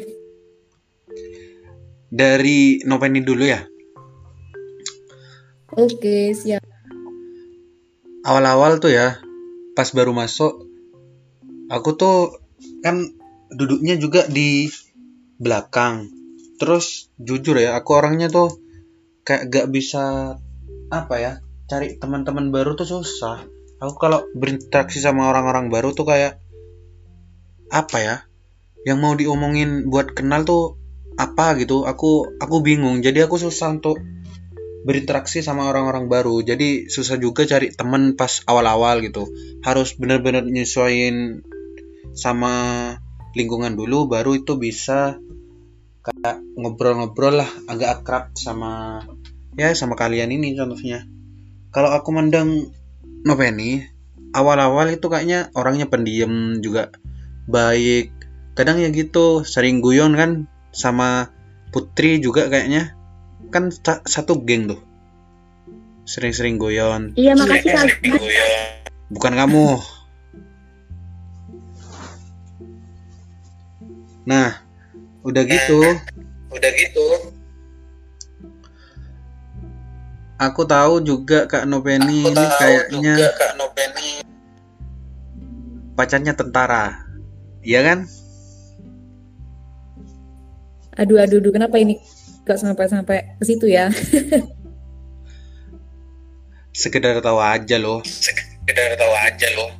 Dari 2.10 2.82
Noveni 2.86 3.22
dulu 3.22 3.46
ya. 3.46 3.62
Oke, 5.74 6.34
siap. 6.34 6.73
Awal-awal 8.24 8.80
tuh 8.80 8.88
ya, 8.88 9.20
pas 9.76 9.84
baru 9.92 10.16
masuk, 10.16 10.64
aku 11.68 11.92
tuh 11.92 12.40
kan 12.80 13.04
duduknya 13.52 14.00
juga 14.00 14.24
di 14.24 14.72
belakang. 15.36 16.08
Terus 16.56 17.12
jujur 17.20 17.60
ya, 17.60 17.76
aku 17.76 17.92
orangnya 17.92 18.32
tuh 18.32 18.56
kayak 19.28 19.52
gak 19.52 19.66
bisa 19.68 20.36
apa 20.88 21.14
ya, 21.20 21.32
cari 21.68 22.00
teman-teman 22.00 22.48
baru 22.48 22.72
tuh 22.80 22.88
susah. 22.88 23.44
Aku 23.84 24.00
kalau 24.00 24.24
berinteraksi 24.32 25.04
sama 25.04 25.28
orang-orang 25.28 25.68
baru 25.68 25.92
tuh 25.92 26.08
kayak 26.08 26.40
apa 27.68 27.98
ya, 28.00 28.16
yang 28.88 29.04
mau 29.04 29.12
diomongin 29.12 29.92
buat 29.92 30.16
kenal 30.16 30.48
tuh 30.48 30.80
apa 31.20 31.60
gitu. 31.60 31.84
Aku 31.84 32.40
aku 32.40 32.56
bingung. 32.64 33.04
Jadi 33.04 33.20
aku 33.20 33.36
susah 33.36 33.76
untuk 33.76 34.00
berinteraksi 34.84 35.40
sama 35.40 35.66
orang-orang 35.72 36.06
baru. 36.06 36.44
Jadi 36.44 36.92
susah 36.92 37.16
juga 37.16 37.48
cari 37.48 37.72
temen 37.72 38.14
pas 38.14 38.44
awal-awal 38.44 39.00
gitu. 39.00 39.26
Harus 39.64 39.96
bener-bener 39.96 40.44
nyesuaiin 40.44 41.40
sama 42.14 42.54
lingkungan 43.34 43.74
dulu 43.74 44.06
baru 44.06 44.38
itu 44.38 44.54
bisa 44.60 45.18
kayak 46.04 46.36
ngobrol-ngobrol 46.54 47.42
lah 47.42 47.50
agak 47.66 48.04
akrab 48.04 48.24
sama 48.38 49.02
ya 49.58 49.72
sama 49.74 49.96
kalian 49.98 50.30
ini 50.30 50.54
contohnya. 50.54 51.02
Kalau 51.74 51.90
aku 51.90 52.14
mandang 52.14 52.70
Noveni 53.24 53.82
awal-awal 54.36 54.92
itu 54.94 55.08
kayaknya 55.08 55.48
orangnya 55.56 55.88
pendiam 55.88 56.60
juga 56.60 56.92
baik. 57.48 58.12
Kadang 58.54 58.78
ya 58.78 58.92
gitu 58.92 59.42
sering 59.42 59.82
guyon 59.82 60.14
kan 60.14 60.30
sama 60.70 61.32
Putri 61.74 62.22
juga 62.22 62.46
kayaknya 62.46 62.94
kan 63.54 63.70
sa- 63.70 64.02
satu 64.02 64.42
geng 64.42 64.66
tuh. 64.66 64.82
Sering-sering 66.04 66.58
goyon 66.58 67.14
Iya 67.14 67.38
makasih 67.38 67.70
Kak. 67.70 67.86
Bukan 69.14 69.32
kamu. 69.38 69.78
Nah 74.26 74.58
udah 75.22 75.42
gitu. 75.46 75.80
Udah 76.50 76.70
gitu. 76.74 77.06
aku 80.34 80.66
tahu 80.66 81.00
juga 81.00 81.46
kak 81.48 81.64
Noveni 81.64 82.26
Aku 82.26 82.36
ini 82.36 82.44
tahu 82.44 82.58
kayaknya 82.60 83.14
juga 83.16 83.30
Kak 83.38 83.52
Noveni. 83.56 84.10
pacarnya 85.94 86.34
tentara. 86.36 87.06
Iya 87.64 87.80
kan? 87.80 87.98
Aduh, 91.00 91.18
aduh, 91.18 91.40
aduh, 91.40 91.52
kenapa 91.54 91.80
ini 91.80 91.96
kok 92.44 92.60
sampai-sampai 92.60 93.40
ke 93.40 93.44
situ 93.44 93.66
ya? 93.68 93.88
sekedar 96.74 97.18
tahu 97.20 97.38
aja 97.38 97.76
loh 97.78 98.02
Sekedar 98.04 98.96
tahu 98.96 99.12
aja 99.12 99.48
loh. 99.54 99.70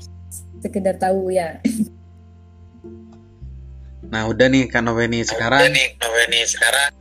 Sekedar 0.61 0.95
tahu 0.97 1.33
ya. 1.33 1.57
nah 4.05 4.29
udah 4.29 4.47
nih 4.47 4.69
kak 4.69 4.85
Noveni 4.85 5.25
Udah 5.25 5.29
sekarang 5.33 5.61
nih 5.73 5.97
Noveni 5.99 6.41
sekarang. 6.45 6.93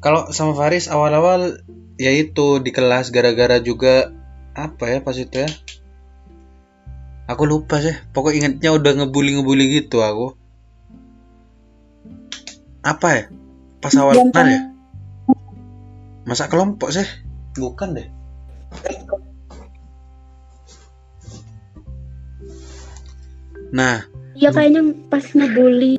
kalau 0.00 0.32
sama 0.32 0.56
Faris 0.56 0.88
awal-awal 0.88 1.60
ya 2.00 2.10
itu 2.10 2.58
di 2.58 2.72
kelas 2.72 3.12
gara-gara 3.12 3.60
juga 3.60 4.08
apa 4.56 4.88
ya 4.88 4.98
pas 4.98 5.14
itu 5.14 5.44
ya 5.44 5.48
aku 7.28 7.44
lupa 7.44 7.78
sih 7.78 7.92
pokok 8.10 8.32
ingatnya 8.34 8.72
udah 8.72 9.04
ngebully-ngebully 9.04 9.84
gitu 9.84 10.00
aku 10.00 10.34
apa 12.80 13.08
ya? 13.12 13.22
Pas 13.80 13.94
awal 13.96 14.14
kenal 14.28 14.48
ya? 14.48 14.60
masa 16.28 16.46
kelompok 16.46 16.94
sih. 16.94 17.06
Bukan 17.56 17.96
deh. 17.96 18.08
Nah. 23.74 24.06
Iya 24.38 24.54
kayaknya 24.54 24.94
pas 25.10 25.26
ngebully. 25.26 25.98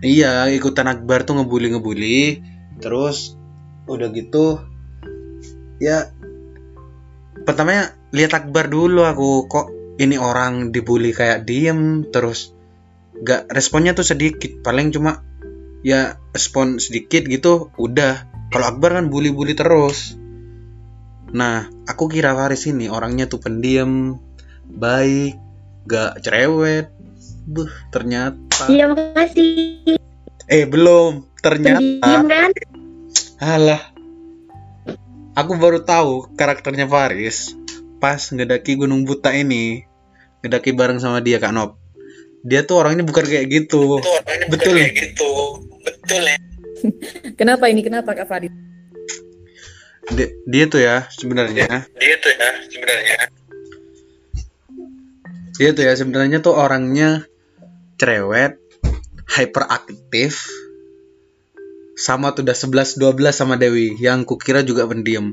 Iya, 0.00 0.48
ikutan 0.50 0.90
akbar 0.90 1.22
tuh 1.22 1.38
ngebully-ngebully. 1.38 2.42
Terus 2.80 3.36
udah 3.86 4.08
gitu 4.14 4.62
ya 5.80 6.12
pertamanya 7.42 7.96
lihat 8.14 8.36
akbar 8.36 8.70
dulu 8.70 9.02
aku 9.02 9.50
kok 9.50 9.72
ini 9.96 10.16
orang 10.16 10.74
dibully 10.74 11.14
kayak 11.14 11.46
diem? 11.46 12.08
Terus 12.10 12.56
gak 13.22 13.46
responnya 13.52 13.94
tuh 13.94 14.08
sedikit. 14.08 14.64
Paling 14.66 14.90
cuma 14.90 15.22
ya 15.80 16.20
respon 16.32 16.76
sedikit 16.76 17.24
gitu 17.24 17.72
udah 17.76 18.28
kalau 18.52 18.66
akbar 18.68 18.98
kan 19.00 19.08
bully-bully 19.08 19.56
terus 19.56 20.14
nah 21.30 21.70
aku 21.86 22.10
kira 22.10 22.34
Faris 22.34 22.66
ini 22.66 22.90
orangnya 22.90 23.30
tuh 23.30 23.38
pendiam 23.38 24.18
baik 24.66 25.38
gak 25.86 26.20
cerewet 26.22 26.90
Buh, 27.50 27.70
ternyata 27.90 28.68
Iya 28.68 28.92
makasih. 28.92 29.96
eh 30.46 30.64
belum 30.68 31.26
ternyata 31.40 31.80
Pendiam 31.80 32.26
kan? 32.28 32.50
Alah. 33.40 33.80
Aku 35.32 35.56
baru 35.56 35.80
tahu 35.80 36.36
karakternya 36.36 36.84
Faris 36.84 37.56
pas 37.96 38.20
ngedaki 38.20 38.76
Gunung 38.76 39.08
Buta 39.08 39.32
ini. 39.32 39.88
Ngedaki 40.44 40.76
bareng 40.76 41.00
sama 41.00 41.24
dia 41.24 41.40
Kak 41.40 41.52
Nop. 41.56 41.80
Dia 42.44 42.64
tuh 42.68 42.84
orangnya 42.84 43.04
bukan 43.04 43.24
kayak 43.24 43.48
gitu. 43.48 44.00
Itu 44.00 44.10
orangnya 44.12 44.46
bukan 44.52 44.60
Betul. 44.60 44.74
kayak 44.76 44.92
gitu. 44.96 45.30
Betul 46.10 46.26
ya. 46.26 46.38
Kenapa 47.38 47.70
ini? 47.70 47.86
Kenapa 47.86 48.18
Kak 48.18 48.26
Farid? 48.26 48.50
Dia, 50.10 50.26
dia 50.42 50.64
tuh 50.66 50.82
ya 50.82 51.06
sebenarnya. 51.06 51.86
Dia 51.94 52.14
tuh 52.18 52.32
ya 52.34 52.48
sebenarnya. 52.66 53.18
Dia 55.54 55.70
tuh 55.70 55.84
ya 55.86 55.92
sebenarnya 55.94 56.38
tuh 56.42 56.58
orangnya 56.58 57.30
cerewet, 57.94 58.58
hyperaktif, 59.38 60.50
sama 61.94 62.34
tuh 62.34 62.42
udah 62.42 62.58
11 62.58 62.98
12 62.98 63.30
sama 63.30 63.54
Dewi 63.54 63.94
yang 64.02 64.26
kukira 64.26 64.66
juga 64.66 64.90
pendiam. 64.90 65.30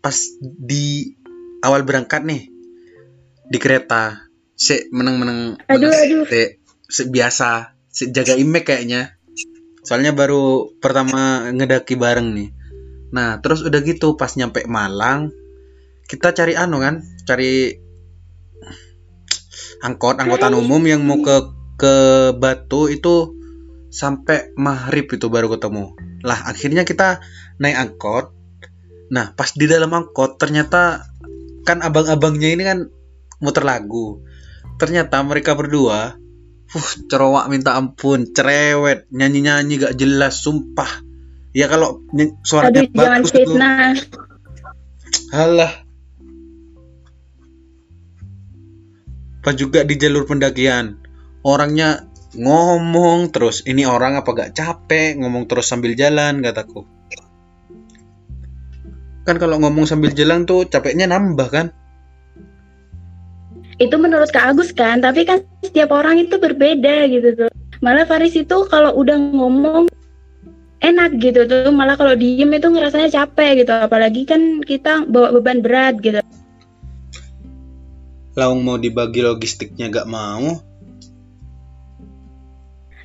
Pas 0.00 0.16
di 0.40 1.12
awal 1.60 1.84
berangkat 1.84 2.24
nih 2.24 2.48
di 3.44 3.58
kereta, 3.60 4.24
si 4.56 4.88
meneng-meneng 4.88 5.60
Aduh, 5.68 5.84
meneng 5.84 5.92
aduh. 5.92 6.24
si- 6.24 6.56
si 6.88 7.02
biasa, 7.12 7.76
si 7.92 8.08
jaga 8.08 8.40
image 8.40 8.72
kayaknya. 8.72 9.20
Soalnya 9.82 10.14
baru 10.14 10.74
pertama 10.78 11.50
ngedaki 11.50 11.98
bareng 11.98 12.32
nih. 12.34 12.50
Nah, 13.12 13.42
terus 13.42 13.66
udah 13.66 13.82
gitu 13.82 14.16
pas 14.16 14.32
nyampe 14.38 14.64
Malang, 14.64 15.34
kita 16.06 16.32
cari 16.32 16.56
anu 16.56 16.80
kan, 16.80 17.02
cari 17.26 17.76
angkot 19.82 20.22
angkutan 20.22 20.54
umum 20.54 20.82
yang 20.86 21.02
mau 21.02 21.18
ke 21.20 21.36
ke 21.74 21.94
Batu 22.38 22.86
itu 22.86 23.34
sampai 23.90 24.54
maghrib 24.54 25.10
itu 25.10 25.26
baru 25.26 25.50
ketemu. 25.50 25.92
Lah 26.22 26.46
akhirnya 26.46 26.86
kita 26.86 27.18
naik 27.58 27.76
angkot. 27.76 28.30
Nah 29.10 29.34
pas 29.34 29.50
di 29.52 29.66
dalam 29.66 29.90
angkot 29.90 30.38
ternyata 30.38 31.02
kan 31.66 31.82
abang-abangnya 31.82 32.48
ini 32.54 32.62
kan 32.62 32.78
muter 33.42 33.66
lagu. 33.66 34.22
Ternyata 34.78 35.20
mereka 35.26 35.58
berdua, 35.58 36.16
uh 36.72 36.90
cerowak 37.08 37.52
minta 37.52 37.76
ampun, 37.76 38.32
cerewet, 38.32 39.08
nyanyi-nyanyi 39.12 39.80
gak 39.80 39.94
jelas, 39.96 40.40
sumpah. 40.40 40.88
Ya 41.52 41.68
kalau 41.68 42.00
suaranya 42.40 42.88
Aduh, 42.88 42.96
jangan 42.96 43.20
bagus 43.20 43.28
tuh. 43.28 43.36
fitnah. 43.36 43.92
Halah. 45.32 45.72
Pas 49.44 49.54
juga 49.58 49.84
di 49.84 50.00
jalur 50.00 50.24
pendakian. 50.24 50.96
Orangnya 51.44 52.08
ngomong 52.38 53.34
terus. 53.34 53.68
Ini 53.68 53.84
orang 53.84 54.22
apa 54.22 54.32
gak 54.32 54.56
capek 54.56 55.20
ngomong 55.20 55.44
terus 55.44 55.68
sambil 55.68 55.92
jalan 55.92 56.40
kataku. 56.40 56.88
Kan 59.28 59.36
kalau 59.36 59.60
ngomong 59.60 59.84
sambil 59.84 60.16
jalan 60.16 60.48
tuh 60.48 60.66
capeknya 60.66 61.04
nambah 61.04 61.48
kan? 61.52 61.66
Itu 63.82 63.98
menurut 63.98 64.30
Kak 64.30 64.54
Agus 64.54 64.70
kan, 64.70 65.02
tapi 65.02 65.26
kan 65.26 65.42
setiap 65.66 65.90
orang 65.90 66.22
itu 66.22 66.38
berbeda 66.38 67.10
gitu 67.10 67.34
tuh. 67.34 67.50
Malah 67.82 68.06
Faris 68.06 68.38
itu 68.38 68.62
kalau 68.70 68.94
udah 68.94 69.18
ngomong 69.18 69.90
enak 70.78 71.18
gitu 71.18 71.50
tuh, 71.50 71.74
malah 71.74 71.98
kalau 71.98 72.14
diem 72.14 72.46
itu 72.54 72.70
ngerasanya 72.70 73.10
capek 73.10 73.66
gitu. 73.66 73.74
Apalagi 73.74 74.22
kan 74.22 74.62
kita 74.62 75.02
bawa 75.10 75.34
beban 75.34 75.66
berat 75.66 75.98
gitu. 75.98 76.22
Laung 78.38 78.62
mau 78.62 78.78
dibagi 78.78 79.26
logistiknya 79.26 79.90
gak 79.90 80.06
mau. 80.06 80.62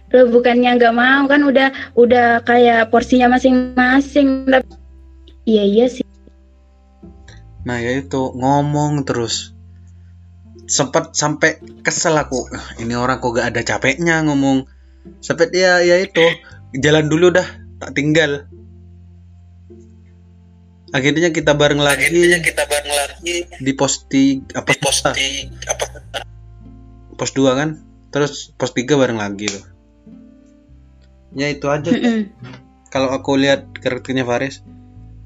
Loh, 0.08 0.24
bukannya 0.32 0.80
nggak 0.80 0.96
mau 0.96 1.28
kan 1.28 1.44
udah 1.44 1.68
udah 2.00 2.40
kayak 2.48 2.88
porsinya 2.88 3.36
masing-masing. 3.36 4.48
Tapi 4.48 4.72
iya 5.44 5.68
iya 5.68 5.86
sih. 5.92 6.06
Nah 7.68 7.84
ya 7.84 8.00
itu 8.00 8.32
ngomong 8.32 9.04
terus. 9.04 9.57
Sempet 10.67 11.15
sampai 11.15 11.63
kesel 11.82 12.13
aku. 12.19 12.51
"Ah, 12.51 12.75
Ini 12.77 12.99
orang 12.99 13.23
kok 13.23 13.39
gak 13.39 13.56
ada 13.56 13.62
capeknya 13.63 14.19
ngomong. 14.27 14.67
Sempet 15.23 15.56
ya 15.56 15.80
ya 15.80 16.03
itu 16.03 16.23
jalan 16.75 17.08
dulu 17.08 17.32
dah 17.32 17.47
tak 17.80 17.95
tinggal. 17.95 18.51
Akhirnya 20.91 21.32
kita 21.32 21.56
bareng 21.56 21.80
Akhirnya 21.84 22.39
lagi 22.39 22.51
kita 22.51 22.63
bareng 22.67 22.93
lagi 22.95 23.36
di 23.60 23.71
pos 23.75 24.08
ti 24.08 24.39
apa 24.56 24.71
di 24.71 24.80
pos 24.80 24.97
di 25.15 25.27
apa 25.67 25.86
pos 27.17 27.32
2 27.32 27.60
kan. 27.60 27.69
Terus 28.12 28.51
pos 28.56 28.71
3 28.71 28.95
bareng 28.95 29.19
lagi 29.19 29.47
tuh. 29.51 29.63
Ya 31.36 31.51
itu 31.51 31.67
aja. 31.67 31.91
Kalau 32.88 33.12
aku 33.12 33.36
lihat 33.36 33.71
karakternya 33.84 34.23
Faris. 34.23 34.63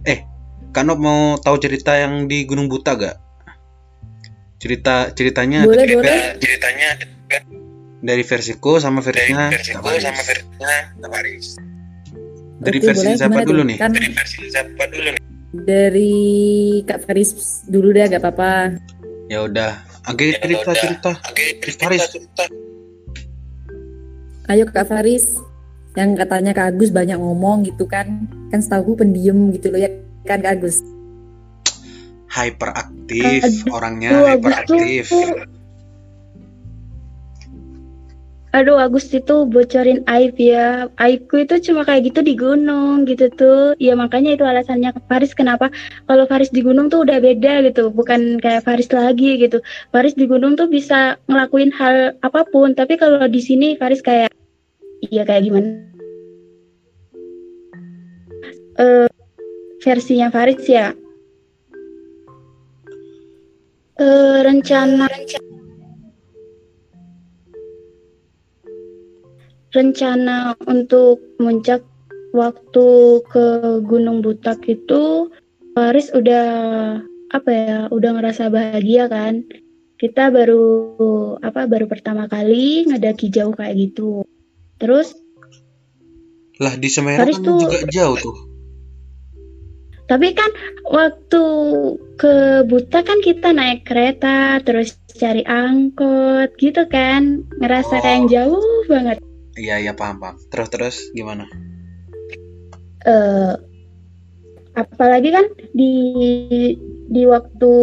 Eh, 0.02 0.26
Kanop 0.74 0.98
mau 0.98 1.38
tahu 1.38 1.62
cerita 1.62 1.94
yang 1.94 2.26
di 2.26 2.48
Gunung 2.50 2.72
Buta 2.72 2.98
gak? 2.98 3.31
Cerita 4.62 5.10
ceritanya 5.12 5.66
Boleh, 5.66 5.82
dari, 5.82 5.94
boleh. 5.98 6.38
ceritanya 6.38 6.90
dari 7.98 8.22
versiku 8.22 8.78
sama 8.78 9.02
dari 9.02 9.10
versinya 9.26 9.50
versiku 9.50 9.82
Kak 9.82 9.90
Faris. 9.90 10.04
sama 10.06 10.22
versinya 10.22 10.74
Kak 10.96 11.10
Faris. 11.10 11.48
Dari 12.62 12.78
Oke, 12.78 12.86
versi 12.86 13.02
boleh. 13.04 13.18
siapa 13.18 13.40
dulu 13.42 13.62
nih? 13.66 13.78
Kan 13.82 13.92
Dari 13.92 14.10
versi 14.14 14.38
siapa 14.46 14.84
dulu 14.86 15.10
nih? 15.10 15.24
dari 15.52 16.14
Kak 16.86 17.00
Faris 17.04 17.30
dulu 17.66 17.88
deh, 17.90 18.06
gak 18.06 18.22
apa-apa. 18.22 18.78
Ya 19.28 19.44
udah, 19.44 19.72
Oke 20.04 20.30
Ya 20.30 20.38
cerita 20.40 20.70
udah. 20.70 20.78
cerita. 20.78 21.12
Oke, 21.26 21.44
cerita 21.58 21.82
Faris. 21.82 22.02
cerita. 22.08 22.44
Ayo 24.48 24.64
Kak 24.68 24.86
Faris, 24.86 25.26
yang 25.94 26.14
katanya 26.14 26.52
Kak 26.52 26.72
Agus 26.72 26.90
banyak 26.90 27.18
ngomong 27.18 27.66
gitu 27.66 27.86
kan. 27.86 28.30
Kan 28.50 28.60
setahu 28.60 28.94
pendiam 28.94 29.50
gitu 29.50 29.70
loh 29.70 29.80
ya 29.80 29.90
kan 30.24 30.38
Kak 30.40 30.62
Agus. 30.62 30.82
Hyperaktif, 32.32 33.44
Aduh, 33.44 33.76
orangnya 33.76 34.10
Agus 34.16 34.32
hyperaktif. 34.56 35.06
tuh- 35.12 35.60
Aduh, 38.52 38.76
Agus 38.84 39.08
itu 39.16 39.48
bocorin 39.48 40.04
aib 40.12 40.36
ya. 40.36 40.92
Aibku 41.00 41.40
itu 41.40 41.72
cuma 41.72 41.88
kayak 41.88 42.12
gitu 42.12 42.20
di 42.20 42.36
gunung 42.36 43.08
gitu 43.08 43.32
tuh. 43.32 43.80
Ya 43.80 43.96
makanya 43.96 44.36
itu 44.36 44.44
alasannya 44.44 44.92
Faris 45.08 45.32
kenapa 45.32 45.72
kalau 46.04 46.28
Faris 46.28 46.52
di 46.52 46.60
gunung 46.60 46.92
tuh 46.92 47.08
udah 47.08 47.24
beda 47.24 47.64
gitu. 47.64 47.96
Bukan 47.96 48.44
kayak 48.44 48.68
Faris 48.68 48.92
lagi 48.92 49.40
gitu. 49.40 49.64
Faris 49.96 50.20
di 50.20 50.28
gunung 50.28 50.60
tuh 50.60 50.68
bisa 50.68 51.16
ngelakuin 51.32 51.72
hal 51.72 52.20
apa 52.20 52.44
pun. 52.44 52.76
Tapi 52.76 53.00
kalau 53.00 53.24
di 53.32 53.40
sini 53.40 53.80
Faris 53.80 54.04
kayak, 54.04 54.36
iya 55.08 55.24
kayak 55.24 55.48
gimana? 55.48 55.88
Eh, 58.84 59.08
versinya 59.80 60.28
Faris 60.28 60.60
ya. 60.68 60.92
Rencana 64.02 65.06
rencana 69.72 70.58
untuk 70.68 71.22
muncak 71.40 71.86
waktu 72.36 72.88
ke 73.30 73.46
Gunung 73.86 74.20
Butak 74.20 74.66
itu 74.68 75.32
Faris 75.78 76.12
udah 76.12 76.48
apa 77.32 77.50
ya 77.50 77.78
udah 77.88 78.10
ngerasa 78.20 78.52
bahagia 78.52 79.08
kan 79.08 79.48
kita 79.96 80.28
baru 80.34 80.66
apa 81.40 81.70
baru 81.70 81.88
pertama 81.88 82.28
kali 82.28 82.84
ngedaki 82.90 83.32
jauh 83.32 83.56
kayak 83.56 83.78
gitu 83.80 84.26
terus 84.82 85.16
Lah 86.62 86.78
di 86.78 86.90
Semeru 86.92 87.22
Faris 87.26 87.38
kan 87.40 87.46
tuh- 87.46 87.62
juga 87.64 87.80
jauh 87.90 88.18
tuh. 88.18 88.51
Tapi 90.12 90.36
kan 90.36 90.52
waktu 90.92 91.44
ke 92.20 92.68
Butak 92.68 93.08
kan 93.08 93.24
kita 93.24 93.56
naik 93.56 93.88
kereta 93.88 94.60
terus 94.60 95.00
cari 95.16 95.48
angkot 95.48 96.52
gitu 96.60 96.84
kan. 96.92 97.48
Ngerasa 97.64 98.04
kayak 98.04 98.16
yang 98.20 98.28
jauh 98.28 98.84
banget. 98.92 99.24
Iya 99.56 99.88
iya 99.88 99.94
paham 99.96 100.20
paham. 100.20 100.36
Terus 100.52 100.68
terus 100.68 100.96
gimana? 101.16 101.48
eh 103.02 103.54
apalagi 104.72 105.30
kan 105.36 105.46
di 105.76 105.94
di 107.12 107.24
waktu 107.28 107.74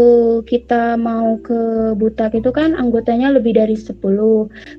kita 0.49 0.97
mau 0.97 1.37
ke 1.43 1.93
Butak 2.01 2.33
itu 2.33 2.49
kan 2.49 2.73
anggotanya 2.73 3.29
lebih 3.29 3.61
dari 3.61 3.77
10 3.77 4.01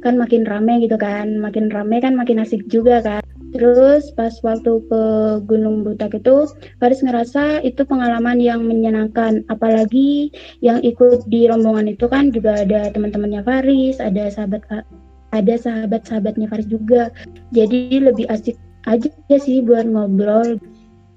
kan 0.02 0.18
makin 0.18 0.42
rame 0.42 0.82
gitu 0.82 0.98
kan 0.98 1.38
makin 1.38 1.70
rame 1.70 2.02
kan 2.02 2.18
makin 2.18 2.42
asik 2.42 2.66
juga 2.66 3.04
kan 3.06 3.22
terus 3.50 4.14
pas 4.14 4.34
waktu 4.46 4.84
ke 4.86 5.02
Gunung 5.50 5.82
Butak 5.82 6.14
itu 6.14 6.50
Faris 6.78 7.02
ngerasa 7.02 7.66
itu 7.66 7.82
pengalaman 7.86 8.38
yang 8.38 8.62
menyenangkan 8.62 9.42
apalagi 9.50 10.30
yang 10.62 10.80
ikut 10.86 11.26
di 11.28 11.50
rombongan 11.50 11.92
itu 11.92 12.06
kan 12.06 12.30
juga 12.30 12.62
ada 12.62 12.94
teman-temannya 12.94 13.42
Faris 13.42 13.98
ada 13.98 14.30
sahabat 14.30 14.86
ada 15.34 15.56
sahabat-sahabatnya 15.58 16.50
Faris 16.50 16.70
juga 16.70 17.10
jadi 17.50 18.06
lebih 18.06 18.30
asik 18.30 18.58
aja 18.88 19.38
sih 19.38 19.62
buat 19.66 19.86
ngobrol. 19.90 20.62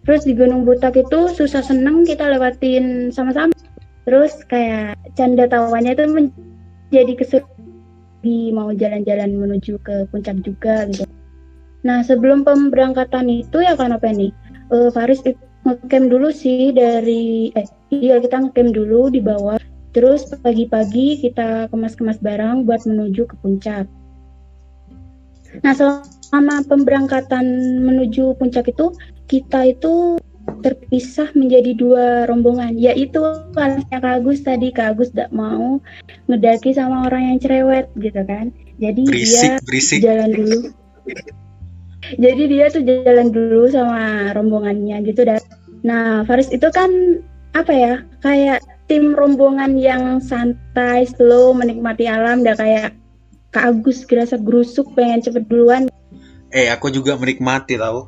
Terus 0.03 0.27
di 0.27 0.35
Gunung 0.35 0.67
Butak 0.67 0.99
itu 0.99 1.31
susah 1.31 1.63
seneng 1.63 2.03
kita 2.03 2.27
lewatin 2.27 3.15
sama-sama. 3.15 3.55
Terus 4.03 4.35
kayak 4.51 4.99
canda 5.15 5.47
tawanya 5.47 5.95
itu 5.95 6.11
menjadi 6.11 7.13
keseru 7.15 7.47
di 8.23 8.51
mau 8.51 8.75
jalan-jalan 8.75 9.31
menuju 9.39 9.79
ke 9.87 10.11
puncak 10.11 10.43
juga 10.43 10.91
gitu. 10.91 11.07
Nah 11.83 12.03
sebelum 12.07 12.47
pemberangkatan 12.47 13.27
itu 13.27 13.63
ya 13.63 13.75
kan 13.75 13.95
apa 13.95 14.11
nih? 14.11 14.31
Eh, 14.71 14.89
Faris 14.95 15.23
ik- 15.27 15.41
ngecamp 15.63 16.11
dulu 16.11 16.35
sih 16.35 16.75
dari 16.75 17.55
eh 17.55 17.67
iya 17.95 18.19
kita 18.19 18.39
ngecamp 18.51 18.75
dulu 18.75 19.11
di 19.11 19.23
bawah. 19.23 19.59
Terus 19.93 20.27
pagi-pagi 20.41 21.21
kita 21.21 21.69
kemas-kemas 21.69 22.19
barang 22.19 22.65
buat 22.67 22.83
menuju 22.89 23.29
ke 23.29 23.35
puncak. 23.45 23.85
Nah 25.61 25.75
selama 25.77 26.65
pemberangkatan 26.65 27.45
menuju 27.85 28.41
puncak 28.41 28.73
itu 28.73 28.91
kita 29.29 29.69
itu 29.77 30.17
terpisah 30.65 31.31
menjadi 31.39 31.77
dua 31.77 32.07
rombongan 32.27 32.75
yaitu 32.75 33.23
alasnya 33.55 33.99
Kak 34.03 34.23
Agus 34.23 34.43
tadi 34.43 34.75
Kak 34.75 34.97
Agus 34.97 35.15
tidak 35.15 35.31
mau 35.31 35.79
ngedaki 36.27 36.75
sama 36.75 37.07
orang 37.07 37.35
yang 37.35 37.39
cerewet 37.39 37.87
gitu 37.99 38.23
kan 38.27 38.51
jadi 38.83 39.03
dia 39.07 39.15
Berisik 39.15 39.53
berisik. 39.67 39.99
jalan 40.03 40.31
dulu 40.35 40.59
jadi 42.19 42.43
dia 42.51 42.67
tuh 42.69 42.83
jalan 42.83 43.31
dulu 43.31 43.71
sama 43.71 44.31
rombongannya 44.35 45.03
gitu 45.07 45.23
dan 45.23 45.39
nah 45.83 46.23
Faris 46.27 46.51
itu 46.51 46.67
kan 46.75 46.91
apa 47.53 47.73
ya 47.73 47.95
kayak 48.23 48.63
tim 48.91 49.15
rombongan 49.15 49.79
yang 49.79 50.19
santai 50.19 51.07
slow 51.07 51.55
menikmati 51.55 52.07
alam 52.11 52.43
dah 52.43 52.59
kayak 52.59 52.95
Kak 53.53 53.69
Agus 53.69 54.09
gerasa 54.09 54.41
gerusuk 54.41 54.89
pengen 54.97 55.21
cepet 55.21 55.45
duluan 55.47 55.93
Eh 56.53 56.69
aku 56.69 56.93
juga 56.93 57.17
menikmati 57.17 57.81
tahu. 57.81 58.05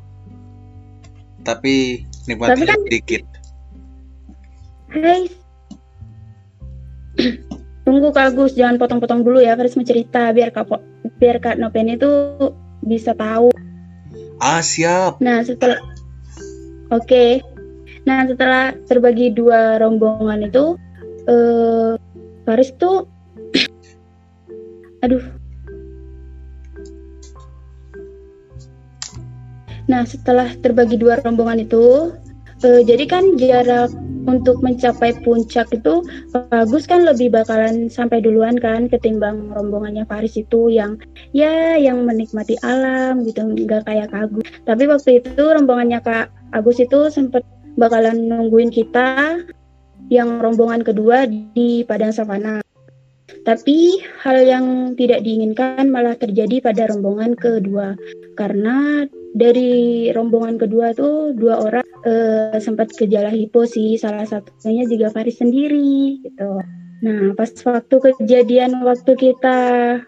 Tapi 1.41 2.05
nikmati 2.29 2.49
Tapi 2.53 2.63
kan- 2.69 2.85
sedikit. 2.85 3.23
Hai 4.93 5.25
tunggu 7.85 8.13
Kak 8.13 8.33
Agus 8.33 8.53
jangan 8.53 8.77
potong-potong 8.77 9.25
dulu 9.25 9.41
ya 9.41 9.57
Faris 9.57 9.73
mau 9.73 9.85
cerita 9.85 10.29
biar 10.29 10.53
Kak 10.53 10.77
biar 11.17 11.41
Kak 11.41 11.57
Nopen 11.57 11.89
itu 11.89 12.09
bisa 12.85 13.17
tahu 13.17 13.49
Ah 14.39 14.59
siap. 14.59 15.19
Nah, 15.23 15.41
setelah 15.43 15.79
Oke. 16.93 17.41
Nah, 18.05 18.29
setelah 18.29 18.77
terbagi 18.85 19.33
dua 19.33 19.81
rombongan 19.81 20.45
itu 20.45 20.77
eh 21.25 21.97
Faris 22.45 22.69
tuh 22.77 23.09
Aduh. 25.05 25.21
Nah, 29.85 30.01
setelah 30.01 30.49
terbagi 30.65 30.97
dua 30.97 31.21
rombongan 31.21 31.61
itu, 31.61 32.09
eh, 32.65 32.81
jadi 32.81 33.05
kan 33.05 33.37
jarak 33.37 33.93
untuk 34.25 34.61
mencapai 34.61 35.13
puncak 35.21 35.69
itu 35.73 36.01
bagus 36.51 36.89
kan 36.89 37.05
lebih 37.05 37.29
bakalan 37.33 37.87
sampai 37.87 38.21
duluan 38.21 38.57
kan 38.57 38.89
ketimbang 38.89 39.53
rombongannya 39.53 40.05
Faris 40.09 40.35
itu 40.35 40.69
yang 40.73 40.97
ya 41.31 41.77
yang 41.77 42.03
menikmati 42.03 42.57
alam 42.65 43.25
gitu 43.25 43.45
nggak 43.45 43.85
kayak 43.85 44.09
Kak 44.09 44.29
Agus. 44.29 44.45
Tapi 44.65 44.83
waktu 44.89 45.09
itu 45.21 45.43
rombongannya 45.45 45.99
Kak 46.01 46.33
Agus 46.53 46.81
itu 46.81 47.09
sempat 47.13 47.45
bakalan 47.77 48.27
nungguin 48.27 48.73
kita 48.73 49.39
yang 50.09 50.41
rombongan 50.41 50.85
kedua 50.85 51.25
di 51.29 51.85
Padang 51.85 52.13
Savana. 52.13 52.61
Tapi 53.45 54.01
hal 54.25 54.37
yang 54.41 54.65
tidak 54.97 55.21
diinginkan 55.21 55.89
malah 55.89 56.17
terjadi 56.17 56.65
pada 56.65 56.89
rombongan 56.89 57.37
kedua 57.37 57.93
karena 58.37 59.05
dari 59.35 60.07
rombongan 60.15 60.55
kedua 60.55 60.95
tuh 60.95 61.35
dua 61.35 61.59
orang 61.59 61.87
eh, 62.07 62.55
sempat 62.63 62.95
gejala 62.95 63.27
hipo 63.27 63.67
sih 63.67 63.99
salah 63.99 64.23
satunya 64.23 64.87
juga 64.87 65.11
Faris 65.11 65.43
sendiri 65.43 66.23
gitu. 66.23 66.63
Nah 67.03 67.35
pas 67.35 67.51
waktu 67.51 67.95
kejadian 67.99 68.79
waktu 68.87 69.11
kita 69.19 69.59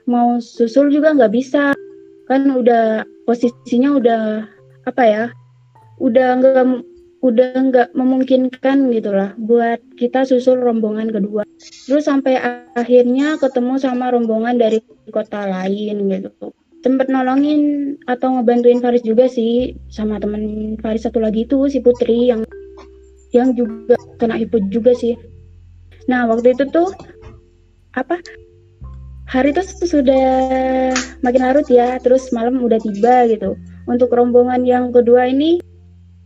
mau 0.07 0.39
susul 0.39 0.87
juga 0.87 1.11
nggak 1.11 1.33
bisa 1.35 1.75
kan 2.31 2.47
udah 2.55 3.03
posisinya 3.27 3.99
udah 3.99 4.23
apa 4.87 5.03
ya 5.03 5.23
udah 5.99 6.27
nggak 6.39 6.65
udah 7.19 7.51
nggak 7.67 7.89
memungkinkan 7.97 8.87
gitulah 8.95 9.35
buat 9.35 9.83
kita 9.99 10.23
susul 10.23 10.63
rombongan 10.63 11.11
kedua. 11.11 11.43
Terus 11.59 12.07
sampai 12.07 12.39
akhirnya 12.79 13.35
ketemu 13.35 13.75
sama 13.75 14.07
rombongan 14.13 14.55
dari 14.55 14.79
kota 15.11 15.49
lain 15.49 16.07
gitu. 16.07 16.55
Sempet 16.87 17.11
nolongin 17.11 17.99
atau 18.07 18.39
ngebantuin 18.39 18.79
Faris 18.79 19.03
juga 19.03 19.27
sih 19.27 19.75
sama 19.91 20.23
temen 20.23 20.79
Faris 20.79 21.03
satu 21.03 21.19
lagi 21.19 21.43
itu 21.43 21.67
si 21.67 21.83
Putri 21.83 22.31
yang 22.31 22.47
yang 23.35 23.51
juga 23.59 23.99
kena 24.15 24.39
hipo 24.39 24.55
juga 24.71 24.95
sih. 24.95 25.19
Nah 26.07 26.31
waktu 26.31 26.55
itu 26.55 26.63
tuh 26.71 26.95
apa 27.91 28.23
hari 29.27 29.51
itu 29.51 29.67
sudah 29.83 30.31
makin 31.27 31.43
larut 31.43 31.67
ya, 31.67 31.99
terus 31.99 32.31
malam 32.31 32.63
udah 32.63 32.79
tiba 32.79 33.27
gitu. 33.27 33.59
Untuk 33.83 34.15
rombongan 34.15 34.63
yang 34.63 34.95
kedua 34.95 35.27
ini 35.27 35.59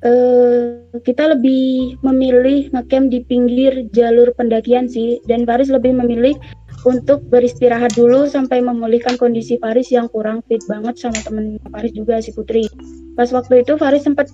eh, 0.05 0.85
kita 1.01 1.33
lebih 1.33 1.97
memilih 2.05 2.69
ngecamp 2.69 3.09
di 3.09 3.25
pinggir 3.25 3.89
jalur 3.97 4.29
pendakian 4.37 4.85
sih 4.85 5.25
dan 5.25 5.41
Faris 5.49 5.73
lebih 5.73 5.97
memilih 5.97 6.37
untuk 6.81 7.21
beristirahat 7.29 7.93
dulu 7.93 8.25
sampai 8.25 8.61
memulihkan 8.61 9.13
kondisi 9.17 9.61
Faris 9.61 9.93
yang 9.93 10.09
kurang 10.09 10.41
fit 10.49 10.61
banget 10.65 10.97
sama 10.97 11.19
temen 11.21 11.61
Faris 11.69 11.93
juga 11.93 12.17
si 12.21 12.33
Putri. 12.33 12.65
Pas 13.13 13.29
waktu 13.29 13.61
itu 13.61 13.77
Faris 13.77 14.01
sempat 14.01 14.33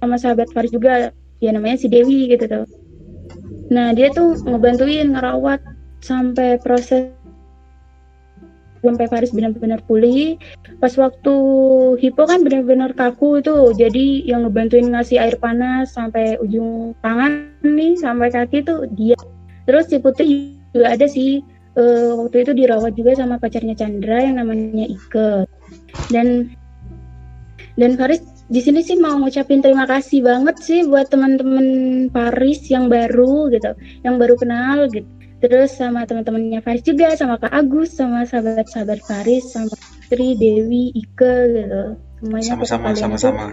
sama 0.00 0.16
sahabat 0.16 0.48
Faris 0.56 0.72
juga 0.72 1.12
ya 1.44 1.50
namanya 1.52 1.76
si 1.76 1.92
Dewi 1.92 2.32
gitu 2.32 2.48
tuh. 2.48 2.66
Nah 3.68 3.92
dia 3.92 4.08
tuh 4.14 4.40
ngebantuin 4.48 5.12
ngerawat 5.12 5.60
sampai 6.00 6.56
proses 6.62 7.12
sampai 8.80 9.10
Faris 9.10 9.34
benar-benar 9.34 9.82
pulih. 9.84 10.38
Pas 10.78 10.94
waktu 10.94 11.34
hipo 11.98 12.22
kan 12.24 12.46
benar-benar 12.46 12.94
kaku 12.94 13.42
itu, 13.42 13.74
jadi 13.74 14.22
yang 14.24 14.46
ngebantuin 14.46 14.94
ngasih 14.94 15.18
air 15.18 15.36
panas 15.36 15.92
sampai 15.92 16.38
ujung 16.38 16.94
tangan 17.02 17.50
nih 17.66 17.98
sampai 17.98 18.30
kaki 18.30 18.62
tuh 18.62 18.86
dia. 18.94 19.18
Terus 19.66 19.90
si 19.90 19.98
Putri 20.00 20.57
juga 20.74 20.86
ada 20.94 21.06
sih 21.08 21.40
eh, 21.78 22.10
waktu 22.14 22.36
itu 22.46 22.52
dirawat 22.54 22.92
juga 22.96 23.16
sama 23.16 23.40
pacarnya 23.40 23.74
Chandra 23.78 24.22
yang 24.22 24.40
namanya 24.40 24.84
Ike. 24.86 25.48
Dan 26.12 26.52
dan 27.78 27.94
Faris 27.94 28.24
di 28.48 28.64
sini 28.64 28.80
sih 28.80 28.96
mau 28.96 29.20
ngucapin 29.20 29.60
terima 29.60 29.84
kasih 29.84 30.24
banget 30.24 30.56
sih 30.64 30.80
buat 30.88 31.12
teman-teman 31.12 31.66
Faris 32.10 32.64
yang 32.72 32.88
baru 32.88 33.52
gitu, 33.52 33.76
yang 34.02 34.16
baru 34.16 34.34
kenal 34.40 34.88
gitu 34.90 35.06
terus 35.38 35.78
sama 35.78 36.02
teman-temannya 36.02 36.58
Faris 36.66 36.82
juga 36.82 37.14
sama 37.14 37.38
Kak 37.38 37.54
Agus 37.54 37.94
sama 37.94 38.26
sahabat-sahabat 38.26 38.98
Faris 39.06 39.46
sama 39.54 39.70
Tri 40.10 40.34
Dewi 40.34 40.90
Ike 40.98 41.34
gitu 41.54 41.82
semuanya 42.18 42.50
Sama-sama, 42.58 42.88
sama-sama. 42.98 43.44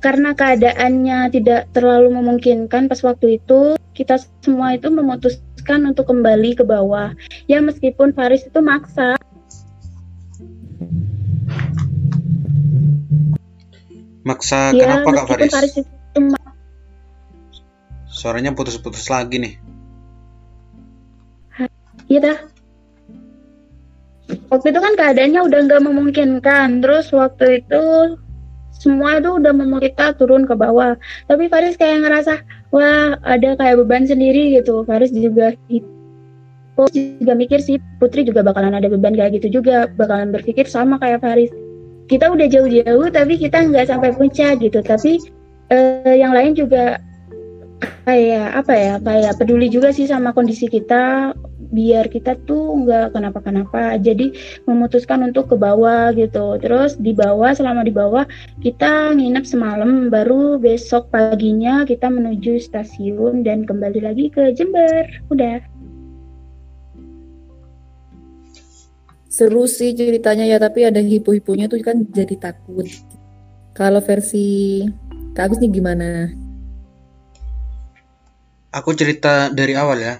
Karena 0.00 0.32
keadaannya 0.32 1.28
tidak 1.30 1.68
terlalu 1.76 2.16
memungkinkan 2.16 2.88
pas 2.88 3.00
waktu 3.04 3.36
itu 3.38 3.76
kita 3.92 4.16
semua 4.40 4.74
itu 4.74 4.88
memutuskan 4.88 5.84
untuk 5.84 6.08
kembali 6.08 6.56
ke 6.56 6.64
bawah 6.64 7.12
ya 7.46 7.60
meskipun 7.60 8.16
Faris 8.16 8.48
itu 8.48 8.60
maksa 8.64 9.20
Maksa 14.20 14.76
ya 14.76 15.00
kenapa 15.00 15.08
Kak 15.16 15.26
Faris? 15.32 15.52
Faris 15.52 15.74
itu 15.80 15.88
Suaranya 18.10 18.52
putus-putus 18.52 19.08
lagi 19.08 19.40
nih. 19.40 19.54
Iya 22.10 22.20
dah. 22.20 22.38
Waktu 24.52 24.66
itu 24.74 24.80
kan 24.82 24.92
keadaannya 24.98 25.40
udah 25.40 25.58
nggak 25.64 25.82
memungkinkan. 25.88 26.84
Terus 26.84 27.08
waktu 27.16 27.64
itu 27.64 27.82
semua 28.80 29.20
itu 29.20 29.36
udah 29.36 29.52
kita 29.84 30.16
turun 30.16 30.48
ke 30.48 30.56
bawah. 30.56 30.96
Tapi 31.28 31.52
Faris 31.52 31.76
kayak 31.76 32.08
ngerasa 32.08 32.40
wah 32.72 33.20
ada 33.20 33.52
kayak 33.60 33.76
beban 33.84 34.08
sendiri 34.08 34.56
gitu. 34.56 34.88
Faris 34.88 35.12
juga 35.12 35.52
Faris 36.80 36.96
juga 37.20 37.36
mikir 37.36 37.60
sih 37.60 37.76
Putri 38.00 38.24
juga 38.24 38.40
bakalan 38.40 38.72
ada 38.72 38.88
beban 38.88 39.12
kayak 39.12 39.36
gitu 39.36 39.60
juga. 39.60 39.84
Bakalan 40.00 40.32
berpikir 40.32 40.64
sama 40.64 40.96
kayak 40.96 41.20
Faris. 41.20 41.52
Kita 42.08 42.32
udah 42.32 42.48
jauh-jauh 42.48 43.06
tapi 43.12 43.36
kita 43.36 43.68
nggak 43.68 43.92
sampai 43.92 44.16
puncak 44.16 44.64
gitu. 44.64 44.80
Tapi 44.80 45.20
eh, 45.68 46.16
yang 46.16 46.32
lain 46.32 46.56
juga 46.56 46.96
kayak 48.08 48.64
apa 48.64 48.72
ya 48.72 48.94
kayak 49.00 49.36
peduli 49.36 49.68
juga 49.68 49.92
sih 49.92 50.08
sama 50.08 50.32
kondisi 50.32 50.68
kita 50.72 51.36
biar 51.70 52.10
kita 52.10 52.36
tuh 52.44 52.84
nggak 52.84 53.14
kenapa-kenapa 53.14 53.96
jadi 54.02 54.34
memutuskan 54.66 55.30
untuk 55.30 55.50
ke 55.50 55.56
bawah 55.56 56.10
gitu 56.14 56.58
terus 56.58 56.98
di 56.98 57.14
bawah 57.14 57.54
selama 57.54 57.86
di 57.86 57.94
bawah 57.94 58.26
kita 58.60 59.14
nginep 59.14 59.44
semalam 59.46 60.10
baru 60.10 60.58
besok 60.58 61.08
paginya 61.14 61.86
kita 61.86 62.10
menuju 62.10 62.58
stasiun 62.58 63.46
dan 63.46 63.64
kembali 63.64 64.02
lagi 64.02 64.28
ke 64.28 64.52
Jember 64.54 65.06
udah 65.30 65.62
Seru 69.30 69.64
sih 69.70 69.96
ceritanya 69.96 70.44
ya, 70.44 70.60
tapi 70.60 70.84
ada 70.84 71.00
hipo-hiponya 71.00 71.70
tuh 71.70 71.80
kan 71.80 72.02
jadi 72.02 72.36
takut. 72.36 72.84
Kalau 73.72 74.02
versi 74.04 74.82
Kak 75.32 75.48
Agus 75.48 75.62
nih 75.62 75.70
gimana? 75.70 76.28
Aku 78.74 78.92
cerita 78.92 79.48
dari 79.48 79.78
awal 79.78 80.02
ya. 80.02 80.14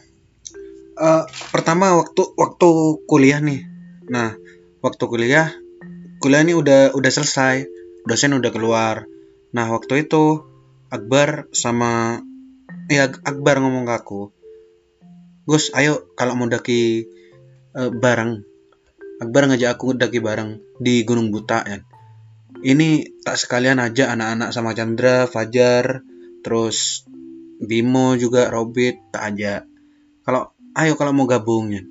Eh, 1.01 1.25
pertama 1.49 1.97
waktu 1.97 2.29
waktu 2.37 2.69
kuliah 3.09 3.41
nih. 3.41 3.65
Nah, 4.13 4.37
waktu 4.85 5.01
kuliah, 5.09 5.49
kuliah 6.21 6.45
ini 6.45 6.53
udah 6.53 6.93
udah 6.93 7.09
selesai, 7.11 7.65
dosen 8.05 8.37
udah 8.37 8.53
keluar. 8.53 9.09
Nah, 9.57 9.67
waktu 9.73 10.05
itu 10.05 10.45
Akbar 10.93 11.49
sama 11.57 12.21
ya 12.93 13.09
Akbar 13.25 13.65
ngomong 13.65 13.89
ke 13.89 13.95
aku, 13.97 14.23
Gus, 15.49 15.73
ayo 15.73 16.05
kalau 16.21 16.37
mau 16.37 16.53
daki 16.53 17.09
eh, 17.81 17.91
bareng. 17.97 18.45
Akbar 19.25 19.49
ngajak 19.49 19.81
aku 19.81 19.97
daki 19.97 20.21
bareng 20.21 20.61
di 20.85 21.01
Gunung 21.09 21.33
Buta 21.33 21.65
ya. 21.65 21.81
Ini 22.61 23.25
tak 23.25 23.41
sekalian 23.41 23.81
aja 23.81 24.13
anak-anak 24.13 24.53
sama 24.53 24.77
Chandra, 24.77 25.25
Fajar, 25.25 26.05
terus 26.45 27.09
Bimo 27.57 28.21
juga 28.21 28.53
Robit 28.53 29.01
tak 29.09 29.33
aja. 29.33 29.65
Kalau 30.29 30.60
ayo 30.81 30.97
kalau 30.97 31.13
mau 31.13 31.29
gabung 31.29 31.69
ya. 31.69 31.85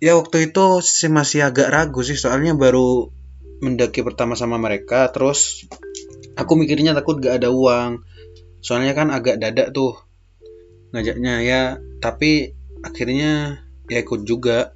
Ya 0.00 0.16
waktu 0.16 0.48
itu 0.48 0.80
sih 0.80 1.12
masih 1.12 1.44
agak 1.44 1.68
ragu 1.68 2.00
sih 2.00 2.16
soalnya 2.16 2.56
baru 2.56 3.12
mendaki 3.60 4.00
pertama 4.00 4.32
sama 4.32 4.56
mereka 4.56 5.12
terus 5.12 5.68
aku 6.40 6.56
mikirnya 6.56 6.96
takut 6.96 7.20
gak 7.20 7.44
ada 7.44 7.52
uang. 7.52 8.00
Soalnya 8.64 8.96
kan 8.96 9.12
agak 9.12 9.36
dadak 9.36 9.76
tuh 9.76 10.00
ngajaknya 10.96 11.44
ya 11.44 11.62
tapi 12.00 12.56
akhirnya 12.80 13.60
ya 13.92 13.98
ikut 14.00 14.24
juga. 14.24 14.72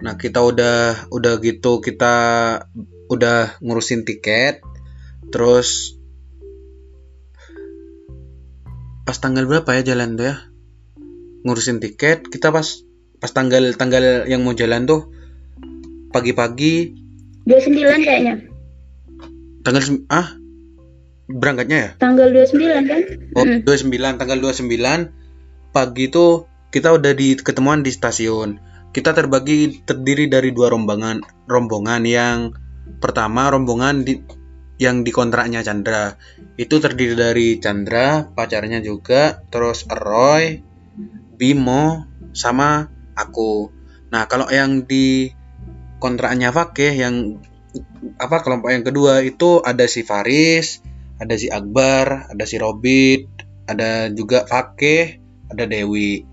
Nah 0.00 0.16
kita 0.16 0.40
udah 0.40 1.12
udah 1.12 1.32
gitu 1.44 1.84
kita 1.84 2.16
udah 3.12 3.60
ngurusin 3.60 4.08
tiket 4.08 4.64
terus 5.28 6.00
pas 9.04 9.18
tanggal 9.20 9.44
berapa 9.44 9.68
ya 9.76 9.92
jalan 9.92 10.16
tuh 10.16 10.26
ya 10.32 10.49
ngurusin 11.44 11.80
tiket 11.80 12.28
kita 12.28 12.52
pas 12.52 12.84
pas 13.20 13.30
tanggal 13.32 13.76
tanggal 13.76 14.28
yang 14.28 14.40
mau 14.40 14.56
jalan 14.56 14.88
tuh 14.88 15.12
pagi-pagi. 16.10 16.94
29 17.46 18.06
kayaknya. 18.06 18.34
Tanggal 19.62 19.82
ah? 20.10 20.26
Berangkatnya 21.30 21.78
ya? 21.78 21.90
Tanggal 22.02 22.34
29 22.34 22.90
kan? 22.90 23.00
Oh 23.38 23.44
Mm. 23.46 23.62
29 23.62 24.18
tanggal 24.18 24.38
29 24.42 25.70
pagi 25.70 26.10
tuh 26.10 26.50
kita 26.74 26.90
udah 26.90 27.12
di 27.14 27.38
ketemuan 27.38 27.86
di 27.86 27.94
stasiun. 27.94 28.58
Kita 28.90 29.14
terbagi 29.14 29.86
terdiri 29.86 30.26
dari 30.26 30.50
dua 30.50 30.74
rombongan 30.74 31.22
rombongan 31.46 32.02
yang 32.02 32.38
pertama 32.98 33.46
rombongan 33.54 34.02
di 34.02 34.18
yang 34.82 35.06
di 35.06 35.14
kontraknya 35.14 35.62
Chandra. 35.62 36.18
Itu 36.58 36.82
terdiri 36.82 37.14
dari 37.14 37.48
Chandra 37.62 38.26
pacarnya 38.26 38.82
juga 38.82 39.46
terus 39.46 39.86
Roy 39.86 40.69
Bimo 41.40 42.04
sama 42.36 42.92
aku. 43.16 43.72
Nah 44.12 44.28
kalau 44.28 44.52
yang 44.52 44.84
di 44.84 45.32
kontraknya 45.96 46.52
Fakih 46.52 46.92
yang 46.92 47.40
apa 48.20 48.44
kelompok 48.44 48.68
yang 48.68 48.84
kedua 48.84 49.24
itu 49.24 49.64
ada 49.64 49.88
si 49.88 50.04
Faris 50.04 50.84
ada 51.16 51.36
si 51.40 51.48
Akbar 51.48 52.28
ada 52.28 52.44
si 52.44 52.60
Robit 52.60 53.24
ada 53.64 54.12
juga 54.12 54.44
Fakih 54.44 55.16
ada 55.48 55.64
Dewi. 55.64 56.28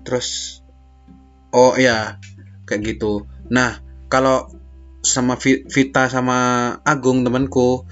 Terus 0.00 0.60
oh 1.52 1.76
ya 1.76 2.16
kayak 2.64 2.96
gitu. 2.96 3.28
Nah 3.52 3.84
kalau 4.08 4.48
sama 5.04 5.36
Vi- 5.36 5.68
Vita 5.68 6.08
sama 6.08 6.72
Agung 6.82 7.20
temanku 7.22 7.84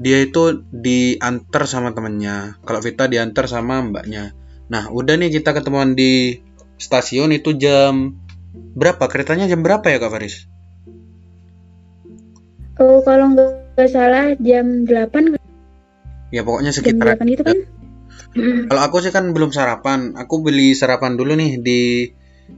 dia 0.00 0.22
itu 0.22 0.64
diantar 0.72 1.68
sama 1.68 1.92
temennya 1.92 2.56
kalau 2.64 2.80
Vita 2.80 3.04
diantar 3.04 3.44
sama 3.44 3.84
mbaknya 3.84 4.32
nah 4.70 4.86
udah 4.88 5.18
nih 5.18 5.34
kita 5.34 5.50
ketemuan 5.50 5.98
di 5.98 6.40
stasiun 6.80 7.34
itu 7.36 7.52
jam 7.58 8.16
berapa? 8.54 9.04
Keretanya 9.06 9.46
jam 9.46 9.60
berapa 9.60 9.84
ya 9.84 10.00
kak 10.00 10.10
Faris? 10.10 10.48
Oh, 12.80 13.04
kalau 13.04 13.36
nggak 13.36 13.88
salah 13.92 14.32
jam 14.40 14.88
8 14.88 15.36
ya 16.32 16.40
pokoknya 16.46 16.72
jam 16.72 16.78
sekitar 16.80 17.20
8 17.20 17.34
gitu 17.36 17.44
kan? 17.44 17.58
Kalau 18.70 18.80
aku 18.86 19.02
sih 19.02 19.10
kan 19.10 19.34
belum 19.34 19.50
sarapan. 19.50 20.14
Aku 20.14 20.40
beli 20.40 20.72
sarapan 20.78 21.18
dulu 21.18 21.34
nih 21.34 21.58
di 21.58 21.80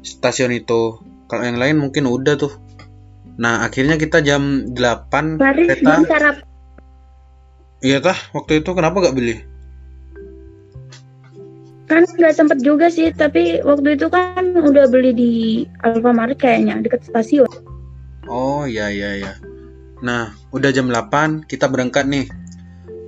stasiun 0.05 0.53
itu. 0.53 1.01
Kalau 1.27 1.43
yang 1.43 1.57
lain 1.57 1.81
mungkin 1.81 2.05
udah 2.05 2.37
tuh. 2.37 2.53
Nah 3.41 3.65
akhirnya 3.65 3.97
kita 3.97 4.21
jam 4.21 4.69
8 4.77 5.41
Faris 5.41 5.67
kereta. 5.73 5.81
belum 5.81 6.05
sarap. 6.05 6.37
iya 7.81 7.99
kah? 8.05 8.15
Waktu 8.37 8.61
itu 8.63 8.71
kenapa 8.77 9.01
gak 9.01 9.17
beli 9.17 9.52
Kan 11.91 12.07
nggak 12.07 12.35
sempet 12.35 12.59
juga 12.63 12.89
sih, 12.89 13.11
tapi 13.13 13.61
waktu 13.61 13.99
itu 13.99 14.07
kan 14.09 14.55
udah 14.55 14.87
beli 14.89 15.13
di 15.13 15.33
Alfamart 15.83 16.39
kayaknya 16.39 16.79
deket 16.81 17.05
stasiun. 17.05 17.51
Oh 18.31 18.65
iya 18.65 18.89
iya 18.89 19.19
iya. 19.19 19.33
Nah, 20.03 20.35
udah 20.55 20.71
jam 20.71 20.91
8 20.91 21.47
kita 21.47 21.67
berangkat 21.71 22.07
nih. 22.07 22.27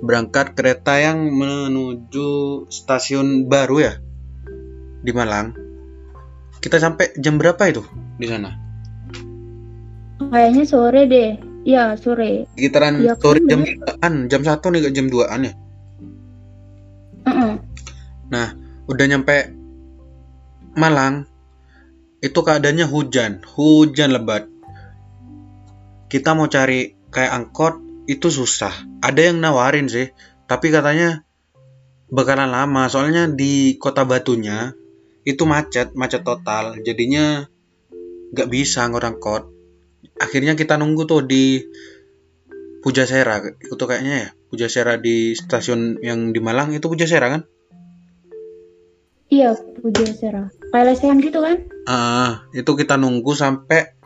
Berangkat 0.03 0.53
kereta 0.53 0.99
yang 0.99 1.31
menuju 1.33 2.67
stasiun 2.69 3.47
baru 3.47 3.77
ya 3.79 3.93
di 5.01 5.11
Malang. 5.15 5.55
Kita 6.59 6.77
sampai 6.77 7.15
jam 7.19 7.39
berapa 7.39 7.61
itu 7.67 7.81
di 8.19 8.27
sana? 8.27 8.51
Kayaknya 10.19 10.63
sore 10.67 11.01
deh. 11.07 11.31
Iya, 11.65 11.97
sore. 11.97 12.45
Sekitaran 12.53 13.01
Iya, 13.01 13.17
sore 13.17 13.41
kan, 13.41 13.49
jam 13.49 13.59
bener. 13.65 13.81
2-an, 13.81 14.13
jam 14.29 14.41
1 14.45 14.65
nih 14.69 14.81
jam 14.93 15.07
2-an 15.09 15.41
ya. 15.49 15.53
Heeh. 17.25 17.53
Nah, 18.29 18.47
udah 18.85 19.05
nyampe 19.09 19.53
Malang. 20.75 21.25
Itu 22.19 22.41
keadaannya 22.41 22.89
hujan, 22.89 23.45
hujan 23.55 24.09
lebat. 24.11 24.49
Kita 26.09 26.33
mau 26.33 26.49
cari 26.49 26.95
kayak 27.13 27.31
angkot 27.31 27.75
itu 28.09 28.27
susah. 28.27 28.73
Ada 28.99 29.31
yang 29.31 29.41
nawarin 29.41 29.87
sih, 29.87 30.09
tapi 30.49 30.73
katanya 30.73 31.23
bakalan 32.11 32.49
lama. 32.49 32.89
Soalnya 32.89 33.29
di 33.29 33.77
kota 33.77 34.03
Batunya 34.03 34.73
itu 35.23 35.43
macet, 35.47 35.93
macet 35.93 36.27
total. 36.27 36.81
Jadinya 36.81 37.45
nggak 38.33 38.49
bisa 38.49 38.89
ngangkot. 38.89 39.47
Akhirnya 40.19 40.59
kita 40.59 40.75
nunggu 40.75 41.07
tuh 41.07 41.23
di 41.23 41.61
Pujasera. 42.83 43.41
Itu 43.41 43.83
kayaknya 43.85 44.13
ya, 44.13 44.29
Pujasera 44.51 45.01
di 45.01 45.33
stasiun 45.33 46.03
yang 46.05 46.29
di 46.29 46.39
Malang 46.43 46.73
itu 46.73 46.85
Pujasera 46.85 47.33
kan? 47.33 47.41
Iya, 49.35 49.51
Pujasera. 49.83 50.47
Kayak 50.71 50.95
lesehan 50.95 51.19
gitu 51.19 51.43
kan? 51.43 51.67
Ah, 51.91 52.47
itu 52.55 52.71
kita 52.71 52.95
nunggu 52.95 53.35
sampai 53.35 53.99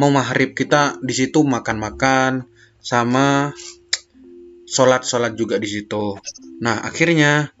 mau 0.00 0.08
maghrib 0.08 0.56
kita 0.56 0.96
di 1.04 1.12
situ 1.12 1.44
makan-makan 1.44 2.48
sama 2.80 3.52
sholat-sholat 4.64 5.36
juga 5.36 5.60
di 5.60 5.68
situ. 5.68 6.16
Nah, 6.64 6.80
akhirnya 6.80 7.52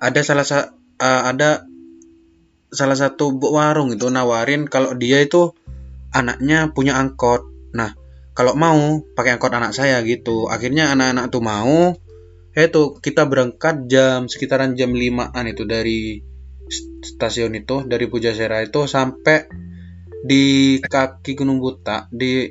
ada 0.00 0.20
salah 0.24 0.48
sa 0.48 0.72
eh, 0.96 1.22
ada 1.28 1.68
salah 2.72 2.96
satu 2.96 3.36
warung 3.36 3.92
itu 3.92 4.08
nawarin 4.08 4.64
kalau 4.64 4.96
dia 4.96 5.20
itu 5.20 5.52
anaknya 6.16 6.72
punya 6.72 6.96
angkot. 6.96 7.44
Nah, 7.76 7.92
kalau 8.32 8.56
mau 8.56 9.04
pakai 9.12 9.36
angkot 9.36 9.52
anak 9.52 9.76
saya 9.76 10.00
gitu. 10.08 10.48
Akhirnya 10.48 10.88
anak-anak 10.96 11.28
tuh 11.28 11.44
mau. 11.44 11.92
Tuh 12.56 12.96
kita 13.04 13.28
berangkat 13.28 13.84
jam 13.92 14.32
sekitaran 14.32 14.72
jam 14.72 14.96
5-an 14.96 15.44
itu 15.52 15.68
dari 15.68 16.24
stasiun 17.02 17.54
itu 17.54 17.86
dari 17.86 18.10
Pujasera 18.10 18.62
itu 18.62 18.84
sampai 18.90 19.46
di 20.26 20.76
kaki 20.82 21.38
Gunung 21.38 21.62
Buta 21.62 22.10
di 22.10 22.50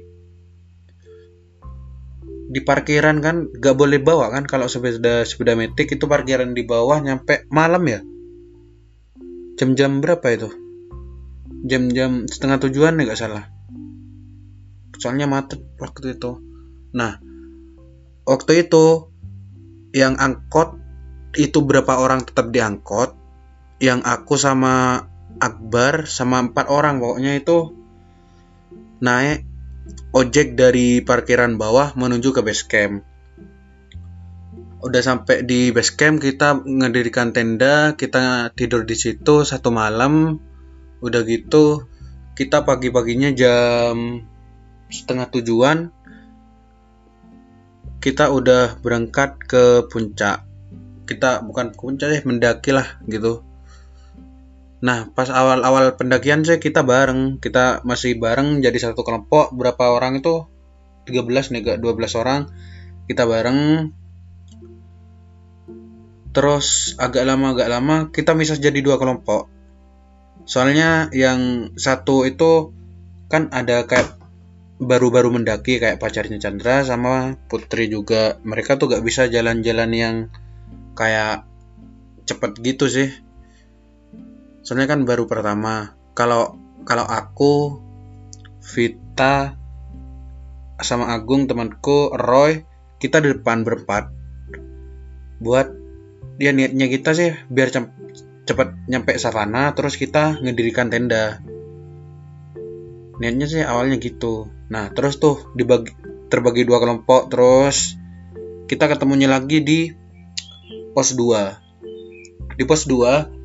di 2.45 2.59
parkiran 2.61 3.19
kan 3.19 3.49
gak 3.51 3.75
boleh 3.75 3.99
bawa 3.99 4.31
kan 4.31 4.45
kalau 4.45 4.69
sepeda 4.69 5.25
sepeda 5.25 5.57
metik 5.57 5.97
itu 5.97 6.05
parkiran 6.05 6.53
di 6.53 6.63
bawah 6.63 7.01
nyampe 7.01 7.49
malam 7.49 7.83
ya? 7.89 7.99
Jam-jam 9.57 9.99
berapa 9.99 10.23
itu? 10.29 10.49
Jam-jam 11.65 12.29
setengah 12.29 12.61
tujuan 12.69 13.01
ya 13.01 13.09
gak 13.09 13.19
salah. 13.19 13.49
Soalnya 15.01 15.25
macet 15.25 15.59
waktu 15.81 16.15
itu. 16.15 16.37
Nah 16.93 17.17
waktu 18.29 18.69
itu 18.69 19.09
yang 19.91 20.15
angkot 20.21 20.77
itu 21.35 21.59
berapa 21.65 21.97
orang 21.99 22.23
tetap 22.23 22.53
diangkot 22.53 23.24
yang 23.79 24.01
aku 24.03 24.39
sama 24.39 25.07
Akbar 25.35 26.07
sama 26.07 26.39
empat 26.39 26.71
orang 26.71 27.03
pokoknya 27.03 27.35
itu 27.35 27.75
naik 29.03 29.43
ojek 30.15 30.55
dari 30.55 31.03
parkiran 31.03 31.59
bawah 31.59 31.91
menuju 31.99 32.31
ke 32.31 32.39
base 32.39 32.63
camp. 32.63 33.03
Udah 34.79 35.01
sampai 35.03 35.43
di 35.43 35.75
base 35.75 35.91
camp 35.99 36.23
kita 36.23 36.63
ngedirikan 36.63 37.35
tenda, 37.35 37.99
kita 37.99 38.55
tidur 38.55 38.87
di 38.87 38.95
situ 38.95 39.43
satu 39.43 39.75
malam. 39.75 40.39
Udah 41.03 41.27
gitu 41.27 41.83
kita 42.35 42.63
pagi-paginya 42.63 43.35
jam 43.35 44.23
setengah 44.87 45.27
tujuan 45.35 45.91
kita 48.05 48.29
udah 48.29 48.77
berangkat 48.85 49.41
ke 49.49 49.89
puncak. 49.89 50.45
Kita 51.09 51.41
bukan 51.41 51.73
ke 51.73 51.77
puncak 51.81 52.07
deh, 52.13 52.21
mendaki 52.21 52.69
lah 52.69 53.01
gitu. 53.09 53.41
Nah, 54.83 55.07
pas 55.15 55.31
awal-awal 55.31 55.95
pendakian 55.95 56.43
sih 56.43 56.59
kita 56.59 56.83
bareng, 56.83 57.39
kita 57.39 57.85
masih 57.87 58.19
bareng 58.19 58.59
jadi 58.59 58.75
satu 58.91 59.07
kelompok. 59.07 59.55
Berapa 59.55 59.95
orang 59.95 60.19
itu? 60.19 60.43
13 61.07 61.53
nih, 61.55 61.61
gak 61.63 61.79
12 61.79 62.19
orang. 62.19 62.51
Kita 63.07 63.23
bareng. 63.23 63.91
Terus 66.35 66.99
agak 66.99 67.23
lama 67.23 67.55
agak 67.55 67.69
lama 67.71 67.95
kita 68.11 68.35
misah 68.35 68.59
jadi 68.59 68.83
dua 68.83 68.99
kelompok. 68.99 69.47
Soalnya 70.43 71.07
yang 71.15 71.71
satu 71.79 72.27
itu 72.27 72.75
kan 73.31 73.47
ada 73.55 73.87
kayak 73.87 74.19
baru-baru 74.75 75.31
mendaki 75.31 75.79
kayak 75.79 76.03
pacarnya 76.03 76.35
Chandra 76.43 76.83
sama 76.83 77.39
Putri 77.47 77.87
juga. 77.87 78.35
Mereka 78.43 78.75
tuh 78.75 78.91
gak 78.91 79.05
bisa 79.07 79.31
jalan-jalan 79.31 79.91
yang 79.95 80.15
kayak 80.99 81.47
cepet 82.27 82.51
gitu 82.59 82.91
sih 82.91 83.24
soalnya 84.65 84.89
kan 84.89 85.05
baru 85.05 85.29
pertama. 85.29 85.93
Kalau 86.17 86.57
kalau 86.89 87.05
aku 87.05 87.79
Vita 88.65 89.53
sama 90.81 91.13
Agung 91.13 91.45
temanku 91.45 92.09
Roy 92.17 92.65
kita 92.97 93.21
di 93.21 93.37
depan 93.37 93.61
berempat. 93.61 94.09
Buat 95.37 95.69
dia 96.41 96.51
niatnya 96.51 96.89
kita 96.89 97.13
sih 97.13 97.31
biar 97.47 97.69
cepet 98.45 98.69
nyampe 98.89 99.13
savana 99.21 99.71
terus 99.77 100.01
kita 100.01 100.41
ngedirikan 100.41 100.89
tenda. 100.89 101.39
Niatnya 103.21 103.45
sih 103.45 103.61
awalnya 103.61 104.01
gitu. 104.01 104.49
Nah 104.73 104.89
terus 104.91 105.21
tuh 105.21 105.53
dibagi 105.53 105.93
terbagi 106.33 106.65
dua 106.65 106.81
kelompok 106.81 107.29
terus 107.29 108.01
kita 108.65 108.89
ketemunya 108.89 109.29
lagi 109.29 109.61
di 109.61 109.93
pos 110.97 111.13
2 111.13 112.57
di 112.57 112.63
pos 112.65 112.87
2 112.89 113.44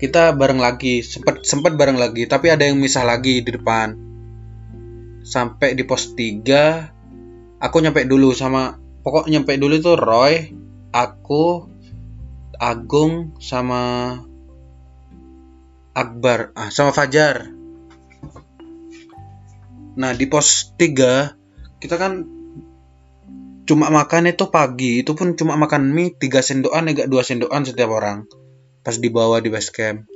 kita 0.00 0.32
bareng 0.32 0.56
lagi 0.56 1.04
sempat 1.04 1.44
sempat 1.44 1.76
bareng 1.76 2.00
lagi 2.00 2.24
tapi 2.24 2.48
ada 2.48 2.64
yang 2.64 2.80
misah 2.80 3.04
lagi 3.04 3.44
di 3.44 3.52
depan. 3.52 3.92
Sampai 5.20 5.76
di 5.76 5.84
pos 5.84 6.16
3 6.16 7.60
aku 7.60 7.76
nyampe 7.84 8.08
dulu 8.08 8.32
sama 8.32 8.80
pokok 9.04 9.28
nyampe 9.28 9.60
dulu 9.60 9.76
itu 9.76 9.92
Roy 10.00 10.56
aku 10.88 11.68
Agung 12.56 13.36
sama 13.36 14.16
Akbar 15.92 16.56
ah 16.56 16.72
sama 16.72 16.96
Fajar. 16.96 17.52
Nah 20.00 20.16
di 20.16 20.24
pos 20.24 20.72
3 20.80 21.76
kita 21.76 22.00
kan 22.00 22.24
cuma 23.68 23.92
makan 23.92 24.32
itu 24.32 24.48
pagi 24.48 25.04
itu 25.04 25.12
pun 25.12 25.36
cuma 25.36 25.60
makan 25.60 25.92
mie 25.92 26.16
3 26.16 26.40
sendokan 26.40 26.88
enggak 26.88 27.12
2 27.12 27.20
sendokan 27.20 27.68
setiap 27.68 27.92
orang 27.92 28.24
pas 28.80 28.96
dibawa 28.96 29.42
di 29.42 29.52
base 29.52 29.70
camp 29.72 30.06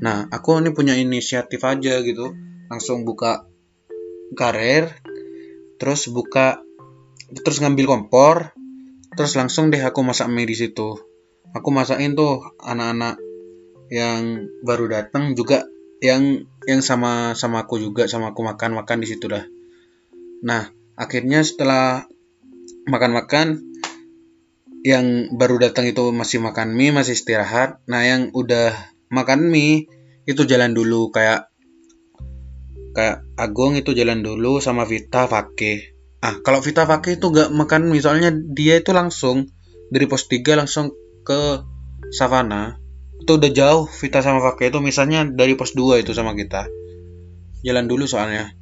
nah 0.00 0.26
aku 0.32 0.58
ini 0.58 0.74
punya 0.74 0.94
inisiatif 0.98 1.60
aja 1.62 2.00
gitu. 2.02 2.34
Langsung 2.70 3.04
buka 3.04 3.46
karir 4.34 4.90
terus 5.78 6.08
buka 6.10 6.64
terus 7.30 7.60
ngambil 7.60 7.86
kompor 7.86 8.56
terus 9.14 9.36
langsung 9.38 9.70
deh 9.70 9.78
aku 9.78 10.02
masak 10.02 10.26
mie 10.32 10.48
di 10.48 10.56
situ. 10.56 10.98
Aku 11.54 11.70
masakin 11.70 12.18
tuh 12.18 12.42
anak-anak 12.58 13.20
yang 13.92 14.50
baru 14.66 14.90
datang 14.90 15.38
juga 15.38 15.62
yang 16.02 16.50
yang 16.66 16.82
sama 16.82 17.38
sama 17.38 17.68
aku 17.68 17.78
juga 17.78 18.10
sama 18.10 18.34
aku 18.34 18.42
makan 18.42 18.74
makan 18.74 18.98
di 19.04 19.06
situ 19.06 19.30
dah. 19.30 19.46
Nah 20.42 20.66
akhirnya 20.98 21.46
setelah 21.46 22.10
makan-makan 22.90 23.73
yang 24.84 25.32
baru 25.32 25.56
datang 25.56 25.88
itu 25.88 26.12
masih 26.12 26.44
makan 26.44 26.76
mie 26.76 26.92
masih 26.92 27.16
istirahat. 27.16 27.80
Nah 27.88 28.04
yang 28.04 28.28
udah 28.36 28.76
makan 29.08 29.48
mie 29.48 29.88
itu 30.28 30.44
jalan 30.44 30.76
dulu. 30.76 31.08
Kayak 31.08 31.48
kayak 32.92 33.24
Agung 33.40 33.80
itu 33.80 33.96
jalan 33.96 34.20
dulu 34.20 34.60
sama 34.60 34.84
Vita 34.84 35.24
Fakih. 35.24 35.96
Ah 36.20 36.36
kalau 36.44 36.60
Vita 36.60 36.84
Fakih 36.84 37.16
itu 37.16 37.32
gak 37.32 37.48
makan 37.48 37.88
mie 37.88 38.04
soalnya 38.04 38.28
dia 38.30 38.76
itu 38.76 38.92
langsung 38.92 39.48
dari 39.88 40.04
pos 40.04 40.28
3 40.28 40.44
langsung 40.60 40.92
ke 41.24 41.64
Savana. 42.12 42.76
Itu 43.24 43.40
udah 43.40 43.50
jauh 43.56 43.88
Vita 43.88 44.20
sama 44.20 44.44
Fakih 44.44 44.68
itu. 44.68 44.84
Misalnya 44.84 45.24
dari 45.24 45.56
pos 45.56 45.72
2 45.72 46.04
itu 46.04 46.12
sama 46.12 46.36
kita. 46.36 46.68
Jalan 47.64 47.88
dulu 47.88 48.04
soalnya. 48.04 48.52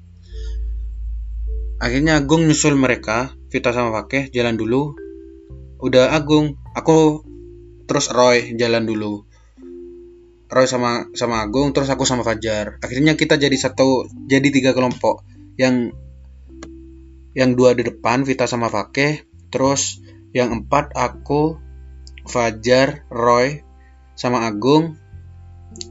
Akhirnya 1.83 2.23
Agung 2.23 2.47
nyusul 2.47 2.79
mereka 2.79 3.35
Vita 3.51 3.75
sama 3.75 3.91
Fakih 3.91 4.31
jalan 4.31 4.55
dulu 4.55 5.02
udah 5.83 6.15
Agung. 6.15 6.55
Aku 6.79 7.27
terus 7.91 8.09
Roy 8.15 8.55
jalan 8.55 8.87
dulu. 8.87 9.27
Roy 10.49 10.67
sama 10.71 11.11
sama 11.13 11.43
Agung 11.43 11.75
terus 11.75 11.91
aku 11.91 12.07
sama 12.07 12.23
Fajar. 12.23 12.79
Akhirnya 12.79 13.19
kita 13.19 13.35
jadi 13.37 13.53
satu 13.59 14.07
jadi 14.31 14.49
tiga 14.49 14.71
kelompok. 14.73 15.27
Yang 15.59 15.93
yang 17.35 17.59
dua 17.59 17.75
di 17.75 17.83
depan 17.83 18.23
Vita 18.23 18.47
sama 18.47 18.71
Fakih 18.71 19.27
terus 19.53 20.01
yang 20.33 20.65
empat 20.65 20.95
aku 20.95 21.59
Fajar 22.25 23.05
Roy 23.11 23.67
sama 24.15 24.47
Agung. 24.47 24.95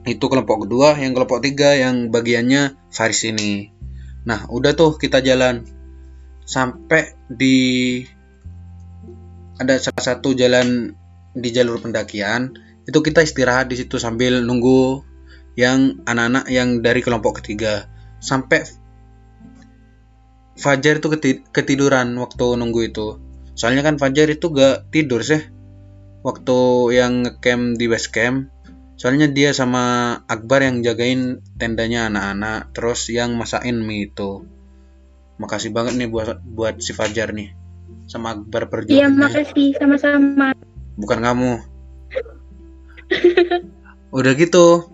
Itu 0.06 0.30
kelompok 0.30 0.70
kedua 0.70 0.96
yang 0.96 1.18
kelompok 1.18 1.42
tiga 1.42 1.74
yang 1.74 2.14
bagiannya 2.14 2.78
Faris 2.94 3.26
ini. 3.28 3.74
Nah 4.24 4.48
udah 4.48 4.72
tuh 4.78 4.96
kita 4.96 5.20
jalan. 5.20 5.68
Sampai 6.42 7.16
di 7.32 8.02
ada 9.62 9.78
salah 9.78 10.01
satu 10.01 10.34
jalan 10.34 10.97
di 11.38 11.49
jalur 11.53 11.78
pendakian 11.78 12.57
itu 12.89 12.97
kita 13.05 13.22
istirahat 13.22 13.70
di 13.70 13.78
situ 13.78 14.01
sambil 14.01 14.41
nunggu 14.41 15.05
yang 15.53 16.01
anak-anak 16.09 16.49
yang 16.49 16.82
dari 16.82 17.05
kelompok 17.05 17.43
ketiga. 17.43 17.86
Sampai 18.18 18.66
Fajar 20.51 21.01
itu 21.01 21.07
keti- 21.09 21.45
ketiduran 21.49 22.12
waktu 22.18 22.57
nunggu 22.57 22.82
itu. 22.91 23.18
Soalnya 23.55 23.82
kan 23.86 23.95
Fajar 24.01 24.30
itu 24.30 24.51
gak 24.51 24.89
tidur 24.93 25.22
sih 25.22 25.41
waktu 26.22 26.59
yang 26.97 27.26
ngecamp 27.26 27.78
di 27.78 27.86
base 27.86 28.09
camp. 28.09 28.49
Soalnya 28.97 29.30
dia 29.30 29.53
sama 29.57 30.14
Akbar 30.30 30.62
yang 30.62 30.86
jagain 30.86 31.41
tendanya 31.57 32.09
anak-anak 32.09 32.74
terus 32.78 33.09
yang 33.09 33.34
masakin 33.38 33.82
mie 33.82 34.14
itu. 34.14 34.45
Makasih 35.41 35.74
banget 35.74 35.97
nih 35.97 36.09
buat 36.09 36.41
buat 36.45 36.78
si 36.78 36.93
Fajar 36.93 37.34
nih 37.34 37.61
sama 38.12 38.36
Akbar 38.36 38.68
Iya, 38.91 39.07
makasih. 39.07 39.80
Sama-sama. 39.80 40.51
bukan 40.99 41.20
kamu. 41.24 41.51
Udah 44.18 44.34
gitu. 44.36 44.91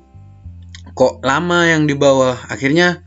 Kok 0.93 1.25
lama 1.25 1.65
yang 1.65 1.89
di 1.89 1.97
bawah? 1.97 2.37
Akhirnya 2.53 3.01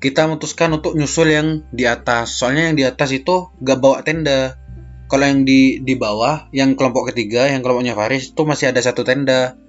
kita 0.00 0.24
memutuskan 0.24 0.72
untuk 0.72 0.96
nyusul 0.96 1.28
yang 1.28 1.48
di 1.68 1.84
atas. 1.84 2.40
Soalnya 2.40 2.72
yang 2.72 2.76
di 2.80 2.84
atas 2.88 3.12
itu 3.12 3.52
gak 3.60 3.78
bawa 3.84 4.00
tenda. 4.00 4.56
Kalau 5.12 5.28
yang 5.28 5.44
di 5.44 5.84
di 5.84 6.00
bawah 6.00 6.48
yang 6.56 6.78
kelompok 6.78 7.12
ketiga 7.12 7.50
yang 7.50 7.60
kelompoknya 7.60 7.92
Faris 7.92 8.32
itu 8.32 8.42
masih 8.48 8.72
ada 8.72 8.80
satu 8.80 9.04
tenda. 9.04 9.60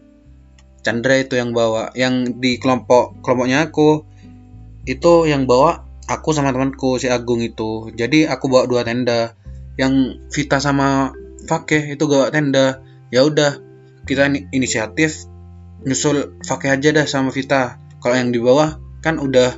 Chandra 0.88 1.20
itu 1.20 1.36
yang 1.36 1.51
bawa. 1.51 1.91
Yang 1.99 2.39
di 2.39 2.55
kelompok 2.55 3.20
kelompoknya 3.20 3.68
aku 3.68 4.07
itu 4.88 5.28
yang 5.28 5.45
bawa 5.45 5.91
aku 6.08 6.34
sama 6.34 6.56
temanku 6.56 6.97
si 6.97 7.12
Agung 7.12 7.43
itu. 7.43 7.91
Jadi 7.93 8.26
aku 8.26 8.49
bawa 8.49 8.66
dua 8.66 8.82
tenda. 8.88 9.38
Yang 9.76 10.24
Vita 10.34 10.58
sama 10.62 11.14
Fakih 11.41 11.97
itu 11.97 12.04
gak 12.06 12.18
bawa 12.18 12.30
tenda. 12.34 12.66
Ya 13.10 13.26
udah 13.26 13.60
kita 14.06 14.30
ini- 14.32 14.47
inisiatif 14.54 15.26
nyusul 15.86 16.38
Fakih 16.45 16.74
aja 16.74 16.89
dah 16.93 17.06
sama 17.06 17.30
Vita. 17.34 17.82
Kalau 18.02 18.16
yang 18.18 18.34
di 18.34 18.41
bawah 18.41 18.82
kan 19.02 19.22
udah 19.22 19.58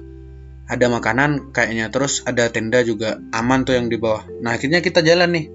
ada 0.67 0.85
makanan 0.87 1.51
kayaknya. 1.51 1.91
Terus 1.91 2.23
ada 2.23 2.47
tenda 2.51 2.83
juga 2.83 3.19
aman 3.31 3.63
tuh 3.67 3.75
yang 3.75 3.87
di 3.91 3.99
bawah. 3.99 4.23
Nah 4.43 4.55
akhirnya 4.55 4.79
kita 4.79 5.03
jalan 5.03 5.35
nih. 5.35 5.45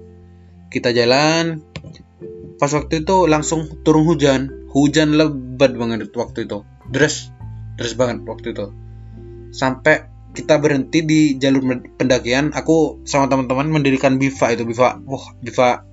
Kita 0.69 0.93
jalan. 0.93 1.65
Pas 2.59 2.71
waktu 2.75 3.05
itu 3.05 3.25
langsung 3.25 3.81
turun 3.81 4.05
hujan. 4.05 4.69
Hujan 4.69 5.17
lebat 5.17 5.73
banget 5.73 6.13
waktu 6.13 6.45
itu. 6.45 6.61
Deras 6.93 7.33
deras 7.79 7.97
banget 7.97 8.21
waktu 8.29 8.53
itu. 8.53 8.69
Sampai 9.49 10.05
kita 10.39 10.55
berhenti 10.55 11.03
di 11.03 11.21
jalur 11.35 11.83
pendakian 11.99 12.55
aku 12.55 13.03
sama 13.03 13.27
teman-teman 13.27 13.67
mendirikan 13.67 14.15
biva 14.15 14.55
itu 14.55 14.63
biva 14.63 15.03
wah 15.03 15.35
biva 15.43 15.83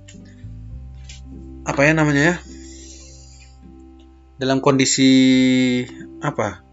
apa 1.67 1.83
ya 1.83 1.91
namanya 1.91 2.23
ya? 2.31 2.35
Dalam 4.39 4.63
kondisi 4.63 5.11
apa? 6.23 6.63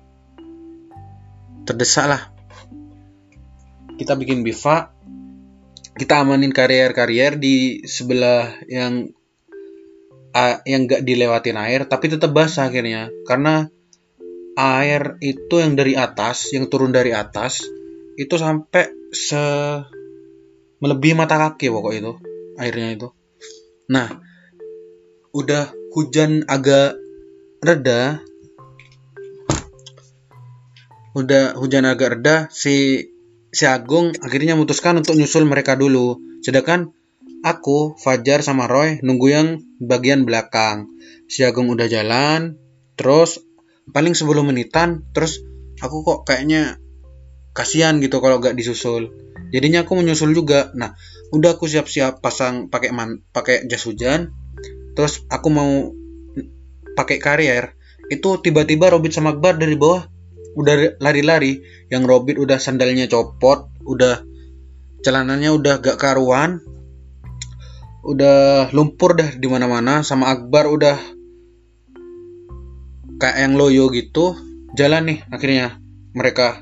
Terdesak 1.67 2.07
lah. 2.07 2.23
Kita 3.99 4.15
bikin 4.15 4.47
biva 4.47 4.95
kita 5.95 6.23
amanin 6.23 6.55
karier-karier 6.55 7.39
di 7.39 7.87
sebelah 7.87 8.55
yang 8.67 9.15
ah, 10.35 10.63
yang 10.67 10.91
gak 10.91 11.07
dilewatin 11.07 11.59
air 11.59 11.91
tapi 11.91 12.15
tetap 12.15 12.31
basah 12.31 12.71
akhirnya. 12.71 13.11
Karena 13.27 13.67
air 14.55 15.19
itu 15.19 15.55
yang 15.59 15.75
dari 15.75 15.99
atas 15.99 16.55
yang 16.55 16.71
turun 16.71 16.95
dari 16.95 17.11
atas 17.11 17.67
itu 18.15 18.35
sampai 18.39 19.11
se 19.11 19.43
melebihi 20.79 21.15
mata 21.19 21.39
kaki 21.39 21.71
pokok 21.71 21.95
itu 21.95 22.13
airnya 22.59 22.95
itu. 22.95 23.09
Nah 23.91 24.09
udah 25.35 25.75
hujan 25.95 26.47
agak 26.47 26.95
reda 27.59 28.23
udah 31.15 31.55
hujan 31.59 31.87
agak 31.87 32.19
reda 32.19 32.37
si 32.51 33.07
si 33.55 33.65
Agung 33.71 34.11
akhirnya 34.19 34.59
memutuskan 34.59 34.99
untuk 34.99 35.15
nyusul 35.15 35.47
mereka 35.47 35.79
dulu. 35.79 36.19
Sedangkan 36.43 36.91
aku 37.47 37.95
Fajar 37.99 38.43
sama 38.43 38.67
Roy 38.67 38.99
nunggu 39.03 39.27
yang 39.31 39.47
bagian 39.79 40.27
belakang. 40.27 40.91
Si 41.31 41.47
Agung 41.47 41.71
udah 41.71 41.87
jalan 41.87 42.59
terus 42.99 43.43
paling 43.91 44.17
10 44.17 44.25
menitan 44.47 45.05
terus 45.13 45.45
aku 45.83 46.07
kok 46.07 46.19
kayaknya 46.25 46.79
kasihan 47.55 48.01
gitu 48.03 48.19
kalau 48.19 48.43
gak 48.43 48.59
disusul. 48.59 49.15
Jadinya 49.55 49.87
aku 49.87 49.95
menyusul 49.95 50.35
juga. 50.35 50.75
Nah 50.75 50.99
udah 51.31 51.59
aku 51.59 51.71
siap-siap 51.71 52.23
pasang 52.23 52.71
pakai 52.71 52.91
man 52.95 53.23
pakai 53.35 53.67
jas 53.67 53.87
hujan 53.87 54.31
terus 54.95 55.23
aku 55.31 55.49
mau 55.51 55.71
pakai 56.99 57.23
karier. 57.23 57.75
Itu 58.11 58.43
tiba-tiba 58.43 58.93
Robit 58.93 59.15
sama 59.15 59.33
Akbar 59.33 59.57
dari 59.57 59.79
bawah 59.79 60.05
udah 60.59 60.99
lari-lari. 60.99 61.63
Yang 61.89 62.03
Robit 62.05 62.37
udah 62.43 62.59
sandalnya 62.59 63.07
copot 63.07 63.71
udah 63.87 64.27
celananya 65.05 65.53
udah 65.53 65.85
gak 65.85 66.01
karuan 66.01 66.65
udah 68.05 68.69
lumpur 68.77 69.17
dah 69.17 69.31
di 69.39 69.47
mana-mana. 69.47 70.03
Sama 70.03 70.35
Akbar 70.35 70.69
udah 70.69 71.14
kayak 73.25 73.41
yang 73.41 73.57
loyo 73.57 73.89
gitu 73.89 74.37
jalan 74.77 75.09
nih 75.09 75.19
akhirnya 75.33 75.81
mereka 76.13 76.61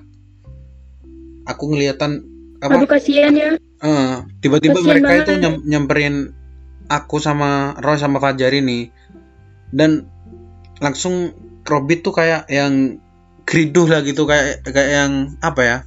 aku 1.43 1.75
ngeliatan 1.75 2.23
Aduh 2.63 2.87
apa 2.87 2.95
kasihan 2.95 3.35
ya. 3.35 3.51
eh, 3.59 4.15
tiba-tiba 4.39 4.79
Kasian 4.79 4.87
mereka 4.95 5.11
banget. 5.11 5.25
itu 5.27 5.33
nyam- 5.43 5.63
nyamperin 5.67 6.17
aku 6.87 7.19
sama 7.19 7.75
Roy 7.83 7.99
sama 7.99 8.23
Fajar 8.23 8.55
ini 8.55 8.95
dan 9.75 10.07
langsung 10.79 11.35
Robit 11.67 12.07
tuh 12.07 12.15
kayak 12.15 12.47
yang 12.47 13.03
geriduh 13.43 13.91
lah 13.91 14.07
gitu 14.07 14.23
kayak 14.23 14.63
kayak 14.63 14.91
yang 14.93 15.13
apa 15.43 15.61
ya 15.61 15.79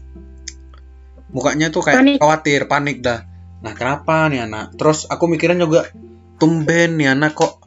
mukanya 1.32 1.71
tuh 1.71 1.80
kayak 1.80 1.99
Panik. 2.03 2.17
khawatir 2.19 2.61
panik 2.67 2.97
dah 2.99 3.23
nah 3.63 3.71
kenapa 3.71 4.28
nih 4.28 4.43
anak 4.43 4.76
terus 4.76 5.07
aku 5.07 5.28
mikirin 5.28 5.59
juga 5.59 5.88
tumben 6.36 6.99
nih 6.99 7.11
anak 7.11 7.32
kok 7.34 7.63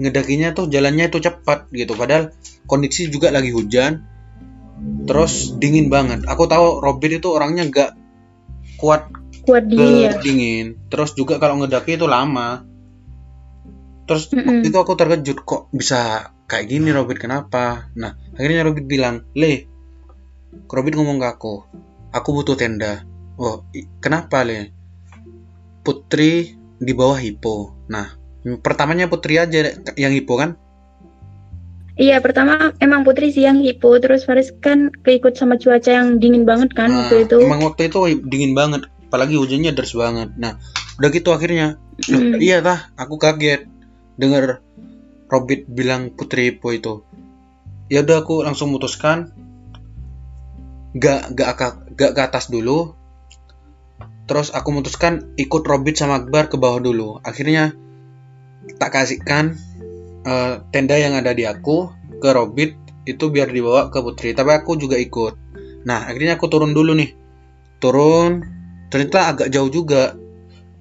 ngedakinya 0.00 0.56
tuh 0.56 0.72
jalannya 0.72 1.12
itu 1.12 1.20
cepat 1.20 1.68
gitu. 1.76 1.92
Padahal 1.92 2.32
kondisi 2.64 3.12
juga 3.12 3.28
lagi 3.28 3.52
hujan 3.52 4.08
terus 5.04 5.52
dingin 5.60 5.92
banget. 5.92 6.24
Aku 6.24 6.48
tahu 6.48 6.80
Robin 6.80 7.20
itu 7.20 7.28
orangnya 7.28 7.68
nggak 7.68 7.90
kuat 8.80 9.12
kuat 9.44 9.68
dingin 9.68 10.08
ya? 10.08 10.12
dingin. 10.24 10.66
Terus 10.88 11.12
juga 11.12 11.36
kalau 11.36 11.60
ngedaki 11.60 12.00
itu 12.00 12.08
lama. 12.08 12.64
Terus 14.08 14.32
Mm-mm. 14.32 14.64
waktu 14.64 14.66
itu 14.72 14.78
aku 14.80 14.92
terkejut 14.96 15.38
kok 15.44 15.62
bisa 15.70 16.32
kayak 16.48 16.66
gini 16.66 16.90
Robin? 16.90 17.20
Kenapa? 17.20 17.92
Nah 17.94 18.16
akhirnya 18.34 18.64
Robin 18.64 18.88
bilang 18.88 19.28
le 19.36 19.68
Robin 20.66 20.96
ngomong 20.96 21.20
ke 21.20 21.28
aku 21.28 21.54
aku 22.10 22.28
butuh 22.32 22.56
tenda. 22.56 23.04
Oh 23.36 23.68
kenapa 24.00 24.42
le 24.48 24.72
Putri 25.80 26.56
di 26.80 26.92
bawah 26.96 27.16
Hippo 27.20 27.76
nah 27.88 28.19
pertamanya 28.60 29.06
Putri 29.06 29.36
aja 29.36 29.74
yang 29.94 30.12
Hippo 30.12 30.36
kan? 30.36 30.56
Iya 32.00 32.16
pertama 32.24 32.72
emang 32.80 33.04
Putri 33.04 33.28
sih 33.28 33.44
yang 33.44 33.60
hipo 33.60 33.92
terus 34.00 34.24
Faris 34.24 34.56
kan 34.56 34.88
keikut 35.04 35.36
sama 35.36 35.60
cuaca 35.60 35.92
yang 35.92 36.16
dingin 36.16 36.48
banget 36.48 36.72
kan 36.72 36.88
Nah, 36.88 36.98
waktu 37.04 37.28
itu. 37.28 37.36
emang 37.44 37.60
waktu 37.60 37.92
itu 37.92 37.98
dingin 38.24 38.56
banget 38.56 38.88
apalagi 39.10 39.36
hujannya 39.36 39.76
deras 39.76 39.92
banget. 39.92 40.32
Nah 40.40 40.56
udah 40.96 41.08
gitu 41.12 41.28
akhirnya. 41.36 41.76
Mm. 42.00 42.40
iya 42.40 42.64
tah 42.64 42.88
aku 42.96 43.20
kaget 43.20 43.68
dengar 44.16 44.64
Robit 45.28 45.68
bilang 45.68 46.16
Putri 46.16 46.48
Hippo 46.48 46.72
itu. 46.72 47.04
Ya 47.92 48.00
udah 48.00 48.24
aku 48.24 48.48
langsung 48.48 48.72
memutuskan 48.72 49.36
gak 50.96 51.36
gak 51.36 51.50
ke- 51.54 51.80
gak 52.00 52.12
ke 52.16 52.20
atas 52.24 52.48
dulu. 52.48 52.96
Terus 54.24 54.54
aku 54.54 54.72
memutuskan 54.72 55.34
ikut 55.36 55.62
Robit 55.66 56.00
sama 56.00 56.22
Akbar 56.22 56.48
ke 56.48 56.56
bawah 56.56 56.80
dulu. 56.80 57.20
Akhirnya 57.20 57.76
tak 58.76 58.90
kasihkan 58.94 59.56
eh, 60.26 60.54
tenda 60.70 60.96
yang 61.00 61.16
ada 61.16 61.32
di 61.32 61.48
aku 61.48 61.90
ke 62.20 62.30
Robit 62.30 62.76
itu 63.08 63.32
biar 63.32 63.48
dibawa 63.48 63.88
ke 63.88 63.98
Putri 64.04 64.36
tapi 64.36 64.52
aku 64.52 64.76
juga 64.76 65.00
ikut. 65.00 65.34
Nah 65.88 66.06
akhirnya 66.06 66.36
aku 66.36 66.46
turun 66.52 66.76
dulu 66.76 66.92
nih. 66.94 67.10
Turun 67.80 68.44
ternyata 68.92 69.32
agak 69.32 69.48
jauh 69.48 69.72
juga 69.72 70.12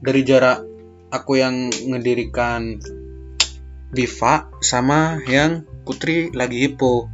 dari 0.03 0.21
jarak 0.27 0.65
aku 1.09 1.39
yang 1.39 1.71
ngedirikan 1.71 2.77
Biva 3.89 4.51
sama 4.61 5.17
yang 5.25 5.65
Putri 5.87 6.29
lagi 6.35 6.67
hipo. 6.67 7.07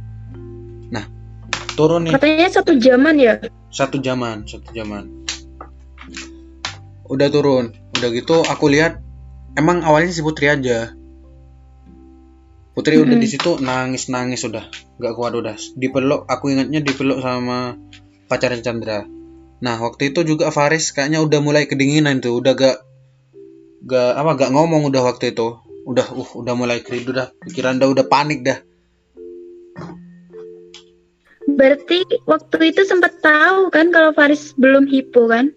Nah 0.92 1.06
turun 1.78 2.10
nih. 2.10 2.12
Katanya 2.18 2.48
satu 2.50 2.76
jaman 2.76 3.16
ya. 3.16 3.34
satu 3.70 4.00
jaman 4.00 4.44
satu 4.48 4.68
jaman. 4.74 5.24
Udah 7.06 7.28
turun. 7.30 7.72
Udah 7.96 8.08
gitu 8.10 8.42
aku 8.42 8.66
lihat 8.68 9.05
emang 9.56 9.82
awalnya 9.82 10.12
si 10.12 10.22
Putri 10.22 10.52
aja. 10.52 10.92
Putri 12.76 13.00
udah 13.00 13.16
Mm-mm. 13.16 13.24
di 13.24 13.28
situ 13.28 13.56
nangis 13.64 14.12
nangis 14.12 14.44
udah. 14.44 14.68
Nggak 15.00 15.12
kuat 15.16 15.32
udah. 15.32 15.56
Dipeluk 15.80 16.28
aku 16.28 16.52
ingatnya 16.52 16.84
dipeluk 16.84 17.24
sama 17.24 17.80
pacarnya 18.28 18.60
Chandra. 18.60 19.08
Nah 19.64 19.80
waktu 19.80 20.12
itu 20.12 20.28
juga 20.28 20.52
Faris 20.52 20.92
kayaknya 20.92 21.24
udah 21.24 21.40
mulai 21.40 21.64
kedinginan 21.64 22.20
tuh. 22.20 22.36
Udah 22.36 22.52
gak 22.52 22.76
gak 23.88 24.12
apa 24.20 24.30
gak 24.36 24.52
ngomong 24.52 24.92
udah 24.92 25.08
waktu 25.08 25.32
itu. 25.32 25.56
Udah 25.88 26.04
uh 26.12 26.30
udah 26.36 26.52
mulai 26.52 26.84
kerindu 26.84 27.16
dah. 27.16 27.32
Pikiran 27.48 27.80
dah 27.80 27.88
udah 27.88 28.04
panik 28.04 28.44
dah. 28.44 28.60
Berarti 31.46 32.04
waktu 32.28 32.76
itu 32.76 32.84
sempat 32.84 33.24
tahu 33.24 33.72
kan 33.72 33.88
kalau 33.88 34.12
Faris 34.12 34.52
belum 34.52 34.84
hipo 34.84 35.32
kan? 35.32 35.56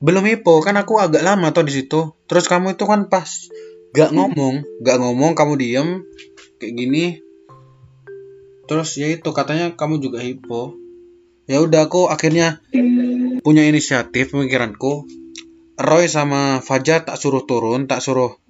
Belum 0.00 0.24
hipo 0.24 0.64
kan 0.64 0.80
aku 0.80 0.96
agak 0.96 1.20
lama 1.20 1.52
tuh 1.52 1.68
di 1.68 1.76
situ. 1.76 2.16
Terus 2.24 2.48
kamu 2.48 2.74
itu 2.74 2.88
kan 2.88 3.12
pas 3.12 3.28
gak 3.92 4.16
ngomong 4.16 4.64
gak 4.80 4.96
ngomong 4.96 5.36
kamu 5.36 5.52
diem 5.60 5.88
kayak 6.56 6.72
gini. 6.72 7.04
Terus 8.64 8.96
ya 8.96 9.12
itu 9.12 9.28
katanya 9.36 9.76
kamu 9.76 10.00
juga 10.00 10.24
hipo. 10.24 10.72
Ya 11.44 11.60
udah 11.60 11.84
aku 11.90 12.08
akhirnya 12.08 12.64
Hmm. 12.72 13.44
punya 13.44 13.66
inisiatif 13.68 14.32
pemikiranku. 14.32 15.04
Roy 15.80 16.08
sama 16.12 16.60
Fajar 16.60 17.04
tak 17.08 17.16
suruh 17.16 17.44
turun 17.48 17.88
tak 17.88 18.00
suruh 18.00 18.40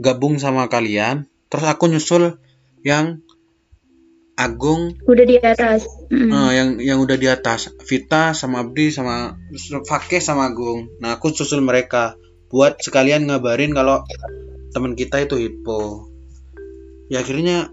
gabung 0.00 0.40
sama 0.40 0.68
kalian. 0.72 1.28
Terus 1.50 1.66
aku 1.66 1.90
nyusul 1.90 2.40
yang 2.86 3.20
Agung. 4.40 4.96
Udah 5.04 5.26
di 5.28 5.36
atas. 5.36 5.84
Mm. 6.08 6.32
eh, 6.32 6.50
yang 6.56 6.68
yang 6.80 6.98
udah 7.04 7.20
di 7.20 7.28
atas. 7.28 7.68
Vita 7.84 8.32
sama 8.32 8.64
Abdi 8.64 8.88
sama 8.88 9.36
Fakih 9.84 10.24
sama 10.24 10.48
Agung. 10.48 10.96
Nah 11.04 11.20
aku 11.20 11.28
susul 11.36 11.60
mereka. 11.60 12.16
Buat 12.48 12.80
sekalian 12.82 13.28
ngabarin 13.28 13.76
kalau 13.76 14.02
teman 14.72 14.96
kita 14.96 15.20
itu 15.20 15.36
hipo. 15.36 16.08
Ya 17.12 17.20
akhirnya 17.22 17.70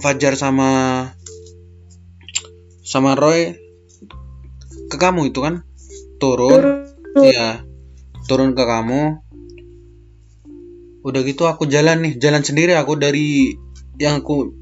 Fajar 0.00 0.32
sama 0.32 1.12
sama 2.80 3.12
Roy 3.14 3.54
ke 4.90 4.96
kamu 4.96 5.30
itu 5.30 5.44
kan? 5.44 5.62
Turun. 6.18 6.50
Turun. 6.50 6.76
Iya, 7.20 7.62
turun 8.26 8.56
ke 8.56 8.64
kamu. 8.64 9.22
Udah 11.04 11.20
gitu 11.24 11.44
aku 11.46 11.68
jalan 11.68 12.00
nih, 12.04 12.12
jalan 12.16 12.42
sendiri 12.42 12.76
aku 12.76 12.96
dari 12.96 13.56
yang 14.00 14.24
aku 14.24 14.59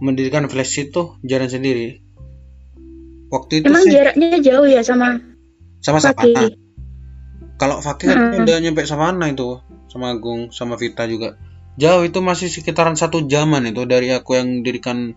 mendirikan 0.00 0.48
flash 0.48 0.80
itu 0.80 1.20
jalan 1.22 1.48
sendiri. 1.52 2.00
Waktu 3.30 3.62
itu 3.62 3.70
Emang 3.70 3.86
sih 3.86 3.94
jaraknya 3.94 4.42
jauh 4.42 4.66
ya 4.66 4.82
sama 4.82 5.22
sama? 5.78 6.02
Savana. 6.02 6.50
Kalau 7.60 7.76
Fakih 7.84 8.08
kan 8.10 8.18
Mm-mm. 8.18 8.42
udah 8.42 8.56
nyampe 8.64 8.82
Savana 8.88 9.28
itu, 9.28 9.60
sama 9.92 10.16
Agung, 10.16 10.48
sama 10.50 10.80
Vita 10.80 11.04
juga. 11.04 11.36
Jauh 11.76 12.02
itu 12.08 12.18
masih 12.24 12.48
sekitaran 12.48 12.96
satu 12.96 13.28
jaman 13.28 13.68
itu 13.68 13.84
dari 13.84 14.10
aku 14.10 14.34
yang 14.34 14.64
dirikan 14.64 15.12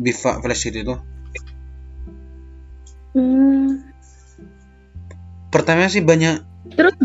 Biva 0.00 0.40
Flash 0.40 0.72
itu. 0.72 0.96
Hmm. 3.12 3.84
Pertamanya 5.52 5.92
sih 5.92 6.00
banyak 6.00 6.48
Terus 6.72 6.96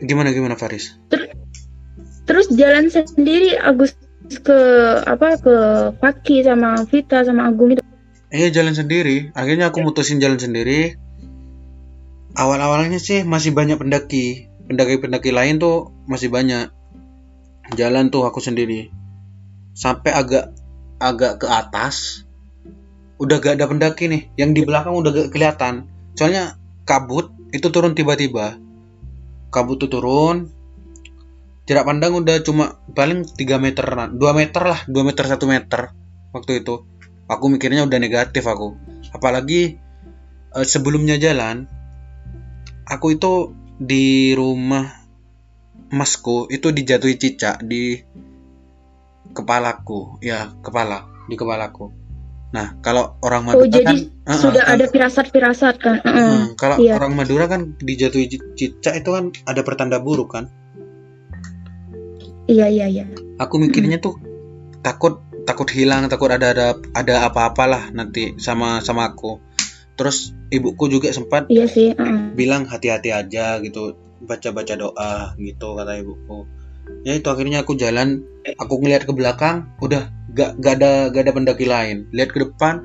gimana 0.00 0.32
gimana 0.32 0.56
Faris? 0.56 0.96
terus 2.28 2.44
jalan 2.52 2.92
sendiri 2.92 3.56
Agus 3.56 3.96
ke 4.28 4.60
apa 5.08 5.40
ke 5.40 5.56
Fakih 5.96 6.44
sama 6.44 6.84
Vita 6.84 7.24
sama 7.24 7.48
Agung 7.48 7.72
itu. 7.72 7.82
Iya 8.28 8.52
jalan 8.52 8.76
sendiri. 8.76 9.32
Akhirnya 9.32 9.72
aku 9.72 9.80
mutusin 9.80 10.20
jalan 10.20 10.36
sendiri. 10.36 11.00
Awal-awalnya 12.36 13.00
sih 13.00 13.24
masih 13.24 13.56
banyak 13.56 13.80
pendaki. 13.80 14.52
Pendaki-pendaki 14.68 15.32
lain 15.32 15.56
tuh 15.56 15.96
masih 16.04 16.28
banyak. 16.28 16.68
Jalan 17.72 18.12
tuh 18.12 18.28
aku 18.28 18.44
sendiri. 18.44 18.92
Sampai 19.72 20.12
agak 20.12 20.52
agak 21.00 21.40
ke 21.40 21.46
atas. 21.48 22.28
Udah 23.16 23.40
gak 23.40 23.56
ada 23.56 23.66
pendaki 23.66 24.12
nih. 24.12 24.28
Yang 24.36 24.50
di 24.52 24.62
belakang 24.68 24.92
udah 24.92 25.10
gak 25.10 25.28
kelihatan. 25.32 25.88
Soalnya 26.14 26.60
kabut 26.84 27.32
itu 27.50 27.72
turun 27.72 27.96
tiba-tiba. 27.96 28.60
Kabut 29.48 29.80
tuh 29.80 29.88
turun. 29.88 30.52
Jarak 31.68 31.84
pandang 31.84 32.16
udah 32.16 32.40
cuma 32.40 32.80
paling 32.96 33.28
3 33.28 33.60
meteran. 33.60 34.16
2 34.16 34.32
meter 34.32 34.62
lah, 34.64 34.80
2 34.88 35.04
meter 35.04 35.24
1 35.28 35.36
meter 35.44 35.92
waktu 36.32 36.64
itu 36.64 36.84
aku 37.28 37.44
mikirnya 37.52 37.84
udah 37.84 37.98
negatif 38.00 38.44
aku 38.48 38.76
apalagi 39.12 39.76
eh, 40.56 40.66
sebelumnya 40.66 41.16
jalan 41.20 41.68
aku 42.88 43.16
itu 43.16 43.52
di 43.78 44.32
rumah 44.36 44.88
masku 45.88 46.48
itu 46.52 46.72
dijatuhi 46.72 47.16
cicak 47.16 47.64
di 47.64 48.00
kepalaku 49.32 50.18
ya 50.24 50.52
kepala 50.64 51.06
di 51.28 51.36
kepalaku 51.36 51.92
nah 52.48 52.80
kalau 52.80 53.20
orang 53.20 53.44
Oh 53.44 53.60
Madura 53.60 53.68
kan 53.68 53.76
jadi 53.76 53.96
eh, 54.08 54.30
eh, 54.32 54.38
sudah 54.40 54.62
kan- 54.64 54.80
ada 54.80 54.84
firasat-firasat 54.88 55.74
kan. 55.84 56.00
Heeh. 56.00 56.16
Hmm, 56.32 56.46
kalau 56.56 56.80
iya. 56.80 56.96
orang 56.96 57.12
Madura 57.12 57.44
kan 57.44 57.76
dijatuhi 57.76 58.24
ci- 58.32 58.48
cicak 58.56 59.04
itu 59.04 59.12
kan 59.12 59.36
ada 59.44 59.60
pertanda 59.60 60.00
buruk 60.00 60.32
kan 60.32 60.48
Iya 62.48 62.66
iya 62.72 62.86
iya. 62.88 63.04
aku 63.36 63.60
mikirnya 63.60 64.00
tuh 64.00 64.16
takut 64.80 65.20
takut 65.44 65.68
hilang 65.68 66.08
takut 66.08 66.32
ada 66.32 66.56
ada 66.56 66.66
ada 66.96 67.28
apa-apalah 67.28 67.92
nanti 67.92 68.36
sama 68.40 68.80
sama 68.80 69.12
aku 69.12 69.36
terus 70.00 70.32
ibuku 70.48 70.88
juga 70.88 71.12
sempat 71.12 71.44
Iya 71.52 71.68
sih. 71.68 71.92
heeh. 71.92 72.32
bilang 72.32 72.64
hati-hati 72.64 73.12
aja 73.12 73.60
gitu 73.60 74.00
baca-baca 74.24 74.74
doa 74.80 75.36
gitu 75.36 75.76
kata 75.76 76.00
ibuku 76.00 76.48
ya 77.04 77.12
itu 77.14 77.28
akhirnya 77.28 77.62
aku 77.62 77.76
jalan 77.76 78.24
aku 78.56 78.80
ngeliat 78.80 79.04
ke 79.04 79.12
belakang 79.12 79.68
udah 79.84 80.08
gak, 80.32 80.56
gak 80.56 80.80
ada 80.80 81.12
gak 81.12 81.22
ada 81.28 81.32
pendaki 81.36 81.68
lain 81.68 82.08
lihat 82.16 82.32
ke 82.32 82.40
depan 82.48 82.80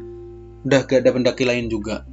udah 0.68 0.84
gak 0.84 1.07
ada 1.07 1.11
pendaki 1.16 1.47
lain 1.47 1.72
juga 1.72 2.03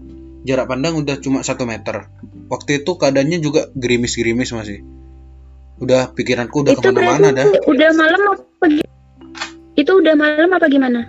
jarak 0.46 0.70
pandang 0.70 0.96
udah 0.96 1.18
cuma 1.18 1.42
satu 1.42 1.66
meter 1.66 2.07
waktu 2.48 2.82
itu 2.82 2.90
keadaannya 2.94 3.38
juga 3.42 3.68
gerimis-gerimis 3.74 4.55
masih 4.55 4.80
udah 5.81 6.12
pikiranku 6.12 6.62
udah 6.62 6.72
itu 6.76 6.81
ke 6.81 6.93
mana-mana 6.93 7.28
dah. 7.33 7.45
udah 7.64 7.91
malam 7.97 8.20
apa 8.37 8.66
itu 9.81 9.93
udah 9.97 10.14
malam 10.14 10.51
apa 10.53 10.66
gimana? 10.68 11.01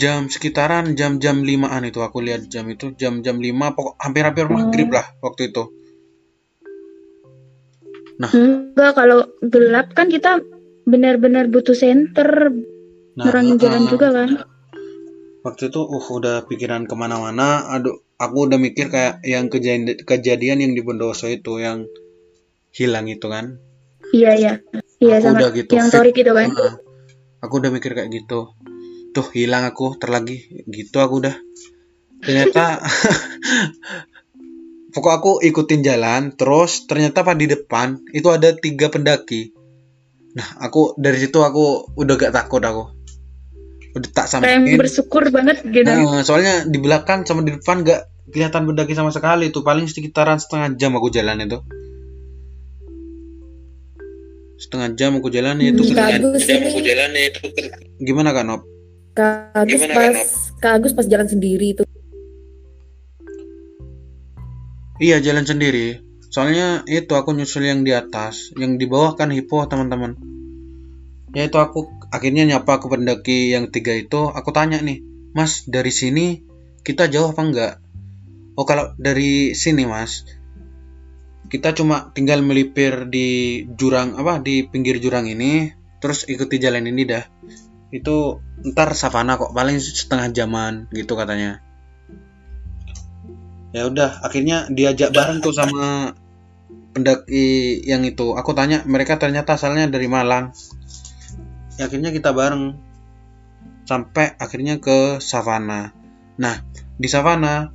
jam 0.00 0.28
sekitaran 0.28 0.96
jam-jam 0.96 1.40
limaan 1.44 1.84
itu 1.88 2.00
aku 2.04 2.20
lihat 2.20 2.48
jam 2.52 2.68
itu 2.68 2.92
jam-jam 2.96 3.40
lima 3.40 3.72
pokok 3.72 3.96
hampir-hampir 4.00 4.44
maghrib 4.48 4.92
lah 4.92 5.16
waktu 5.24 5.48
itu. 5.48 5.64
Enggak 8.18 8.92
kalau 8.98 9.24
gelap 9.40 9.96
kan 9.96 10.12
kita 10.12 10.44
benar-benar 10.88 11.52
butuh 11.52 11.76
senter 11.76 12.50
nah 13.12 13.28
nerangin 13.28 13.60
jalan 13.60 13.84
eh, 13.84 13.88
juga 13.92 14.08
kan. 14.14 14.30
waktu 15.44 15.68
itu 15.68 15.80
uh 15.84 16.06
udah 16.08 16.48
pikiran 16.48 16.88
ke 16.88 16.94
mana-mana 16.96 17.68
aduh 17.68 18.00
aku 18.16 18.48
udah 18.48 18.56
mikir 18.56 18.88
kayak 18.88 19.20
yang 19.26 19.52
kejadian 19.52 20.00
kejadian 20.02 20.58
yang 20.64 20.72
di 20.72 20.80
Bondowoso 20.80 21.28
itu 21.28 21.60
yang 21.60 21.84
hilang 22.78 23.10
itu 23.10 23.26
kan 23.26 23.58
Iya 24.08 24.32
iya. 24.38 24.52
Iya 25.02 25.20
Aku 25.20 25.24
sama 25.28 25.38
udah 25.42 25.50
gitu. 25.52 25.70
yang 25.76 25.88
Torik 25.92 26.16
itu 26.16 26.32
kan. 26.32 26.48
Heeh. 26.48 26.74
aku 27.38 27.54
udah 27.62 27.70
mikir 27.70 27.92
kayak 27.94 28.10
gitu 28.10 28.50
tuh 29.14 29.26
hilang 29.34 29.62
aku 29.62 29.94
terlagi 29.94 30.64
gitu 30.66 30.98
aku 30.98 31.22
udah 31.22 31.34
ternyata 32.18 32.82
pokok 34.94 35.12
aku 35.14 35.32
ikutin 35.46 35.86
jalan 35.86 36.34
terus 36.34 36.90
ternyata 36.90 37.22
pas 37.22 37.38
di 37.38 37.46
depan 37.46 38.02
itu 38.10 38.26
ada 38.26 38.50
tiga 38.58 38.90
pendaki 38.90 39.54
nah 40.34 40.66
aku 40.66 40.98
dari 40.98 41.18
situ 41.22 41.38
aku 41.38 41.94
udah 41.94 42.14
gak 42.18 42.34
takut 42.34 42.62
aku 42.62 42.90
udah 43.94 44.10
tak 44.10 44.26
Kayak 44.30 44.52
yang 44.52 44.78
bersyukur 44.78 45.26
banget 45.32 45.64
gitu. 45.64 45.88
Nah, 45.88 46.22
soalnya 46.22 46.62
di 46.68 46.78
belakang 46.78 47.24
sama 47.24 47.42
di 47.42 47.56
depan 47.56 47.82
gak 47.82 48.06
kelihatan 48.30 48.68
pendaki 48.68 48.92
sama 48.92 49.14
sekali 49.14 49.48
tuh 49.48 49.64
paling 49.64 49.88
sekitaran 49.88 50.36
setengah 50.36 50.76
jam 50.76 50.92
aku 50.94 51.08
jalan 51.08 51.40
itu 51.42 51.58
setengah 54.58 54.88
jam 54.98 55.22
aku 55.22 55.30
jalan 55.30 55.62
itu 55.62 55.86
Hmm, 55.86 55.94
Kak 55.94 56.18
Agus 56.18 56.42
jam 56.44 56.60
aku 56.66 56.80
jalan 56.82 57.10
itu 57.14 57.40
kan 57.54 57.64
gimana 58.02 58.34
kak 58.34 58.44
Nop? 58.44 58.62
Kak 59.14 59.54
Agus 59.54 59.80
Gimana, 59.80 59.94
pas 59.94 60.10
Kak 60.12 60.26
Kak 60.58 60.72
Agus 60.82 60.92
pas 60.98 61.06
jalan 61.06 61.28
sendiri 61.30 61.78
itu 61.78 61.82
Iya 64.98 65.22
jalan 65.22 65.46
sendiri. 65.46 66.02
Soalnya 66.28 66.82
itu 66.90 67.14
aku 67.14 67.30
nyusul 67.30 67.70
yang 67.70 67.86
di 67.86 67.94
atas, 67.94 68.50
yang 68.58 68.82
di 68.82 68.84
bawah 68.90 69.14
kan 69.14 69.30
hipo 69.30 69.62
teman-teman. 69.70 70.18
Ya 71.38 71.46
itu 71.46 71.54
aku 71.62 71.86
akhirnya 72.10 72.42
nyapa 72.42 72.82
ke 72.82 72.90
pendaki 72.90 73.54
yang 73.54 73.70
tiga 73.70 73.94
itu, 73.94 74.26
aku 74.26 74.50
tanya 74.50 74.82
nih, 74.82 74.98
Mas 75.38 75.70
dari 75.70 75.94
sini 75.94 76.42
kita 76.82 77.06
jauh 77.06 77.30
apa 77.30 77.42
enggak? 77.46 77.72
Oh 78.58 78.66
kalau 78.66 78.90
dari 78.98 79.54
sini 79.54 79.86
Mas, 79.86 80.26
kita 81.48 81.72
cuma 81.72 82.12
tinggal 82.12 82.44
melipir 82.44 83.08
di 83.08 83.64
jurang 83.72 84.16
apa 84.20 84.40
di 84.44 84.68
pinggir 84.68 85.00
jurang 85.00 85.24
ini, 85.24 85.72
terus 85.98 86.28
ikuti 86.28 86.60
jalan 86.60 86.84
ini 86.84 87.02
dah. 87.08 87.24
Itu 87.88 88.44
ntar 88.68 88.92
savana 88.92 89.40
kok 89.40 89.56
paling 89.56 89.80
setengah 89.80 90.28
jaman 90.32 90.92
gitu 90.92 91.16
katanya. 91.16 91.64
Ya 93.72 93.88
udah 93.88 94.20
akhirnya 94.24 94.68
diajak 94.68 95.12
bareng 95.12 95.40
tuh 95.40 95.56
sama 95.56 96.12
pendaki 96.92 97.80
yang 97.84 98.04
itu. 98.04 98.36
Aku 98.36 98.52
tanya 98.52 98.84
mereka 98.84 99.16
ternyata 99.16 99.56
asalnya 99.56 99.88
dari 99.88 100.08
Malang. 100.08 100.52
Ya, 101.80 101.88
akhirnya 101.88 102.12
kita 102.12 102.32
bareng. 102.32 102.76
Sampai 103.88 104.36
akhirnya 104.36 104.76
ke 104.84 105.16
savana. 105.24 105.96
Nah 106.36 106.60
di 107.00 107.08
savana 107.08 107.72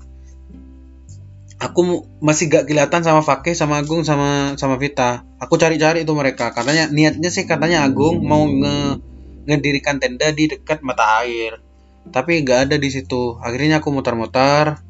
aku 1.63 2.03
masih 2.19 2.51
gak 2.51 2.67
kelihatan 2.67 3.01
sama 3.05 3.23
Fakih 3.23 3.55
sama 3.55 3.79
Agung 3.79 4.03
sama 4.03 4.59
sama 4.59 4.75
Vita. 4.75 5.23
Aku 5.39 5.55
cari-cari 5.55 6.03
itu 6.03 6.11
mereka. 6.11 6.51
Katanya 6.51 6.91
niatnya 6.91 7.31
sih 7.31 7.47
katanya 7.47 7.87
Agung 7.87 8.19
mau 8.23 8.43
nge 8.43 8.99
ngedirikan 9.47 9.99
tenda 9.99 10.31
di 10.35 10.51
dekat 10.51 10.83
mata 10.83 11.23
air. 11.23 11.63
Tapi 12.11 12.43
gak 12.43 12.69
ada 12.69 12.75
di 12.75 12.89
situ. 12.91 13.39
Akhirnya 13.39 13.79
aku 13.79 13.95
muter-muter 13.95 14.83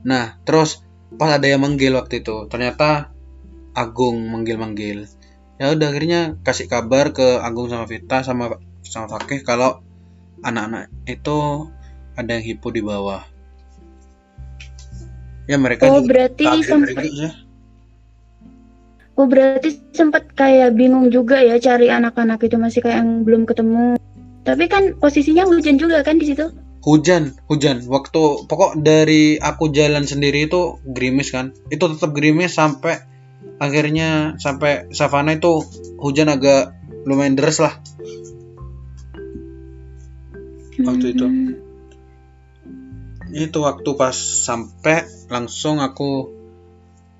Nah, 0.00 0.40
terus 0.48 0.80
pas 1.20 1.36
ada 1.36 1.44
yang 1.44 1.60
manggil 1.60 1.92
waktu 1.92 2.24
itu, 2.24 2.48
ternyata 2.48 3.12
Agung 3.76 4.18
manggil-manggil. 4.32 5.06
Ya 5.60 5.70
udah 5.76 5.92
akhirnya 5.92 6.40
kasih 6.40 6.66
kabar 6.72 7.12
ke 7.12 7.38
Agung 7.38 7.68
sama 7.68 7.84
Vita 7.84 8.24
sama 8.24 8.56
sama 8.80 9.06
Fakih 9.12 9.44
kalau 9.44 9.84
anak-anak 10.40 10.88
itu 11.04 11.68
ada 12.16 12.30
yang 12.40 12.44
hipo 12.44 12.72
di 12.72 12.80
bawah. 12.80 13.20
Ya 15.50 15.58
mereka 15.58 15.90
Oh 15.90 15.98
juga 15.98 16.30
berarti 16.30 16.44
sempat 16.62 17.02
sih. 17.02 17.26
oh 19.18 19.26
berarti 19.26 19.68
sempat 19.90 20.30
kayak 20.38 20.78
bingung 20.78 21.10
juga 21.10 21.42
ya 21.42 21.58
cari 21.58 21.90
anak-anak 21.90 22.38
itu 22.46 22.54
masih 22.54 22.86
kayak 22.86 23.02
yang 23.02 23.26
belum 23.26 23.50
ketemu. 23.50 23.98
Tapi 24.46 24.64
kan 24.70 24.94
posisinya 24.96 25.44
hujan 25.50 25.76
juga 25.76 26.06
kan 26.06 26.22
di 26.22 26.30
situ. 26.30 26.54
Hujan, 26.80 27.36
hujan. 27.50 27.84
Waktu 27.84 28.48
pokok 28.48 28.80
dari 28.80 29.36
aku 29.36 29.68
jalan 29.74 30.06
sendiri 30.06 30.46
itu 30.46 30.80
gerimis 30.86 31.34
kan. 31.34 31.52
Itu 31.68 31.92
tetap 31.92 32.14
gerimis 32.16 32.56
sampai 32.56 33.02
akhirnya 33.60 34.40
sampai 34.40 34.88
savana 34.94 35.36
itu 35.36 35.60
hujan 36.00 36.32
agak 36.32 36.72
lumayan 37.04 37.36
deras 37.36 37.60
lah. 37.60 37.74
Waktu 40.80 41.06
itu. 41.12 41.26
Itu 43.30 43.62
waktu 43.62 43.90
pas 43.94 44.14
sampai 44.16 45.06
langsung 45.30 45.78
aku 45.78 46.30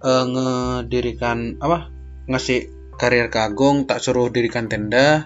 eh, 0.03 0.25
ngedirikan 0.27 1.63
apa 1.63 1.91
ngasih 2.27 2.71
karir 2.99 3.33
kagong 3.33 3.89
tak 3.89 4.03
suruh 4.03 4.29
dirikan 4.29 4.67
tenda. 4.69 5.25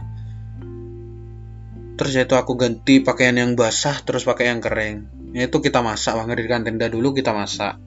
Terus 1.94 2.12
ya 2.14 2.26
itu 2.26 2.34
aku 2.34 2.58
ganti 2.58 3.02
pakaian 3.02 3.38
yang 3.38 3.54
basah 3.54 3.98
terus 4.02 4.26
pakai 4.26 4.50
yang 4.50 4.60
kering. 4.62 5.10
Ya 5.34 5.50
itu 5.50 5.58
kita 5.58 5.82
masak 5.82 6.14
Wah, 6.14 6.26
ngedirikan 6.26 6.62
tenda 6.62 6.86
dulu 6.86 7.14
kita 7.14 7.34
masak. 7.34 7.78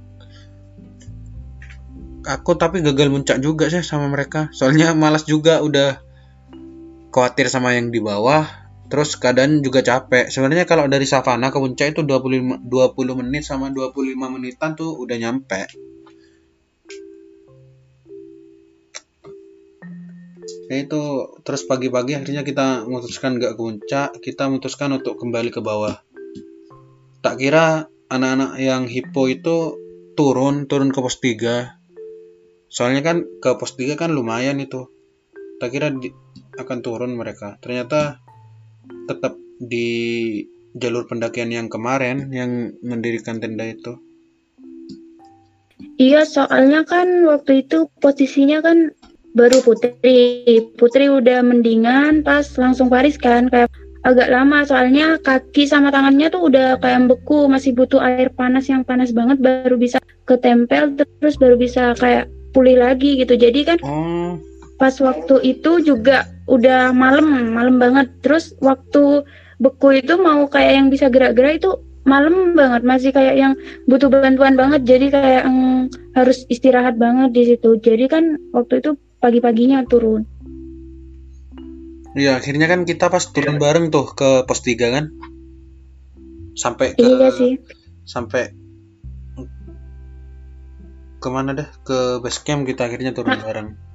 Aku 2.28 2.60
tapi 2.60 2.84
gagal 2.84 3.08
muncak 3.08 3.40
juga 3.40 3.72
sih 3.72 3.80
sama 3.84 4.12
mereka. 4.12 4.52
Soalnya 4.52 4.92
malas 4.92 5.24
juga 5.24 5.64
udah 5.64 6.04
khawatir 7.12 7.48
sama 7.48 7.72
yang 7.80 7.88
di 7.88 8.04
bawah 8.04 8.67
Terus 8.88 9.20
keadaan 9.20 9.60
juga 9.60 9.84
capek. 9.84 10.32
Sebenarnya 10.32 10.64
kalau 10.64 10.88
dari 10.88 11.04
savana 11.04 11.52
ke 11.52 11.60
puncak 11.60 11.92
itu 11.92 12.02
25 12.08 12.64
20 12.64 13.20
menit 13.20 13.44
sama 13.44 13.68
25 13.68 14.16
menitan 14.16 14.80
tuh 14.80 14.96
udah 14.96 15.18
nyampe. 15.20 15.68
Ya 20.68 20.84
itu 20.84 21.04
terus 21.48 21.64
pagi-pagi 21.64 22.20
akhirnya 22.20 22.44
kita 22.44 22.84
memutuskan 22.88 23.40
nggak 23.40 23.56
ke 23.56 23.60
puncak, 23.60 24.10
kita 24.20 24.52
memutuskan 24.52 25.00
untuk 25.00 25.16
kembali 25.16 25.52
ke 25.52 25.64
bawah. 25.64 25.96
Tak 27.24 27.40
kira 27.40 27.88
anak-anak 28.12 28.60
yang 28.60 28.84
hipo 28.88 29.32
itu 29.32 29.80
turun, 30.16 30.68
turun 30.68 30.92
ke 30.92 31.00
pos 31.00 31.20
3. 31.24 31.76
Soalnya 32.68 33.00
kan 33.04 33.24
ke 33.40 33.52
pos 33.56 33.80
3 33.80 33.96
kan 33.96 34.12
lumayan 34.12 34.60
itu. 34.60 34.92
Tak 35.60 35.72
kira 35.72 35.92
akan 36.60 36.78
turun 36.84 37.16
mereka. 37.16 37.56
Ternyata 37.64 38.27
tetap 39.08 39.34
di 39.58 39.88
jalur 40.78 41.10
pendakian 41.10 41.50
yang 41.50 41.68
kemarin 41.68 42.30
yang 42.30 42.74
mendirikan 42.86 43.42
tenda 43.42 43.66
itu. 43.66 43.98
Iya, 45.98 46.26
soalnya 46.30 46.86
kan 46.86 47.26
waktu 47.26 47.66
itu 47.66 47.90
posisinya 48.02 48.62
kan 48.62 48.94
baru 49.34 49.62
Putri. 49.66 50.42
Putri 50.78 51.10
udah 51.10 51.42
mendingan 51.42 52.22
pas 52.22 52.46
langsung 52.58 52.90
Faris 52.90 53.18
kan 53.18 53.50
kayak 53.50 53.70
agak 54.06 54.30
lama 54.30 54.64
soalnya 54.64 55.18
kaki 55.20 55.66
sama 55.66 55.90
tangannya 55.90 56.30
tuh 56.30 56.48
udah 56.48 56.78
kayak 56.80 57.10
beku, 57.10 57.50
masih 57.50 57.74
butuh 57.74 58.00
air 58.00 58.30
panas 58.34 58.70
yang 58.70 58.86
panas 58.86 59.12
banget 59.12 59.42
baru 59.42 59.76
bisa 59.76 59.98
ketempel 60.30 60.94
terus 60.96 61.36
baru 61.42 61.58
bisa 61.58 61.98
kayak 61.98 62.30
pulih 62.54 62.78
lagi 62.78 63.22
gitu. 63.22 63.34
Jadi 63.34 63.60
kan 63.66 63.78
Oh, 63.82 64.38
pas 64.78 64.94
waktu 65.02 65.36
itu 65.44 65.82
juga 65.82 66.30
udah 66.48 66.94
malam, 66.94 67.54
malam 67.54 67.82
banget. 67.82 68.08
Terus 68.24 68.54
waktu 68.62 69.26
beku 69.58 69.98
itu 69.98 70.16
mau 70.22 70.46
kayak 70.46 70.74
yang 70.78 70.88
bisa 70.94 71.10
gerak-gerak 71.10 71.60
itu 71.62 71.82
malam 72.08 72.56
banget, 72.56 72.88
masih 72.88 73.12
kayak 73.12 73.36
yang 73.36 73.54
butuh 73.90 74.08
bantuan 74.08 74.56
banget. 74.56 74.86
Jadi 74.88 75.12
kayak 75.12 75.44
mm, 75.50 76.14
harus 76.16 76.48
istirahat 76.48 76.96
banget 76.96 77.36
di 77.36 77.44
situ. 77.54 77.76
Jadi 77.82 78.06
kan 78.08 78.24
waktu 78.56 78.80
itu 78.80 78.96
pagi-paginya 79.20 79.84
turun. 79.90 80.24
iya 82.18 82.42
akhirnya 82.42 82.66
kan 82.66 82.82
kita 82.82 83.14
pas 83.14 83.30
turun 83.30 83.62
bareng 83.62 83.94
tuh 83.94 84.10
ke 84.18 84.42
pos 84.50 84.62
3 84.66 84.96
kan. 84.96 85.06
Sampai 86.58 86.98
ke 86.98 87.06
Iya 87.06 87.30
sih. 87.30 87.54
sampai 88.08 88.50
ke 91.18 91.28
mana 91.30 91.54
dah 91.54 91.70
ke 91.86 92.24
base 92.24 92.42
camp 92.42 92.66
kita 92.66 92.90
akhirnya 92.90 93.14
turun 93.14 93.38
bareng. 93.38 93.87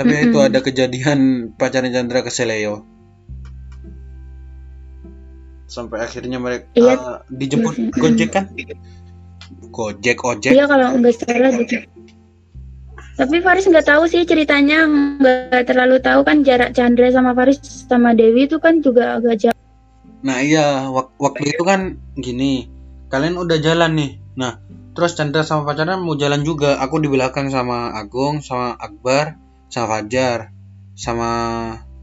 Tapi 0.00 0.16
ya 0.16 0.20
itu 0.32 0.38
ada 0.40 0.58
kejadian 0.64 1.18
pacarnya 1.60 2.00
Chandra 2.00 2.24
ke 2.24 2.32
Seleo. 2.32 2.88
Sampai 5.68 6.00
akhirnya 6.00 6.40
mereka 6.40 6.64
Iya. 6.72 6.94
eh, 6.96 7.18
dijemput 7.30 7.76
sih. 7.76 7.92
Gojek 7.92 8.32
kan? 8.32 8.48
Gojek, 9.68 10.18
ojek. 10.24 10.56
Iya 10.56 10.64
kalau 10.64 10.96
nggak 10.96 11.14
salah 11.20 11.52
gitu. 11.52 11.84
Tapi 13.20 13.36
Faris 13.44 13.68
nggak 13.68 13.84
tahu 13.84 14.08
sih 14.08 14.24
ceritanya, 14.24 14.88
nggak 14.88 15.68
terlalu 15.68 16.00
tahu 16.00 16.24
kan 16.24 16.40
jarak 16.40 16.72
Chandra 16.72 17.12
sama 17.12 17.36
Faris 17.36 17.60
sama 17.60 18.16
Dewi 18.16 18.48
itu 18.48 18.56
kan 18.56 18.80
juga 18.80 19.20
agak 19.20 19.36
jauh. 19.36 19.60
Nah 20.24 20.40
iya, 20.40 20.88
wak- 20.88 21.12
waktu 21.20 21.52
itu 21.52 21.60
kan 21.60 22.00
gini, 22.16 22.72
kalian 23.12 23.36
udah 23.36 23.60
jalan 23.60 23.92
nih. 24.00 24.10
Nah, 24.40 24.56
terus 24.96 25.12
Chandra 25.12 25.44
sama 25.44 25.68
pacarnya 25.68 26.00
mau 26.00 26.16
jalan 26.16 26.40
juga. 26.40 26.80
Aku 26.80 26.96
di 26.96 27.12
belakang 27.12 27.52
sama 27.52 27.92
Agung, 27.92 28.40
sama 28.40 28.72
Akbar, 28.80 29.36
sama 29.70 29.86
Fajar, 29.96 30.50
sama 30.98 31.30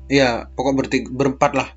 iya 0.07 0.47
pokok 0.55 0.74
bertiga, 0.74 1.11
berempat 1.11 1.51
lah. 1.53 1.70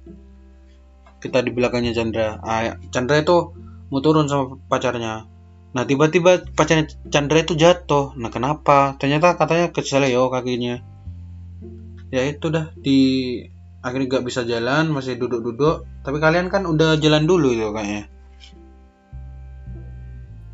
kita 1.20 1.44
di 1.44 1.52
belakangnya 1.52 1.92
Chandra. 1.92 2.40
Ah, 2.40 2.80
Chandra 2.88 3.20
itu 3.20 3.52
mau 3.92 4.00
turun 4.00 4.24
sama 4.24 4.56
pacarnya. 4.72 5.28
Nah 5.76 5.84
tiba-tiba 5.84 6.40
pacarnya 6.56 6.88
Chandra 7.12 7.44
itu 7.44 7.52
jatuh. 7.52 8.16
Nah 8.16 8.32
kenapa? 8.32 8.96
Ternyata 8.96 9.36
katanya 9.36 9.68
keseleo 9.68 10.32
kakinya. 10.32 10.80
Ya 12.08 12.24
itu 12.24 12.48
dah. 12.48 12.72
Di 12.72 12.98
akhirnya 13.84 14.16
nggak 14.16 14.24
bisa 14.24 14.48
jalan 14.48 14.96
masih 14.96 15.20
duduk-duduk. 15.20 15.84
Tapi 16.00 16.16
kalian 16.16 16.48
kan 16.48 16.64
udah 16.64 16.96
jalan 16.96 17.28
dulu 17.28 17.52
itu 17.52 17.68
kayaknya. 17.68 18.08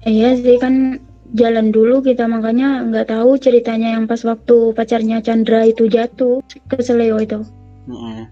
Iya 0.03 0.34
sih 0.39 0.59
kan 0.59 0.99
jalan 1.35 1.74
dulu 1.74 2.05
kita 2.05 2.29
makanya 2.31 2.85
nggak 2.87 3.11
tahu 3.11 3.41
ceritanya 3.41 3.99
yang 3.99 4.05
pas 4.07 4.22
waktu 4.22 4.77
pacarnya 4.77 5.24
Chandra 5.24 5.66
itu 5.66 5.91
jatuh 5.91 6.45
ke 6.70 6.79
Seleo 6.83 7.18
itu. 7.18 7.43
Mm-mm. 7.87 8.27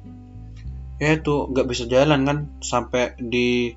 ya 0.98 1.14
itu 1.14 1.50
nggak 1.50 1.66
bisa 1.70 1.86
jalan 1.86 2.26
kan 2.26 2.38
sampai 2.58 3.14
di 3.18 3.74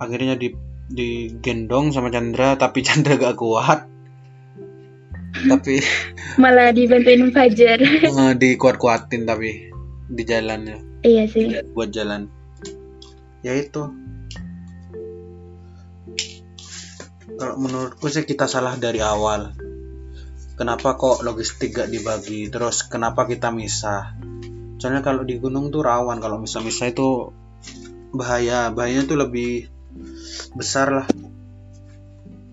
akhirnya 0.00 0.36
di 0.40 0.52
digendong 0.90 1.94
sama 1.94 2.10
Chandra 2.10 2.58
tapi 2.58 2.82
Chandra 2.86 3.16
gak 3.16 3.38
kuat 3.38 3.86
tapi 5.46 5.78
Malah 6.42 6.74
dibantuin 6.74 7.30
Fajar. 7.30 7.78
eh, 8.08 8.32
dikuat-kuatin 8.34 9.24
tapi 9.24 9.70
di 10.10 10.22
jalannya 10.26 11.06
iya 11.06 11.24
sih. 11.30 11.48
buat 11.72 11.94
jalan 11.94 12.26
ya 13.46 13.54
itu 13.56 13.88
kalau 17.40 17.56
menurutku 17.56 18.12
sih 18.12 18.28
kita 18.28 18.44
salah 18.44 18.76
dari 18.76 19.00
awal. 19.00 19.56
Kenapa 20.60 21.00
kok 21.00 21.24
logistik 21.24 21.72
gak 21.72 21.88
dibagi? 21.88 22.52
Terus 22.52 22.84
kenapa 22.84 23.24
kita 23.24 23.48
misah? 23.48 24.12
Soalnya 24.76 25.00
kalau 25.00 25.24
di 25.24 25.40
gunung 25.40 25.72
tuh 25.72 25.80
rawan 25.80 26.20
kalau 26.20 26.36
misah-misah 26.36 26.92
itu 26.92 27.32
bahaya. 28.12 28.68
Bahayanya 28.68 29.08
tuh 29.08 29.24
lebih 29.24 29.72
besar 30.52 30.92
lah. 30.92 31.08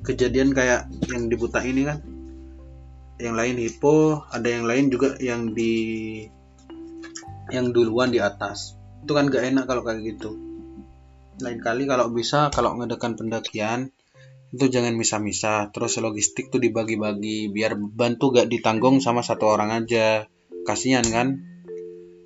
Kejadian 0.08 0.56
kayak 0.56 0.88
yang 1.12 1.28
di 1.28 1.36
Buta 1.36 1.60
ini 1.68 1.84
kan. 1.84 2.00
Yang 3.20 3.36
lain 3.36 3.56
hipo 3.60 4.24
ada 4.32 4.48
yang 4.48 4.64
lain 4.72 4.88
juga 4.88 5.20
yang 5.20 5.52
di 5.52 5.76
yang 7.52 7.76
duluan 7.76 8.16
di 8.16 8.24
atas. 8.24 8.80
Itu 9.04 9.12
kan 9.20 9.28
gak 9.28 9.52
enak 9.52 9.68
kalau 9.68 9.84
kayak 9.84 10.16
gitu. 10.16 10.32
Lain 11.44 11.60
kali 11.60 11.84
kalau 11.84 12.08
bisa 12.08 12.48
kalau 12.56 12.80
ngadakan 12.80 13.20
pendakian 13.20 13.92
itu 14.48 14.66
jangan 14.68 14.96
misah-misah. 14.96 15.70
Terus 15.72 16.00
logistik 16.00 16.48
tuh 16.48 16.58
dibagi-bagi. 16.58 17.52
Biar 17.52 17.76
beban 17.76 18.16
tuh 18.16 18.32
gak 18.32 18.48
ditanggung 18.48 19.00
sama 19.00 19.20
satu 19.20 19.48
orang 19.48 19.74
aja. 19.74 20.26
Kasihan 20.64 21.04
kan? 21.04 21.44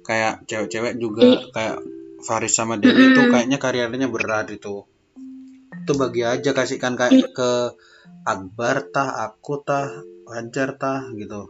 Kayak 0.01 0.45
cewek-cewek 0.45 0.97
juga 0.97 1.22
I- 1.24 1.49
kayak 1.49 1.78
Faris 2.22 2.53
sama 2.53 2.78
Dewi 2.78 3.13
itu 3.13 3.22
kayaknya 3.26 3.57
karirnya 3.57 4.05
berat 4.05 4.53
itu. 4.53 4.86
Itu 5.82 5.91
bagi 5.97 6.22
aja 6.22 6.53
kasihkan 6.53 6.93
kayak 6.93 7.34
ke 7.34 7.51
Akbar 8.22 8.86
tah 8.93 9.26
aku 9.26 9.61
tah 9.61 9.89
Hajar 10.30 10.78
tah 10.78 11.09
gitu. 11.11 11.49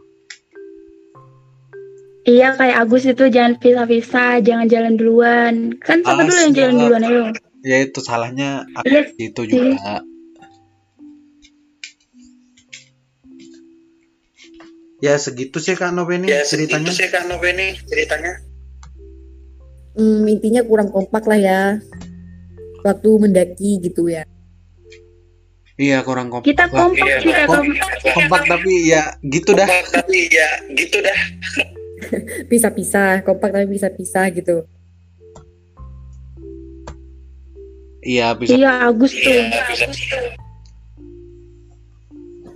Iya 2.22 2.54
kayak 2.54 2.86
Agus 2.86 3.04
itu 3.04 3.24
jangan 3.28 3.58
pisah-pisah, 3.58 4.40
jangan 4.40 4.66
jalan 4.70 4.94
duluan. 4.94 5.54
Kan 5.76 6.06
siapa 6.06 6.22
Ah, 6.22 6.26
dulu 6.26 6.38
yang 6.38 6.54
jalan 6.54 6.74
duluan 6.78 7.02
ayo. 7.02 7.24
ya 7.62 7.76
itu 7.78 7.98
salahnya 7.98 8.66
Iya 8.82 9.00
itu 9.18 9.40
juga 9.44 10.02
ya 15.02 15.18
segitu 15.18 15.58
sih 15.58 15.74
kak 15.74 15.90
Noveni 15.90 16.30
Ya 16.30 16.40
ceritanya 16.42 16.86
ceritanya 16.86 16.92
sih 16.94 17.08
Kak 17.08 17.24
Noveni 17.26 17.74
ceritanya. 17.82 18.32
Hmm, 19.92 20.24
intinya 20.24 20.62
kurang 20.62 20.88
kompak 20.88 21.26
lah 21.26 21.36
ya 21.36 21.60
waktu 22.80 23.08
mendaki 23.12 23.76
gitu 23.78 24.06
ya 24.06 24.24
iya 25.74 26.00
kurang 26.00 26.30
kompak 26.30 26.46
Kita 26.46 26.64
lah. 26.64 26.88
kompak 26.88 27.04
Iya, 27.04 27.16
sih 27.18 27.28
kayak 27.28 27.46
kom- 27.46 27.76
kom- 27.76 28.14
kompak 28.14 28.42
tapi 28.46 28.72
ya 28.86 29.02
gitu 29.20 29.50
dah 29.52 29.66
Kompak, 29.66 29.86
tapi 30.00 30.18
ya 30.28 30.48
gitu 30.72 30.96
dah. 30.98 31.18
pisah-pisah 32.50 33.20
kompak 33.20 33.50
tapi 33.50 33.66
pisah-pisah 33.68 34.26
gitu 34.32 34.56
iya 38.00 38.32
bisa 38.32 38.50
Iya 38.52 38.70
Agus 38.82 39.12
tuh. 39.12 39.30
Iya, 39.30 39.60
bisa. 39.68 39.86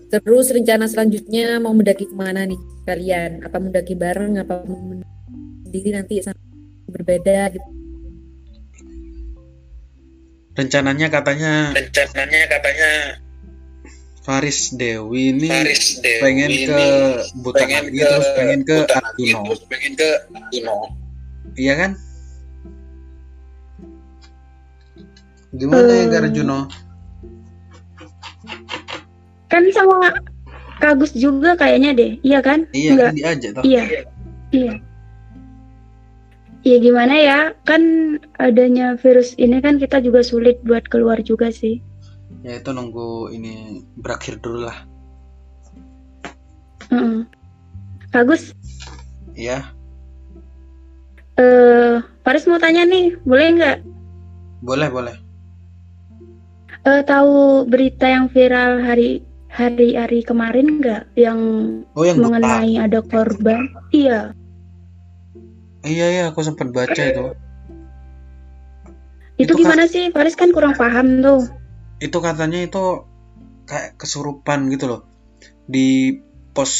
Terus 0.07 0.47
rencana 0.55 0.87
selanjutnya 0.87 1.59
mau 1.59 1.75
mendaki 1.75 2.07
ke 2.07 2.15
mana 2.15 2.47
nih 2.47 2.59
kalian? 2.87 3.43
Apa 3.43 3.59
mendaki 3.59 3.99
bareng? 3.99 4.39
Apa 4.39 4.63
mau 4.65 4.79
mendaki 4.79 5.15
sendiri 5.67 5.91
nanti 5.93 6.15
sama 6.23 6.41
berbeda 6.87 7.51
gitu? 7.53 7.69
Rencananya 10.57 11.13
katanya 11.13 11.77
Rencananya 11.77 12.49
katanya 12.49 12.91
Faris 14.25 14.73
Dewi 14.73 15.37
ini 15.37 15.53
Faris 15.53 16.01
Dewi 16.01 16.23
pengen 16.25 16.49
ini 16.49 16.65
ke 16.65 16.81
Butan 17.45 17.61
pengen 17.69 17.83
lagi 17.85 17.99
ke 18.01 18.07
terus 18.09 18.29
pengen 18.33 18.61
ke 18.65 18.77
terus 18.89 19.63
pengen 19.69 19.93
ke 19.95 20.09
Arjuna. 20.33 20.75
iya 21.61 21.75
kan? 21.77 21.91
Gimana 25.57 25.93
ya 25.93 26.05
Eh. 26.09 26.86
Kan 29.47 29.63
sama 29.71 30.13
Kak 30.77 30.99
Agus 30.99 31.13
juga 31.17 31.57
kayaknya 31.57 31.97
deh. 31.97 32.13
Iya 32.21 32.39
kan? 32.45 32.69
iya 32.71 32.91
Enggak. 32.93 33.07
kan 33.09 33.15
diajak 33.17 33.51
toh 33.57 33.63
Iya. 33.65 33.83
Iya. 34.53 34.73
Iya 36.61 36.77
gimana 36.83 37.15
ya? 37.15 37.39
Kan 37.63 37.83
adanya 38.37 38.99
virus 38.99 39.39
ini 39.39 39.63
kan 39.63 39.79
kita 39.79 40.03
juga 40.03 40.21
sulit 40.21 40.59
buat 40.63 40.85
keluar 40.87 41.23
juga 41.23 41.49
sih. 41.51 41.81
ya 42.43 42.63
itu 42.63 42.71
nunggu 42.71 43.35
ini 43.35 43.83
berakhir 43.99 44.39
dulu 44.39 44.71
lah 44.71 44.79
Heeh. 46.91 47.27
Kak 48.15 48.23
Agus, 48.23 48.55
iya 49.35 49.67
eh 51.35 51.99
Faris 52.23 52.47
mau 52.47 52.63
tanya 52.63 52.87
nih, 52.87 53.19
boleh 53.27 53.47
nggak? 53.51 53.79
boleh 54.63 54.89
boleh 54.91 55.17
Eh 56.87 57.03
tahu 57.03 57.67
berita 57.67 58.07
yang 58.07 58.31
viral 58.31 58.79
hari 58.79 59.26
hari-hari 59.57 60.21
kemarin 60.21 60.85
nggak 60.85 61.17
yang 61.17 61.41
oh 61.97 62.05
yang 62.05 62.21
Buta. 62.21 62.25
mengenai 62.29 62.77
ada 62.77 63.01
korban? 63.01 63.73
Iya, 63.89 64.37
iya 65.81 66.07
iya 66.13 66.25
aku 66.29 66.45
sempat 66.45 66.69
baca 66.77 66.93
itu. 66.93 67.33
Itu, 69.41 69.53
Itu 69.57 69.65
gimana 69.65 69.89
sih? 69.89 70.13
Faris 70.13 70.37
kan 70.37 70.53
kurang 70.53 70.77
paham 70.77 71.25
tuh. 71.25 71.49
itu 71.97 72.21
katanya 72.21 72.61
itu 72.61 73.09
kayak 73.65 73.97
kesurupan 73.97 74.69
gitu 74.69 74.85
loh. 74.85 75.01
Di 75.65 76.21
pos 76.53 76.73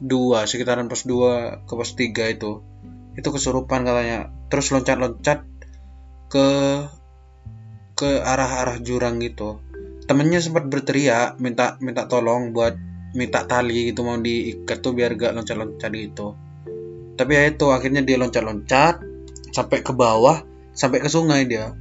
2 0.00 0.48
sekitaran 0.48 0.88
pos 0.88 1.04
2 1.04 1.68
ke 1.68 1.72
pos 1.76 1.92
3 1.92 2.32
itu. 2.32 2.64
Itu 3.12 3.28
kesurupan 3.28 3.84
katanya. 3.84 4.32
Terus 4.48 4.72
loncat-loncat 4.72 5.44
ke 6.32 6.48
ke 7.92 8.10
arah-arah 8.24 8.80
jurang 8.80 9.20
gitu 9.20 9.60
temennya 10.08 10.40
sempat 10.40 10.66
berteriak 10.66 11.36
minta 11.36 11.76
minta 11.84 12.08
tolong 12.08 12.56
buat 12.56 12.74
minta 13.12 13.44
tali 13.44 13.92
gitu 13.92 14.04
mau 14.04 14.16
diikat 14.16 14.80
tuh 14.80 14.96
biar 14.96 15.14
gak 15.14 15.36
loncat-loncat 15.36 15.92
gitu. 15.92 16.32
Tapi 17.14 17.30
ya 17.34 17.42
itu 17.52 17.66
akhirnya 17.68 18.00
dia 18.00 18.16
loncat-loncat 18.16 19.04
sampai 19.52 19.84
ke 19.84 19.92
bawah 19.92 20.44
sampai 20.72 20.98
ke 21.04 21.08
sungai 21.12 21.44
dia. 21.44 21.76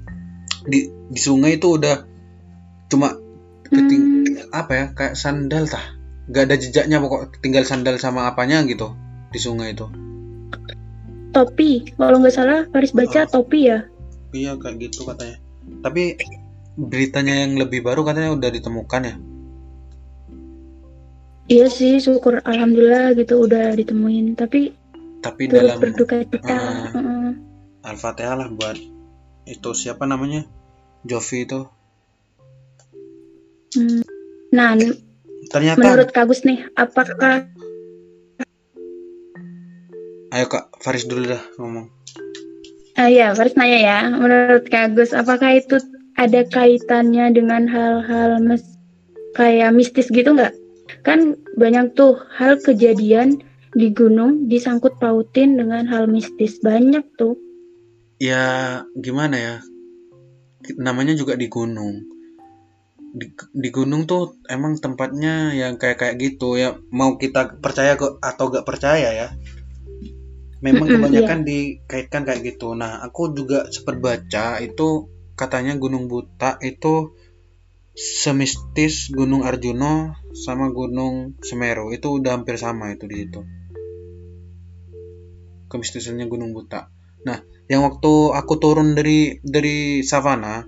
Di 0.68 0.92
di 0.92 1.20
sungai 1.20 1.56
itu 1.56 1.80
udah 1.80 2.04
cuma 2.92 3.16
keting 3.68 4.04
Hmm, 4.28 4.52
apa 4.56 4.72
ya 4.76 4.86
kayak 4.96 5.16
sandal 5.16 5.68
tah. 5.68 5.84
Gak 6.28 6.52
ada 6.52 6.56
jejaknya 6.60 7.00
pokok 7.00 7.40
tinggal 7.40 7.64
sandal 7.64 7.96
sama 8.00 8.28
apanya 8.28 8.64
gitu 8.68 8.92
di 9.32 9.40
sungai 9.40 9.72
itu. 9.76 9.88
Topi, 11.36 11.94
kalau 12.00 12.18
nggak 12.24 12.34
salah 12.34 12.66
Faris 12.72 12.96
baca 12.96 13.28
Oh. 13.30 13.44
topi 13.44 13.70
ya. 13.70 13.86
iya 14.36 14.56
kayak 14.60 14.80
gitu 14.84 15.08
katanya. 15.08 15.38
Tapi 15.84 16.18
beritanya 16.78 17.44
yang 17.44 17.58
lebih 17.58 17.82
baru 17.82 18.06
katanya 18.06 18.38
udah 18.38 18.50
ditemukan 18.54 19.04
ya 19.04 19.16
Iya 21.48 21.72
sih, 21.72 21.96
syukur 22.04 22.44
alhamdulillah 22.44 23.16
gitu 23.16 23.48
udah 23.48 23.72
ditemuin. 23.72 24.36
Tapi 24.36 24.76
tapi 25.24 25.48
turut 25.48 25.64
dalam 25.64 25.80
berduka 25.80 26.20
cita. 26.28 26.60
Ah. 26.60 26.92
Heeh. 26.92 27.30
Al-Fatihah 27.88 28.36
lah 28.36 28.52
buat 28.52 28.76
itu 29.48 29.70
siapa 29.72 30.04
namanya 30.04 30.44
Jovi 31.08 31.48
itu 31.48 31.72
Hmm. 33.76 34.02
Nah, 34.56 34.74
ternyata 35.52 35.78
menurut 35.78 36.10
Kak 36.10 36.26
Gus 36.32 36.42
nih, 36.48 36.66
apakah 36.74 37.46
ayo 40.34 40.46
kak 40.50 40.72
Faris 40.82 41.06
dulu 41.06 41.30
dah 41.30 41.44
ngomong 41.60 41.88
Ah 42.98 43.12
ya, 43.14 43.30
Faris 43.38 43.54
nanya 43.54 43.80
ya. 43.80 44.00
Menurut 44.10 44.66
Kak 44.66 44.98
Gus, 44.98 45.14
apakah 45.14 45.54
itu 45.54 45.78
ada 46.18 46.41
kaitannya 46.49 47.30
dengan 47.30 47.70
hal-hal 47.70 48.41
mes 48.41 48.65
kayak 49.38 49.70
mistis 49.78 50.09
gitu 50.09 50.34
nggak? 50.34 50.51
Kan 51.05 51.38
banyak 51.55 51.93
tuh 51.93 52.18
hal 52.34 52.57
kejadian 52.57 53.38
di 53.78 53.93
gunung 53.93 54.49
disangkut 54.49 54.97
pautin 54.97 55.61
dengan 55.61 55.86
hal 55.86 56.09
mistis. 56.09 56.57
Banyak 56.59 57.05
tuh. 57.15 57.38
ya 58.18 58.82
gimana 58.97 59.38
ya? 59.38 59.55
Namanya 60.82 61.13
juga 61.13 61.38
di 61.38 61.45
gunung. 61.45 62.01
Di, 63.13 63.30
di 63.53 63.70
gunung 63.70 64.09
tuh 64.09 64.41
emang 64.49 64.82
tempatnya 64.82 65.53
yang 65.53 65.78
kayak 65.78 66.01
kayak 66.01 66.18
gitu. 66.18 66.57
Ya 66.57 66.74
mau 66.89 67.22
kita 67.22 67.61
percaya 67.61 67.93
kok 67.93 68.18
atau 68.26 68.49
gak 68.49 68.65
percaya 68.65 69.13
ya? 69.13 69.30
Memang 70.65 70.89
kebanyakan 70.89 71.45
dikaitkan 71.45 72.26
kayak 72.26 72.41
gitu. 72.41 72.74
Nah 72.74 73.05
aku 73.05 73.38
juga 73.38 73.70
sempat 73.70 74.01
baca 74.01 74.57
itu 74.65 75.16
katanya 75.38 75.78
Gunung 75.78 76.10
Buta 76.10 76.58
itu 76.66 77.14
semistis 77.94 79.14
Gunung 79.14 79.46
Arjuno 79.46 80.18
sama 80.34 80.74
Gunung 80.74 81.38
Semeru. 81.46 81.94
Itu 81.94 82.18
udah 82.18 82.42
hampir 82.42 82.58
sama 82.58 82.90
itu 82.90 83.06
di 83.06 83.16
situ. 83.22 83.42
Kemistisannya 85.70 86.26
Gunung 86.26 86.58
Buta. 86.58 86.90
Nah 87.24 87.46
yang 87.70 87.86
waktu 87.86 88.34
aku 88.34 88.54
turun 88.58 88.98
dari 88.98 89.38
dari 89.46 90.02
savana 90.02 90.66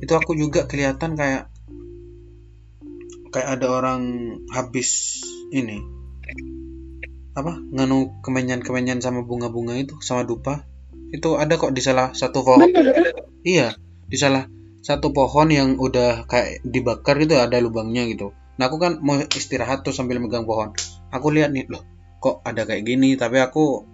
itu 0.00 0.12
aku 0.16 0.32
juga 0.32 0.64
kelihatan 0.64 1.12
kayak 1.12 1.52
kayak 3.28 3.60
ada 3.60 3.66
orang 3.68 4.02
habis 4.56 5.20
ini. 5.52 5.84
Apa? 7.36 7.60
Nganu 7.60 8.24
kemenyan-kemenyan 8.24 9.04
sama 9.04 9.20
bunga-bunga 9.20 9.76
itu 9.76 10.00
sama 10.00 10.24
dupa. 10.24 10.64
Itu 11.12 11.36
ada 11.36 11.60
kok 11.60 11.76
di 11.76 11.84
salah 11.84 12.16
satu 12.16 12.40
pohon 12.40 12.72
tuh. 12.72 12.88
iya 13.46 13.72
di 14.08 14.16
salah 14.16 14.48
satu 14.80 15.12
pohon 15.12 15.52
yang 15.52 15.76
udah 15.76 16.24
kayak 16.24 16.64
dibakar 16.64 17.20
gitu 17.20 17.36
ada 17.36 17.60
lubangnya 17.60 18.08
gitu. 18.08 18.32
Nah 18.56 18.72
aku 18.72 18.80
kan 18.80 18.98
mau 19.04 19.20
istirahat 19.20 19.84
tuh 19.84 19.92
sambil 19.92 20.16
megang 20.18 20.48
pohon. 20.48 20.72
Aku 21.12 21.28
lihat 21.28 21.52
nih 21.52 21.68
loh 21.68 21.84
kok 22.18 22.40
ada 22.42 22.64
kayak 22.64 22.88
gini? 22.88 23.14
Tapi 23.14 23.36
aku 23.38 23.84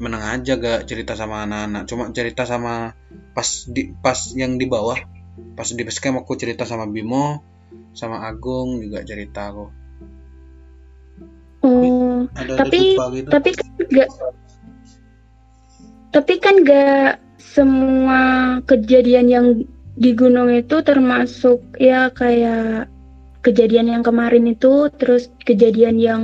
meneng 0.00 0.24
aja 0.24 0.56
gak 0.56 0.88
cerita 0.88 1.12
sama 1.12 1.44
anak-anak. 1.44 1.82
Cuma 1.88 2.08
cerita 2.12 2.48
sama 2.48 2.96
pas 3.36 3.48
di 3.68 3.92
pas 3.92 4.16
yang 4.32 4.56
di 4.56 4.64
bawah. 4.64 4.96
Pas 5.52 5.68
di 5.68 5.82
base 5.84 6.00
camp 6.00 6.24
aku 6.24 6.32
cerita 6.40 6.64
sama 6.64 6.88
Bimo 6.88 7.44
sama 7.92 8.24
Agung 8.24 8.80
juga 8.80 9.04
cerita 9.04 9.52
aku. 9.52 9.66
Oh, 11.66 12.24
ada 12.32 12.64
Tapi- 12.64 12.94
gitu. 12.96 13.28
tapi 13.28 13.50
kan 13.52 13.68
nggak 13.74 14.08
tapi 16.14 16.34
kan 16.40 16.54
nggak 16.62 17.25
semua 17.46 18.22
kejadian 18.66 19.26
yang 19.30 19.46
di 19.96 20.12
gunung 20.12 20.52
itu 20.52 20.82
termasuk 20.84 21.62
ya 21.80 22.10
kayak 22.12 22.90
kejadian 23.40 23.88
yang 23.96 24.02
kemarin 24.02 24.50
itu 24.50 24.90
terus 24.98 25.30
kejadian 25.46 25.96
yang 25.96 26.22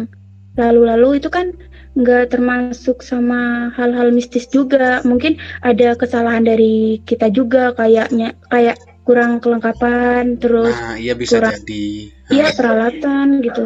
lalu-lalu 0.58 1.22
itu 1.22 1.32
kan 1.32 1.54
nggak 1.92 2.32
termasuk 2.32 3.00
sama 3.04 3.72
hal-hal 3.76 4.12
mistis 4.12 4.48
juga. 4.48 5.00
Mungkin 5.06 5.38
ada 5.64 5.94
kesalahan 5.96 6.44
dari 6.44 7.00
kita 7.04 7.30
juga 7.32 7.72
kayaknya 7.72 8.36
kayak 8.50 8.80
kurang 9.02 9.42
kelengkapan 9.42 10.38
terus 10.38 10.74
nah 10.78 10.94
iya 10.94 11.18
bisa 11.18 11.42
kurang- 11.42 11.58
jadi. 11.62 11.86
ya 12.30 12.46
peralatan 12.54 13.42
gitu. 13.42 13.64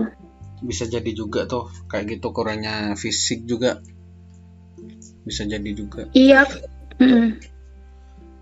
Bisa 0.65 0.89
jadi 0.89 1.11
juga 1.13 1.45
tuh 1.45 1.69
kayak 1.91 2.19
gitu 2.19 2.33
kurangnya 2.33 2.97
fisik 2.97 3.45
juga. 3.45 3.81
Bisa 5.27 5.45
jadi 5.45 5.71
juga. 5.75 6.09
Iya 6.15 6.47
mm. 7.03 7.29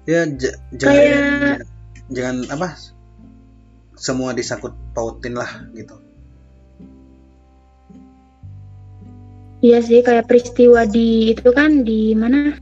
ya 0.04 0.20
j- 0.28 0.58
jangan 0.76 0.94
Kayak- 0.94 1.66
jangan 2.12 2.36
apa 2.52 2.68
semua 3.96 4.34
disangkut 4.36 4.74
pautin 4.92 5.38
lah 5.38 5.48
gitu. 5.72 5.96
Iya 9.64 9.80
sih 9.80 10.04
kayak 10.04 10.28
peristiwa 10.28 10.84
di 10.84 11.32
itu 11.32 11.48
kan 11.56 11.88
di 11.88 12.12
mana? 12.12 12.52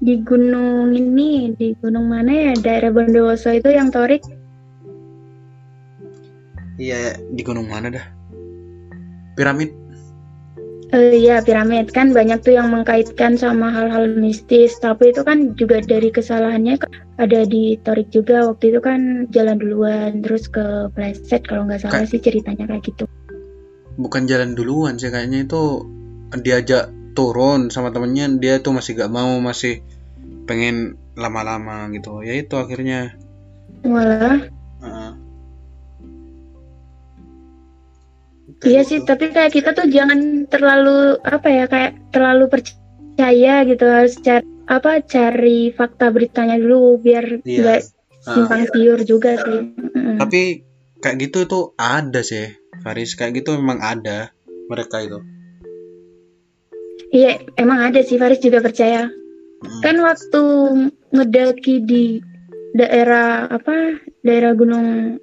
Di 0.00 0.24
gunung 0.24 0.96
ini 0.96 1.52
di 1.52 1.76
gunung 1.76 2.08
mana 2.08 2.32
ya? 2.32 2.52
Daerah 2.56 2.88
Bondowoso 2.88 3.52
itu 3.52 3.68
yang 3.68 3.92
Torik. 3.92 4.24
Iya 6.80 7.20
di 7.20 7.42
gunung 7.44 7.68
mana 7.68 7.92
dah? 7.92 8.06
Piramid 9.36 9.76
eh, 10.94 11.18
ya 11.18 11.42
piramid. 11.42 11.90
Kan 11.90 12.14
banyak 12.14 12.46
tuh 12.46 12.54
yang 12.54 12.70
mengkaitkan 12.70 13.34
sama 13.34 13.74
hal-hal 13.74 14.14
mistis. 14.14 14.78
Tapi 14.78 15.10
itu 15.10 15.26
kan 15.26 15.58
juga 15.58 15.82
dari 15.82 16.14
kesalahannya 16.14 16.78
ada 17.18 17.40
di 17.42 17.74
Torik 17.82 18.14
juga 18.14 18.46
waktu 18.46 18.74
itu 18.74 18.80
kan 18.80 19.26
jalan 19.34 19.58
duluan 19.58 20.22
terus 20.22 20.46
ke 20.46 20.88
Pleset 20.94 21.42
kalau 21.46 21.66
nggak 21.66 21.82
salah 21.82 22.06
Kak- 22.06 22.10
sih 22.10 22.22
ceritanya 22.22 22.70
kayak 22.70 22.86
gitu. 22.86 23.04
Bukan 23.98 24.26
jalan 24.26 24.54
duluan 24.58 24.98
sih 24.98 25.10
kayaknya 25.10 25.46
itu 25.46 25.86
diajak 26.34 26.90
turun 27.14 27.70
sama 27.70 27.94
temennya 27.94 28.26
dia 28.42 28.58
tuh 28.58 28.74
masih 28.74 28.98
gak 28.98 29.14
mau 29.14 29.38
masih 29.38 29.86
pengen 30.50 30.98
lama-lama 31.14 31.86
gitu. 31.94 32.22
Ya 32.26 32.34
itu 32.42 32.58
akhirnya. 32.58 33.14
Malah 33.86 34.63
Kayak 38.60 38.70
Iya 38.70 38.80
gitu. 38.80 38.88
sih, 38.90 38.98
tapi 39.02 39.24
kayak 39.30 39.52
kita 39.52 39.70
tuh 39.72 39.86
jangan 39.88 40.20
terlalu 40.46 41.18
apa 41.20 41.48
ya, 41.48 41.64
kayak 41.66 41.92
terlalu 42.10 42.44
percaya 42.48 43.54
gitu 43.64 43.84
harus 43.84 44.14
cari 44.18 44.46
apa 44.64 45.04
cari 45.04 45.68
fakta 45.70 46.08
beritanya 46.08 46.56
dulu 46.56 46.96
biar 46.96 47.44
Iya. 47.44 47.58
nggak 47.60 47.80
Ah. 48.24 48.32
simpang 48.32 48.64
siur 48.72 49.00
juga 49.04 49.36
sih. 49.36 49.60
Tapi 50.16 50.40
kayak 50.98 51.16
gitu 51.20 51.44
itu 51.44 51.58
ada 51.76 52.24
sih 52.24 52.48
Faris 52.80 53.12
kayak 53.12 53.44
gitu 53.44 53.60
memang 53.60 53.76
ada 53.78 54.32
mereka 54.66 55.04
itu 55.04 55.20
Iya, 57.12 57.38
emang 57.54 57.78
ada 57.84 58.00
sih 58.00 58.16
Faris 58.16 58.40
juga 58.40 58.58
percaya. 58.58 59.06
Mm. 59.62 59.80
Kan 59.84 59.96
waktu 60.02 60.42
ngedaki 61.12 61.84
di 61.84 62.04
daerah 62.74 63.46
apa 63.46 64.00
daerah 64.20 64.50
Gunung 64.52 65.20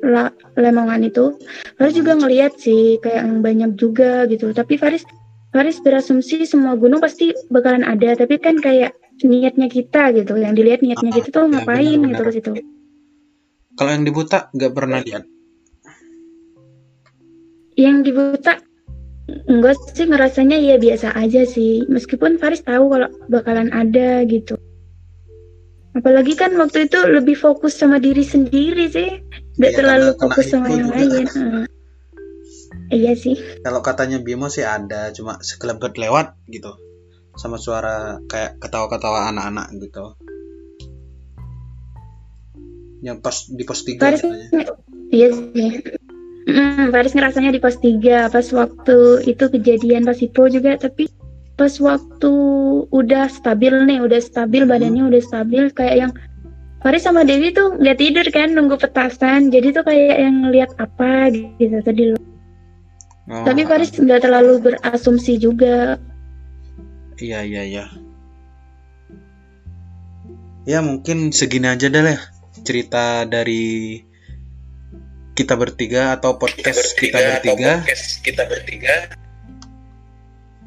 La- 0.00 0.32
Lemongan 0.56 1.04
itu, 1.04 1.36
Faris 1.76 1.96
juga 1.96 2.16
ngeliat 2.16 2.56
sih 2.56 2.96
kayak 3.00 3.20
yang 3.24 3.40
banyak 3.44 3.70
juga 3.76 4.24
gitu. 4.26 4.52
Tapi 4.52 4.80
Faris 4.80 5.04
Faris 5.50 5.82
berasumsi 5.82 6.46
semua 6.46 6.78
gunung 6.78 7.02
pasti 7.02 7.34
bakalan 7.50 7.82
ada, 7.82 8.14
tapi 8.14 8.38
kan 8.38 8.56
kayak 8.62 8.94
niatnya 9.20 9.68
kita 9.68 10.14
gitu, 10.16 10.38
yang 10.40 10.56
dilihat 10.56 10.80
niatnya 10.80 11.12
Ah, 11.12 11.16
kita 11.20 11.28
tuh 11.28 11.44
ya, 11.44 11.60
ngapain 11.60 12.00
gitu 12.08 12.22
ke 12.24 12.32
situ. 12.32 12.52
kalau 13.76 13.90
yang 13.96 14.04
di 14.04 14.12
buta 14.12 14.48
nggak 14.52 14.72
pernah 14.76 15.00
lihat? 15.00 15.24
Yang 17.80 17.96
di 18.04 18.10
Buta 18.12 18.52
enggak 19.48 19.76
sih. 19.96 20.04
Ngerasanya 20.04 20.58
ya 20.60 20.76
biasa 20.76 21.16
aja 21.16 21.48
sih, 21.48 21.88
meskipun 21.88 22.36
Faris 22.36 22.60
tahu 22.60 22.92
kalau 22.92 23.08
bakalan 23.32 23.72
ada 23.72 24.20
gitu. 24.28 24.60
Apalagi 25.96 26.36
kan 26.38 26.54
waktu 26.60 26.86
itu 26.86 26.98
lebih 27.02 27.34
fokus 27.34 27.74
sama 27.74 27.98
diri 27.98 28.22
sendiri 28.22 28.86
sih, 28.92 29.10
nggak 29.60 29.70
Iya, 29.70 29.76
terlalu 29.76 30.06
karena 30.08 30.20
fokus 30.24 30.46
sama 30.48 30.66
yang 30.70 30.88
lain. 30.88 31.26
Iya 32.90 33.12
sih. 33.14 33.36
kalau 33.60 33.80
katanya 33.80 34.18
Bimo 34.18 34.48
sih 34.48 34.64
ada 34.64 35.12
cuma 35.12 35.38
sekelebat 35.38 35.94
lewat 35.94 36.34
gitu 36.48 36.74
sama 37.36 37.54
suara 37.54 38.18
kayak 38.26 38.58
ketawa-ketawa 38.58 39.30
anak-anak 39.30 39.70
gitu 39.78 40.18
yang 43.00 43.20
pas 43.20 43.46
di 43.46 43.62
pos 43.62 43.80
tiga 43.80 44.12
katanya 44.12 44.48
nge- 44.50 44.76
iya 45.08 45.28
sih. 45.30 45.70
Mm, 46.44 46.90
Faris 46.90 47.14
ngerasanya 47.14 47.50
di 47.50 47.60
pos 47.60 47.78
3 47.78 48.26
pas 48.26 48.46
waktu 48.50 48.98
itu 49.24 49.44
kejadian 49.46 50.02
pas 50.02 50.18
itu 50.18 50.42
juga 50.50 50.74
tapi 50.76 51.06
pas 51.54 51.70
waktu 51.78 52.32
udah 52.90 53.28
stabil 53.28 53.72
nih, 53.84 54.00
udah 54.00 54.18
stabil 54.18 54.64
Hmm. 54.64 54.72
badannya 54.72 55.04
udah 55.06 55.20
stabil 55.20 55.68
kayak 55.70 55.96
yang 55.98 56.12
Faris 56.80 57.04
sama 57.04 57.22
Dewi 57.22 57.52
tuh 57.52 57.76
nggak 57.76 57.98
tidur 57.98 58.24
kan 58.28 58.48
nunggu 58.50 58.76
petasan. 58.76 59.52
Jadi 59.52 59.68
tuh 59.70 59.84
kayak 59.84 60.16
yang 60.16 60.36
ngeliat 60.42 60.70
apa 60.76 61.28
gitu 61.28 61.76
tadi 61.80 62.04
loh. 62.10 62.20
Oh, 63.28 63.44
Tapi 63.44 63.62
Faris 63.62 63.92
nggak 63.92 64.20
terlalu 64.20 64.52
berasumsi 64.64 65.36
juga. 65.36 66.00
iya 67.16 67.44
iya 67.44 67.62
iya. 67.62 67.84
Ya 70.64 70.80
mungkin 70.80 71.30
segini 71.30 71.68
aja 71.68 71.86
deh 71.86 72.00
lah 72.00 72.16
cerita 72.62 73.24
dari 73.24 74.00
kita 75.32 75.56
bertiga 75.56 76.16
atau 76.16 76.36
Kita 76.36 76.40
podcast 76.40 76.80
bertiga, 76.96 77.00
kita 77.00 77.18
atau 77.18 77.28
bertiga. 77.32 77.72
podcast 77.76 78.04
kita 78.20 78.42
bertiga. 78.44 78.94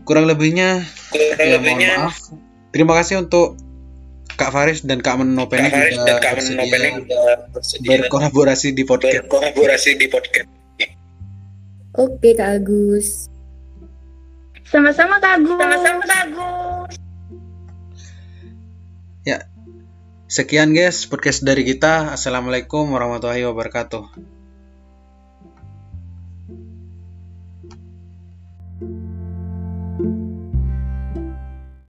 kurang 0.03 0.27
lebihnya 0.27 0.83
Kurang 1.09 1.29
ya 1.31 1.37
mohon 1.39 1.51
lebihnya. 1.57 1.93
maaf. 2.05 2.17
Terima 2.69 2.93
kasih 2.97 3.23
untuk 3.23 3.55
Kak 4.33 4.51
Faris 4.51 4.81
dan 4.81 4.99
Kak 4.99 5.17
Kak 5.17 5.21
Menopeni 5.21 5.69
Faris 5.69 5.97
dan 6.01 6.17
juga 6.17 6.19
Kak 6.19 6.33
bersedia 7.53 7.95
berkolaborasi 8.05 8.67
di 8.73 8.83
podcast 8.83 9.25
berkolaborasi 9.25 9.89
di 9.97 10.07
podcast. 10.09 10.49
Oke 11.93 12.33
Kak 12.33 12.49
Agus. 12.61 13.29
Sama-sama 14.65 15.21
kagum. 15.21 15.61
Sama-sama 15.61 16.03
kagum. 16.09 16.73
Sekian 20.33 20.73
guys 20.73 21.05
podcast 21.05 21.45
dari 21.45 21.61
kita. 21.61 22.09
Assalamualaikum 22.09 22.89
warahmatullahi 22.89 23.45
wabarakatuh. 23.45 24.17